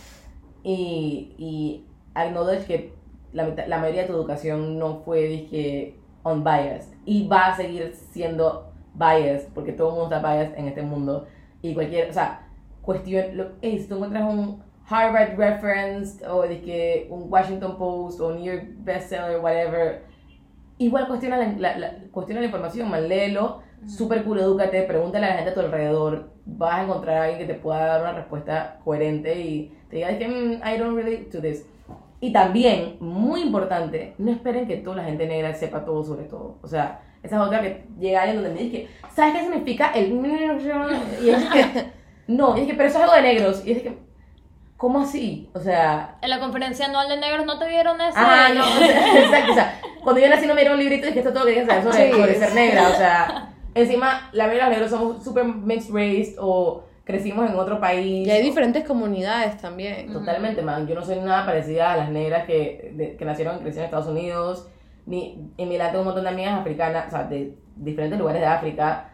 y, 0.64 1.34
y 1.38 1.86
acknowledge 2.14 2.66
que 2.68 2.94
la, 3.34 3.46
mitad- 3.46 3.66
la 3.68 3.78
mayoría 3.80 4.02
de 4.04 4.08
tu 4.10 4.14
educación 4.14 4.78
no 4.78 4.98
fue, 5.04 5.22
dije, 5.24 5.98
unbiased 6.24 6.94
y 7.06 7.28
va 7.28 7.48
a 7.48 7.56
seguir 7.56 7.96
siendo 7.96 8.72
biased 8.94 9.48
porque 9.56 9.72
todo 9.72 9.90
el 9.90 9.96
mundo 10.02 10.16
está 10.16 10.28
biased 10.34 10.58
en 10.60 10.68
este 10.68 10.82
mundo 10.84 11.26
y 11.62 11.74
cualquier, 11.74 12.10
o 12.10 12.14
sea, 12.14 12.48
cuestión, 12.82 13.38
lo, 13.38 13.50
hey, 13.62 13.80
si 13.80 13.88
tú 13.88 13.96
encuentras 13.96 14.24
un 14.24 14.62
Harvard 14.90 15.38
reference 15.38 16.26
o 16.28 16.44
dije, 16.44 17.08
un 17.10 17.32
Washington 17.32 17.78
Post 17.78 18.20
o 18.22 18.32
New 18.34 18.44
York 18.44 18.66
bestseller, 18.80 19.40
whatever, 19.40 20.04
igual 20.78 21.08
cuestiona 21.08 21.38
la, 21.38 21.54
la, 21.58 21.78
la- 21.78 21.94
cuestiona 22.12 22.42
la 22.42 22.48
información, 22.48 22.90
man, 22.90 23.08
léelo, 23.08 23.62
súper 23.88 24.24
cool, 24.24 24.40
edúcate, 24.40 24.82
pregúntale 24.84 25.26
a 25.26 25.30
la 25.30 25.36
gente 25.36 25.52
a 25.52 25.54
tu 25.54 25.60
alrededor, 25.62 26.30
vas 26.46 26.74
a 26.80 26.84
encontrar 26.84 27.18
a 27.18 27.24
alguien 27.24 27.40
que 27.48 27.54
te 27.54 27.60
pueda 27.60 27.86
dar 27.86 28.02
una 28.02 28.14
respuesta 28.14 28.80
coherente 28.84 29.40
y 29.40 29.72
te 29.90 29.98
diga, 29.98 30.18
que 30.18 30.28
mm, 30.28 30.52
I 30.68 30.78
don't 30.78 30.96
relate 30.96 31.30
to 31.32 31.42
this. 31.42 31.66
Y 32.20 32.32
también, 32.34 32.98
muy 33.00 33.42
importante, 33.42 34.14
no 34.20 34.32
esperen 34.32 34.68
que 34.68 34.78
toda 34.78 34.98
la 34.98 35.04
gente 35.06 35.26
negra 35.26 35.54
sepa 35.54 35.84
todo 35.86 36.04
sobre 36.04 36.26
todo. 36.26 36.58
O 36.62 36.68
sea, 36.68 37.02
esa 37.24 37.36
es 37.38 37.42
otra 37.42 37.62
que 37.62 37.84
llega 38.00 38.22
alguien 38.22 38.44
donde 38.44 38.54
me 38.54 38.64
dice, 38.70 38.88
¿sabes 39.16 39.34
qué 39.36 39.42
significa 39.42 39.92
el... 39.94 40.14
Y 41.24 41.30
es 41.30 41.46
que, 41.46 42.01
no, 42.36 42.58
y 42.58 42.62
es 42.62 42.68
que, 42.68 42.74
pero 42.74 42.90
eso 42.90 42.98
es 42.98 43.04
algo 43.04 43.16
de 43.16 43.22
negros. 43.22 43.64
Y 43.66 43.72
es 43.74 43.82
que, 43.84 43.98
¿cómo 44.78 45.02
así? 45.02 45.50
O 45.54 45.60
sea, 45.60 46.18
En 46.22 46.30
la 46.30 46.40
conferencia 46.40 46.86
anual 46.86 47.08
de 47.10 47.18
negros 47.18 47.46
no 47.46 47.60
te 47.60 47.68
dieron 47.68 48.00
eso. 48.02 48.14
Ah, 48.18 48.50
no, 48.54 48.62
o 48.62 48.78
sea, 48.80 49.20
exacto, 49.24 49.52
o 49.52 49.56
sea, 49.56 49.80
cuando 50.04 50.22
yo 50.22 50.30
nací 50.30 50.48
no 50.48 50.54
me 50.56 50.62
dieron 50.62 50.78
un 50.78 50.84
librito 50.84 51.06
y 51.06 51.10
dije 51.10 51.20
esto 51.20 51.30
es 51.30 51.36
todo 51.36 51.46
lo 51.46 51.50
que 51.54 51.60
que 51.62 51.66
saber 51.66 51.84
sobre, 51.84 52.06
Sí. 52.08 52.12
sobre 52.18 52.36
ser 52.36 52.54
negra, 52.56 52.90
o 52.90 52.94
sea, 52.96 53.54
encima 53.76 54.30
la 54.34 54.48
mayoría 54.48 54.66
de 54.66 54.70
los 54.72 54.80
negros 54.80 55.00
somos 55.00 55.24
super 55.24 55.46
mixed 55.46 55.94
race 55.94 56.36
o 56.40 56.84
crecimos 57.04 57.50
en 57.50 57.56
otro 57.58 57.80
país. 57.80 58.28
Y 58.28 58.32
hay 58.32 58.42
diferentes 58.44 58.86
comunidades 58.88 59.58
también. 59.62 60.12
Totalmente, 60.14 60.62
man, 60.62 60.88
yo 60.88 60.96
no 60.96 61.04
soy 61.04 61.20
nada 61.20 61.46
parecida 61.46 61.94
a 61.94 61.98
las 61.98 62.10
negras 62.10 62.46
que, 62.46 62.92
de- 62.96 63.16
que 63.18 63.26
nacieron 63.26 63.58
y 63.58 63.60
crecieron 63.60 63.84
en 63.90 63.96
Estados 63.96 64.08
Unidos, 64.08 64.68
Mi, 65.06 65.52
en 65.58 65.68
Milán 65.70 65.90
tengo 65.90 66.02
un 66.02 66.06
montón 66.06 66.24
de 66.24 66.30
amigas 66.30 66.60
africanas, 66.60 67.06
o 67.08 67.10
sea, 67.12 67.24
de 67.24 67.56
diferentes 67.76 68.18
lugares 68.20 68.40
de 68.42 68.48
África, 68.48 69.10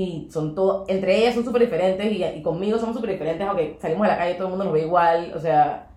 y 0.00 0.28
son 0.30 0.54
todo, 0.54 0.84
entre 0.88 1.16
ellas 1.18 1.34
son 1.34 1.44
súper 1.44 1.62
diferentes, 1.62 2.12
y, 2.12 2.22
y 2.24 2.42
conmigo 2.42 2.78
somos 2.78 2.94
súper 2.96 3.10
diferentes, 3.10 3.46
aunque 3.46 3.76
salimos 3.80 4.06
a 4.06 4.10
la 4.12 4.18
calle 4.18 4.34
todo 4.34 4.44
el 4.44 4.50
mundo 4.50 4.64
nos 4.66 4.72
ve 4.74 4.82
igual, 4.82 5.32
o 5.34 5.40
sea, 5.40 5.88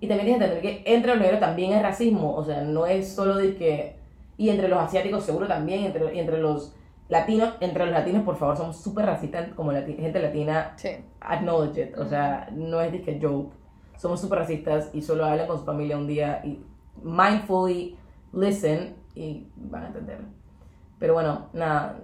y 0.00 0.08
también 0.08 0.26
tienes 0.26 0.38
que 0.38 0.44
entender 0.56 0.62
que 0.84 0.94
entre 0.94 1.12
los 1.12 1.20
negros 1.20 1.40
también 1.40 1.72
hay 1.72 1.82
racismo, 1.82 2.34
o 2.34 2.44
sea, 2.44 2.62
no 2.62 2.86
es 2.86 3.08
solo 3.14 3.36
de 3.36 3.54
que, 3.56 3.96
y 4.36 4.48
entre 4.48 4.68
los 4.68 4.78
asiáticos 4.78 5.24
seguro 5.24 5.46
también, 5.46 5.84
entre, 5.84 6.14
y 6.14 6.18
entre 6.18 6.38
los 6.40 6.74
latinos, 7.08 7.50
entre 7.60 7.84
los 7.84 7.92
latinos 7.94 8.22
por 8.24 8.36
favor 8.36 8.56
somos 8.56 8.76
súper 8.82 9.06
racistas 9.06 9.48
como 9.54 9.72
lati- 9.72 9.96
gente 9.98 10.20
latina, 10.20 10.72
Sí. 10.76 10.90
acknowledge 11.20 11.78
it, 11.90 11.98
o 11.98 12.06
sea, 12.06 12.48
no 12.52 12.80
es 12.80 12.90
de 12.92 13.02
que 13.02 13.20
joke, 13.22 13.52
somos 13.98 14.20
súper 14.20 14.40
racistas 14.40 14.90
y 14.92 15.00
solo 15.02 15.24
hablan 15.24 15.46
con 15.46 15.58
su 15.58 15.64
familia 15.64 15.96
un 15.96 16.06
día 16.08 16.40
y 16.44 16.58
mindfully 17.02 17.96
listen 18.32 18.96
y 19.14 19.46
van 19.56 19.84
a 19.84 19.86
entender. 19.88 20.18
Pero 20.98 21.14
bueno, 21.14 21.46
nada, 21.52 22.00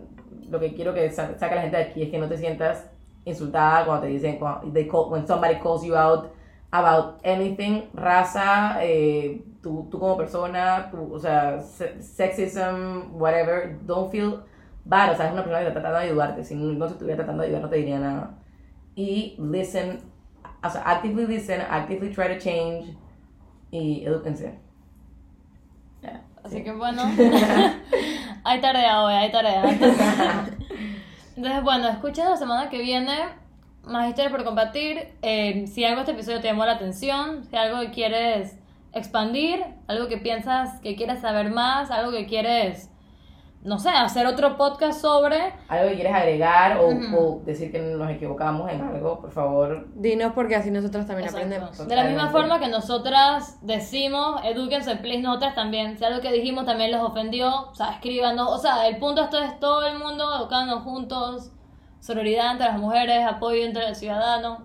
lo 0.51 0.61
que 0.61 0.75
quiero 0.75 0.95
que 0.95 1.11
sa- 1.11 1.39
saque 1.39 1.55
la 1.55 1.63
gente 1.63 1.77
de 1.77 1.83
aquí 1.85 2.03
es 2.03 2.11
que 2.11 2.19
no 2.19 2.29
te 2.29 2.37
sientas 2.37 2.91
insultada 3.25 3.85
cuando 3.85 4.03
te 4.03 4.09
dicen, 4.09 4.39
cuando 4.39 4.73
they 4.73 4.87
call, 4.89 5.11
when 5.11 5.27
somebody 5.27 5.57
calls 5.61 5.83
you 5.85 5.95
out 5.97 6.31
about 6.73 7.21
anything, 7.25 7.83
raza, 7.95 8.79
eh, 8.83 9.43
tú, 9.63 9.89
tú 9.91 9.99
como 9.99 10.17
persona, 10.17 10.89
tú, 10.91 11.13
o 11.15 11.19
sea, 11.19 11.61
se- 11.61 12.01
sexism, 12.01 13.13
whatever, 13.21 13.79
don't 13.87 14.11
feel 14.11 14.41
bad, 14.85 15.13
o 15.13 15.17
sea, 15.17 15.27
es 15.27 15.33
una 15.33 15.43
persona 15.43 15.61
que 15.63 15.69
está 15.69 15.81
tratando 15.81 15.99
de 16.01 16.07
ayudarte, 16.07 16.45
si 16.45 16.55
no, 16.55 16.87
te 16.87 16.93
estuviera 16.93 17.17
tratando 17.19 17.43
de 17.43 17.49
ayudar 17.49 17.63
no 17.63 17.69
te 17.71 17.77
diría 17.77 17.99
nada. 17.99 18.39
Y 18.95 19.37
listen, 19.41 20.01
o 20.65 20.71
sea, 20.71 20.83
actively 20.83 21.27
listen, 21.27 21.61
actively 21.61 22.11
try 22.13 22.29
to 22.29 22.39
change 22.39 22.97
y 23.71 24.05
edúquense. 24.05 24.59
Así 26.45 26.63
que 26.63 26.73
bueno, 26.73 27.03
hay 28.45 28.61
tarea 28.61 29.03
hoy, 29.03 29.15
hay 29.15 29.31
tarea. 29.31 29.63
Entonces, 31.37 31.63
bueno, 31.63 31.89
escuchen 31.89 32.27
la 32.27 32.37
semana 32.37 32.69
que 32.69 32.79
viene 32.79 33.17
más 33.85 34.09
historias 34.09 34.33
por 34.33 34.45
compartir. 34.45 35.09
Eh, 35.23 35.67
si 35.67 35.85
algo 35.85 36.01
este 36.01 36.13
episodio 36.13 36.41
te 36.41 36.49
llamó 36.49 36.65
la 36.67 36.73
atención, 36.73 37.45
si 37.45 37.57
algo 37.57 37.81
que 37.81 37.91
quieres 37.91 38.57
expandir, 38.93 39.65
algo 39.87 40.09
que 40.09 40.19
piensas 40.19 40.81
que 40.81 40.97
quieres 40.97 41.21
saber 41.21 41.51
más, 41.51 41.91
algo 41.91 42.11
que 42.11 42.27
quieres, 42.27 42.90
no 43.63 43.79
sé, 43.79 43.91
hacer 43.91 44.27
otro 44.27 44.57
podcast 44.57 45.03
sobre, 45.03 45.53
algo 45.69 45.91
que 45.91 45.95
quieres 45.97 46.15
agregar 46.15 46.79
o, 46.79 46.89
Ujú. 46.89 47.17
o 47.19 47.43
decir 47.45 47.71
que 47.71 47.79
nos 47.79 48.11
equivocamos 48.11 48.71
en 48.71 48.81
algo, 48.81 49.21
por 49.21 49.31
favor. 49.33 49.87
Dinos 49.95 50.33
porque 50.35 50.57
así 50.57 50.71
nosotros 50.71 51.07
también 51.07 51.29
Exacto. 51.29 51.47
aprendemos. 51.47 51.87
De 51.89 51.95
la 51.95 52.05
misma 52.05 52.31
forma 52.31 52.59
que 52.59 52.69
nosotras 52.69 53.59
decimos, 53.61 54.41
edúquense, 54.45 54.97
please, 54.97 55.21
nosotras 55.21 55.55
también. 55.55 55.99
Si 55.99 56.05
algo 56.05 56.23
que 56.23 56.33
dijimos 56.33 56.65
también 56.65 56.91
les 56.91 57.01
ofendió, 57.01 57.69
o 57.71 57.75
sea, 57.75 57.91
escríbanos. 57.93 58.49
O 58.51 58.57
sea, 58.57 58.89
el 58.89 58.97
punto 58.97 59.25
esto 59.25 59.39
es 59.43 59.61
todo 59.61 59.87
el 59.87 59.99
mundo 59.99 60.25
educándonos 60.39 60.83
juntos, 60.83 61.53
sororidad 62.01 62.53
entre 62.53 62.67
las 62.69 62.79
mujeres, 62.79 63.27
apoyo 63.27 63.63
entre 63.63 63.87
el 63.89 63.95
ciudadano. 63.95 64.63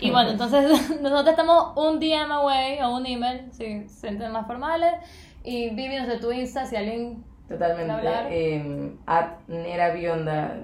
Y 0.00 0.10
bueno, 0.12 0.30
entonces 0.30 0.70
nosotros 1.02 1.26
estamos 1.30 1.72
un 1.74 1.98
DM 1.98 2.30
away 2.30 2.80
o 2.82 2.94
un 2.94 3.04
email, 3.04 3.50
si 3.50 3.88
se 3.88 4.00
sienten 4.00 4.30
más 4.30 4.46
formales. 4.46 4.94
Y 5.42 5.70
Vivi, 5.70 5.96
no 5.96 6.06
sé, 6.06 6.18
tu 6.18 6.30
Insta, 6.30 6.66
si 6.66 6.76
alguien... 6.76 7.24
Totalmente. 7.48 7.94
Eh, 8.30 8.92
at 9.06 9.26
Nera 9.48 9.90
Bionda. 9.94 10.54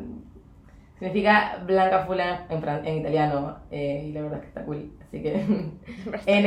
Significa 0.98 1.62
blanca 1.66 2.04
fula 2.06 2.46
en, 2.48 2.62
fran- 2.62 2.86
en 2.86 2.98
italiano. 2.98 3.56
eh, 3.70 4.04
y 4.08 4.12
la 4.12 4.22
verdad 4.22 4.38
es 4.38 4.42
que 4.42 4.48
está 4.48 4.64
cool. 4.64 4.92
Así 5.02 5.22
que 5.22 5.32
E 6.26 6.38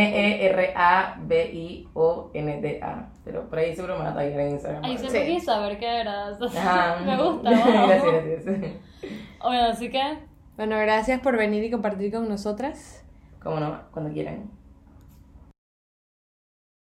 N-E-R-A-B-I-O-N-D-A. 1.67 3.09
Pero 3.25 3.49
por 3.49 3.59
ahí 3.59 3.75
seguro 3.75 3.95
me 3.97 4.03
van 4.03 4.13
a 4.13 4.15
taggear 4.15 4.39
en 4.39 4.51
Instagram. 4.51 4.83
Algo. 4.83 4.97
siempre 4.97 5.25
Sí. 5.25 5.33
quise 5.33 5.45
saber 5.45 5.77
qué 5.77 5.99
era. 6.01 6.27
Ajá. 6.55 6.99
Me 7.05 7.17
gusta. 7.21 7.49
vamos. 7.51 7.87
gracias, 7.87 8.25
gracias. 8.25 8.45
Bueno, 9.43 9.63
así 9.69 9.89
que... 9.89 10.01
Bueno, 10.55 10.77
gracias 10.79 11.19
por 11.21 11.37
venir 11.37 11.63
y 11.63 11.69
compartir 11.71 12.11
con 12.11 12.27
nosotras. 12.27 13.05
Cómo 13.43 13.59
no, 13.59 13.79
cuando 13.91 14.11
quieran. 14.11 14.49